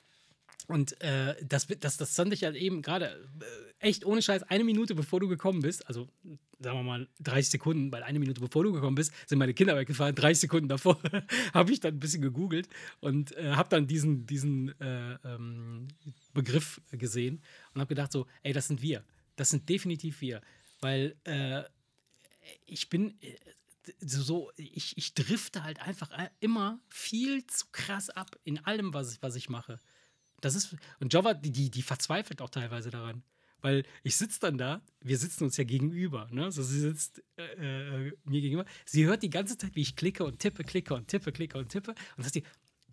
[0.72, 4.64] Und äh, das, das, das fand ich halt eben gerade äh, echt ohne Scheiß, eine
[4.64, 6.08] Minute bevor du gekommen bist, also
[6.60, 9.76] sagen wir mal 30 Sekunden, weil eine Minute bevor du gekommen bist, sind meine Kinder
[9.76, 10.98] weggefahren, 30 Sekunden davor
[11.52, 12.70] habe ich dann ein bisschen gegoogelt
[13.00, 15.88] und äh, habe dann diesen, diesen äh, ähm,
[16.32, 17.42] Begriff gesehen
[17.74, 19.04] und habe gedacht so, ey, das sind wir.
[19.36, 20.40] Das sind definitiv wir.
[20.80, 21.64] Weil äh,
[22.64, 23.36] ich bin äh,
[24.00, 26.10] so, ich, ich drifte halt einfach
[26.40, 29.78] immer viel zu krass ab in allem, was ich, was ich mache.
[30.42, 33.22] Das ist, und Jova, die, die, verzweifelt auch teilweise daran.
[33.62, 36.50] Weil ich sitze dann da, wir sitzen uns ja gegenüber, ne?
[36.50, 38.64] So, sie sitzt äh, äh, mir gegenüber.
[38.84, 41.68] Sie hört die ganze Zeit, wie ich klicke und tippe, klicke und tippe, klicke und
[41.68, 41.94] tippe.
[42.16, 42.42] Und sagt die,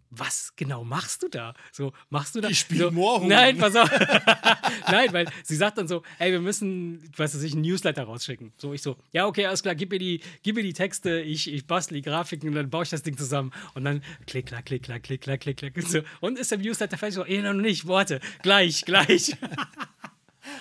[0.10, 1.54] was genau machst du da?
[1.72, 2.50] So, machst du da?
[2.50, 3.28] Ich spiel so, Moorhuhn.
[3.28, 3.90] Nein, pass auf.
[4.88, 8.52] Nein, weil sie sagt dann so, ey, wir müssen, weißt du, sich einen Newsletter rausschicken.
[8.58, 11.52] So, ich so, ja, okay, alles klar, gib mir die, gib mir die Texte, ich,
[11.52, 13.52] ich bastel die Grafiken und dann baue ich das Ding zusammen.
[13.76, 15.76] Und dann klick, klack, klick, klack, klick, klack, klick, klack.
[15.76, 16.02] Und, so.
[16.22, 17.16] und ist der Newsletter fertig?
[17.16, 19.36] So, eh, noch nicht, warte, gleich, gleich.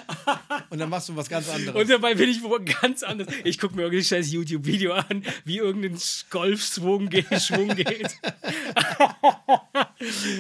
[0.71, 1.81] Und dann machst du was ganz anderes.
[1.81, 3.29] Und dabei bin ich wo ganz anders.
[3.45, 5.99] Ich gucke mir irgendein scheiß YouTube-Video an, wie irgendein
[6.31, 7.27] Golfschwung geht.
[7.43, 8.17] Schwung geht.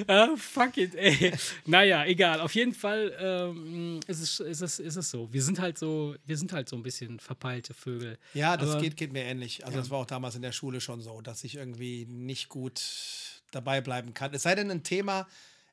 [0.06, 1.32] ah, fuck it, ey.
[1.66, 2.40] Naja, egal.
[2.40, 5.32] Auf jeden Fall ähm, ist, es, ist, es, ist es so.
[5.32, 8.18] Wir sind halt so, wir sind halt so ein bisschen verpeilte Vögel.
[8.34, 9.64] Ja, das Aber- geht, geht mir ähnlich.
[9.66, 12.80] Also das war auch damals in der Schule schon so, dass ich irgendwie nicht gut
[13.50, 14.32] dabei bleiben kann.
[14.34, 15.26] Es sei denn ein Thema,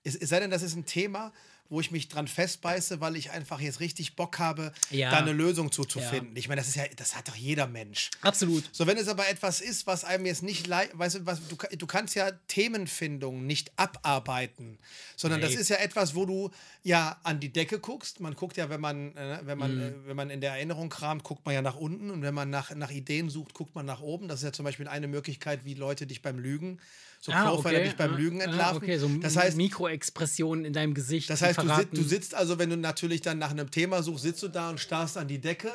[0.04, 1.34] es, es sei denn, das ist ein Thema,
[1.70, 5.09] wo ich mich dran festbeiße, weil ich einfach jetzt richtig Bock habe, Ja.
[5.11, 6.36] da eine Lösung zuzufinden.
[6.36, 8.11] Ich meine, das ist ja, das hat doch jeder Mensch.
[8.22, 8.63] Absolut.
[8.72, 11.55] So, wenn es aber etwas ist, was einem jetzt nicht leid, weißt du, was, du,
[11.78, 14.78] du kannst ja Themenfindung nicht abarbeiten,
[15.16, 15.57] sondern das Nee.
[15.61, 16.51] ist ja etwas, wo du
[16.84, 18.20] ja an die Decke guckst.
[18.20, 19.82] Man guckt ja, wenn man, äh, wenn man, Mhm.
[19.82, 22.49] äh, wenn man in der Erinnerung kramt, guckt man ja nach unten und wenn man
[22.49, 24.28] nach, nach Ideen sucht, guckt man nach oben.
[24.28, 26.80] Das ist ja zum Beispiel eine Möglichkeit, wie Leute dich beim Lügen,
[27.22, 28.78] so Profiler dich beim Ah, Lügen ah, entlarven.
[28.84, 31.30] okay, so das heißt, Mikroexpressionen in deinem Gesicht.
[31.30, 34.24] das die heißt, du, du sitzt also, wenn du natürlich dann nach einem Thema suchst,
[34.24, 35.72] sitzt du da und starrst an die Decke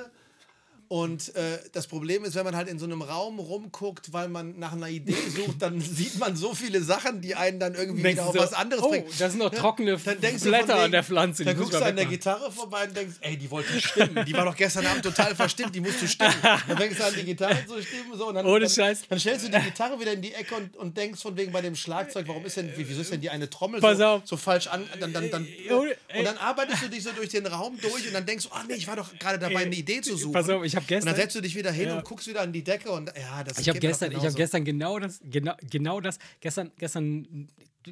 [0.92, 4.58] Und äh, das Problem ist, wenn man halt in so einem Raum rumguckt, weil man
[4.58, 8.26] nach einer Idee sucht, dann sieht man so viele Sachen, die einen dann irgendwie wieder
[8.26, 9.06] auf du, was anderes oh, bringen.
[9.16, 11.44] das sind noch trockene du Blätter von wegen- an der Pflanze.
[11.44, 12.06] Dann guckst du an der.
[12.06, 14.24] Gitarre vorbei und denkst, ey, die wollte stimmen.
[14.26, 16.34] Die war doch gestern Abend total verstimmt, die musste stimmen.
[16.42, 18.18] Dann fängst du an, die Gitarre zu stimmen.
[18.18, 19.02] So, und dann, Ohne dann, Scheiß.
[19.08, 21.60] Dann stellst du die Gitarre wieder in die Ecke und, und denkst von wegen bei
[21.60, 24.66] dem Schlagzeug, warum ist denn, wie- wieso ist denn die eine Trommel so, so falsch
[24.66, 24.82] an?
[24.98, 28.12] Dann, dann, dann, Ohne- und dann arbeitest du dich so durch den Raum durch und
[28.12, 30.32] dann denkst du, ah nee, ich war doch gerade dabei, eine Idee zu suchen.
[30.32, 31.96] Pass auf, ich hab Und gestern- dann setzt du dich wieder hin Ja.
[31.98, 34.36] und guckst wieder an die Decke und ja, das Ich habe gestern, ich hab genauso.
[34.36, 37.48] gestern genau das, genau, genau das, gestern, gestern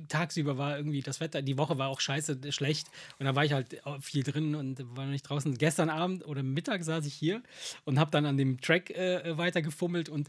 [0.08, 3.52] tagsüber war irgendwie das Wetter, die Woche war auch scheiße, schlecht und da war ich
[3.52, 5.56] halt viel drin und war noch nicht draußen.
[5.56, 7.42] Gestern Abend oder Mittag saß ich hier
[7.84, 10.28] und habe dann an dem Track äh, weiter gefummelt und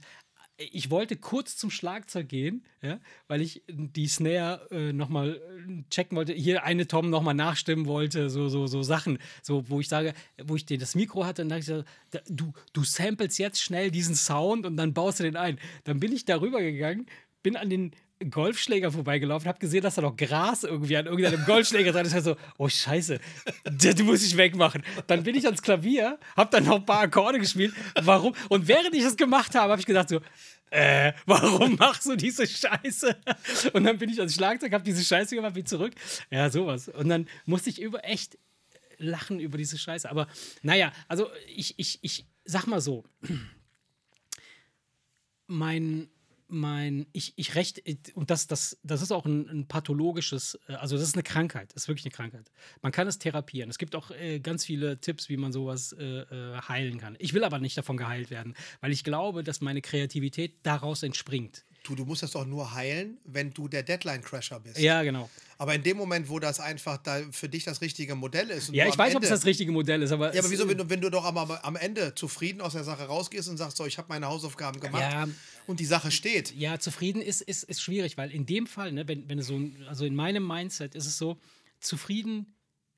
[0.60, 5.42] ich wollte kurz zum Schlagzeug gehen, ja, weil ich die Snare äh, nochmal
[5.90, 9.88] checken wollte, hier eine Tom nochmal nachstimmen wollte, so, so, so Sachen, so, wo ich
[9.88, 13.90] sage, wo ich den das Mikro hatte, dann dachte ich du, du samples jetzt schnell
[13.90, 15.60] diesen Sound und dann baust du den ein.
[15.86, 17.06] Dann bin ich darüber gegangen,
[17.42, 17.92] bin an den
[18.30, 22.14] Golfschläger vorbeigelaufen, habe gesehen, dass da noch Gras irgendwie an irgendeinem Golfschläger dran ist.
[22.14, 23.20] Ich so, oh Scheiße,
[23.64, 24.84] das muss ich wegmachen.
[25.08, 27.74] Dann bin ich ans Klavier, habe dann noch ein paar Akkorde gespielt.
[28.02, 28.36] Warum?
[28.50, 30.20] Und während ich das gemacht habe, habe ich gedacht so,
[30.72, 33.16] äh, warum machst du diese Scheiße?
[33.74, 35.94] Und dann bin ich ans Schlagzeug, habe diese Scheiße gemacht, bin zurück.
[36.30, 36.90] Ja, sowas.
[36.90, 38.38] Und dann musste ich über echt
[38.98, 40.10] lachen über diese Scheiße.
[40.10, 40.28] Aber
[40.62, 43.06] naja, also ich, ich, ich sag mal so,
[45.48, 46.10] mein,
[46.50, 47.82] mein, ich, ich recht,
[48.16, 51.74] und das, das, das ist auch ein, ein pathologisches, äh, also das ist eine Krankheit,
[51.74, 52.52] das ist wirklich eine Krankheit.
[52.82, 53.70] Man kann es therapieren.
[53.70, 57.16] Es gibt auch äh, ganz viele Tipps, wie man sowas äh, äh, heilen kann.
[57.20, 61.66] Ich will aber nicht davon geheilt werden, weil ich glaube, dass meine Kreativität daraus entspringt.
[61.84, 64.78] Du, du musst das doch nur heilen, wenn du der Deadline-Crasher bist.
[64.80, 65.30] Ja, genau.
[65.58, 68.70] Aber in dem Moment, wo das einfach da für dich das richtige Modell ist.
[68.70, 70.26] Und Ja, ich weiß, ob Ende, es das richtige Modell ist, aber.
[70.34, 72.84] Ja, aber es- wieso, wenn du, wenn du doch am, am Ende zufrieden aus der
[72.84, 75.28] Sache rausgehst und sagst, so, ich habe meine Hausaufgaben gemacht Ja.
[75.68, 76.54] und die Sache steht.
[76.56, 79.86] Ja, zufrieden ist, ist, ist schwierig, weil in dem Fall, ne, wenn, wenn so, ein-
[79.88, 81.38] also in meinem Mindset ist es so,
[81.80, 82.56] zufrieden,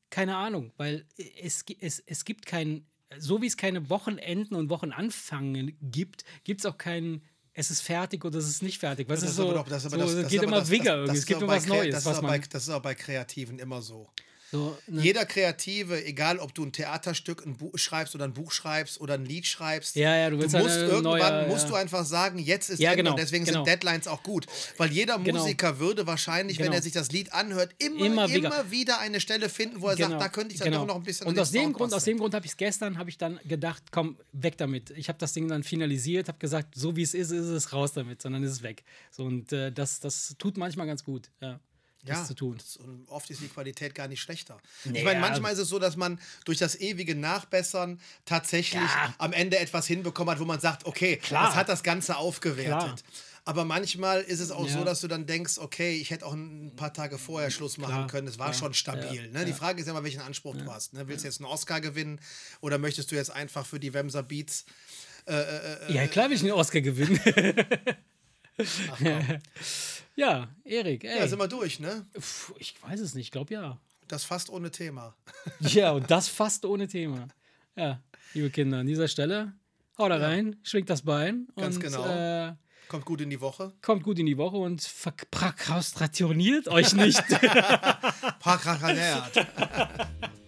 [0.10, 1.06] keine Ahnung, weil
[1.40, 2.86] es, es, es gibt kein,
[3.18, 7.22] so wie es keine Wochenenden und Wochenanfangen gibt, gibt es auch keinen,
[7.54, 9.10] es ist fertig oder es ist nicht fertig.
[9.10, 11.12] Was ist so, aber das ist so das- es das geht ist immer Wigger irgendwie,
[11.14, 12.96] es ist gibt immer was Neues, Das ist, was auch bei, das ist auch bei
[12.96, 14.08] Kreativen immer so.
[14.52, 18.52] So, ne, Jeder Kreative, egal ob du ein Theaterstück ein Buch schreibst oder ein Buch
[18.52, 21.04] schreibst oder ein Lied schreibst, Ja, ja, du willst musst eine irgendwann
[21.44, 21.70] neue- musst ja.
[21.70, 23.60] du einfach sagen, jetzt ist Ja, genau, und deswegen genau.
[23.64, 24.46] sind Deadlines auch gut.
[24.78, 25.40] Weil jeder Genau.
[25.40, 26.76] Musiker würde wahrscheinlich, wenn Genau.
[26.78, 28.72] er sich das Lied anhört, immer, Immer immer, wieder.
[28.72, 31.26] wieder eine Stelle finden, wo er sagt, da könnte ich dann doch noch ein bisschen
[31.28, 31.32] Genau.
[31.32, 33.84] Und aus dem Grund, aus dem Grund habe ich es gestern, habe ich dann gedacht,
[33.92, 34.90] komm, weg damit.
[34.92, 37.94] Ich habe das Ding dann finalisiert, habe gesagt, so wie es ist, ist es raus
[37.94, 38.84] damit, sondern ist es weg.
[39.12, 41.60] So, und äh, das, das tut manchmal ganz gut, ja,
[42.06, 42.58] das ja, zu tun.
[42.58, 44.58] das- Und oft ist die Qualität gar nicht schlechter.
[44.86, 45.28] Nee, ich meine, ja.
[45.28, 49.14] manchmal ist es so, dass man durch das ewige Nachbessern tatsächlich Ja.
[49.18, 51.48] am Ende etwas hinbekommen hat, wo man sagt, okay, Klar.
[51.48, 52.70] das hat das Ganze aufgewertet.
[52.70, 52.96] Klar.
[53.44, 54.74] Aber manchmal ist es auch Ja.
[54.74, 57.94] so, dass du dann denkst, okay, ich hätte auch ein paar Tage vorher Schluss machen
[57.96, 58.28] Klar, können.
[58.28, 58.60] Es war klar.
[58.60, 59.30] schon stabil.
[59.32, 59.46] ne?
[59.46, 60.94] Die Frage ist ja immer, welchen Anspruch du hast.
[60.94, 61.08] Ne?
[61.08, 62.20] Willst du jetzt einen Oscar gewinnen
[62.60, 64.66] oder möchtest du jetzt einfach für die Wemser Beats
[65.90, 67.20] Ja, klar will ich einen Oscar gewinnen.
[68.58, 69.00] Ach,
[70.16, 71.18] ja, Erik, ey.
[71.20, 72.06] Ja, sind wir durch, ne?
[72.58, 73.78] Ich weiß es nicht, ich glaube ja.
[74.08, 75.16] Das fast ohne Thema.
[75.62, 77.28] Ja, und das fast ohne Thema.
[77.76, 78.02] Ja,
[78.34, 79.54] liebe Kinder, an dieser Stelle,
[79.98, 82.06] haut da rein, schwingt das Bein Ganz und genau.
[82.06, 82.54] äh,
[82.90, 83.72] Kommt gut in die Woche.
[83.82, 87.24] kommt gut in die Woche und verprokrastationiert euch nicht.
[88.40, 88.64] Park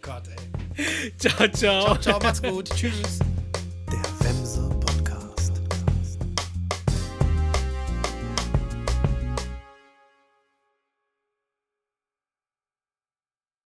[0.01, 1.14] Gott, ey.
[1.18, 1.97] ciao, ciao.
[1.97, 2.70] Ciao, macht's gut.
[2.76, 3.20] Tschüss.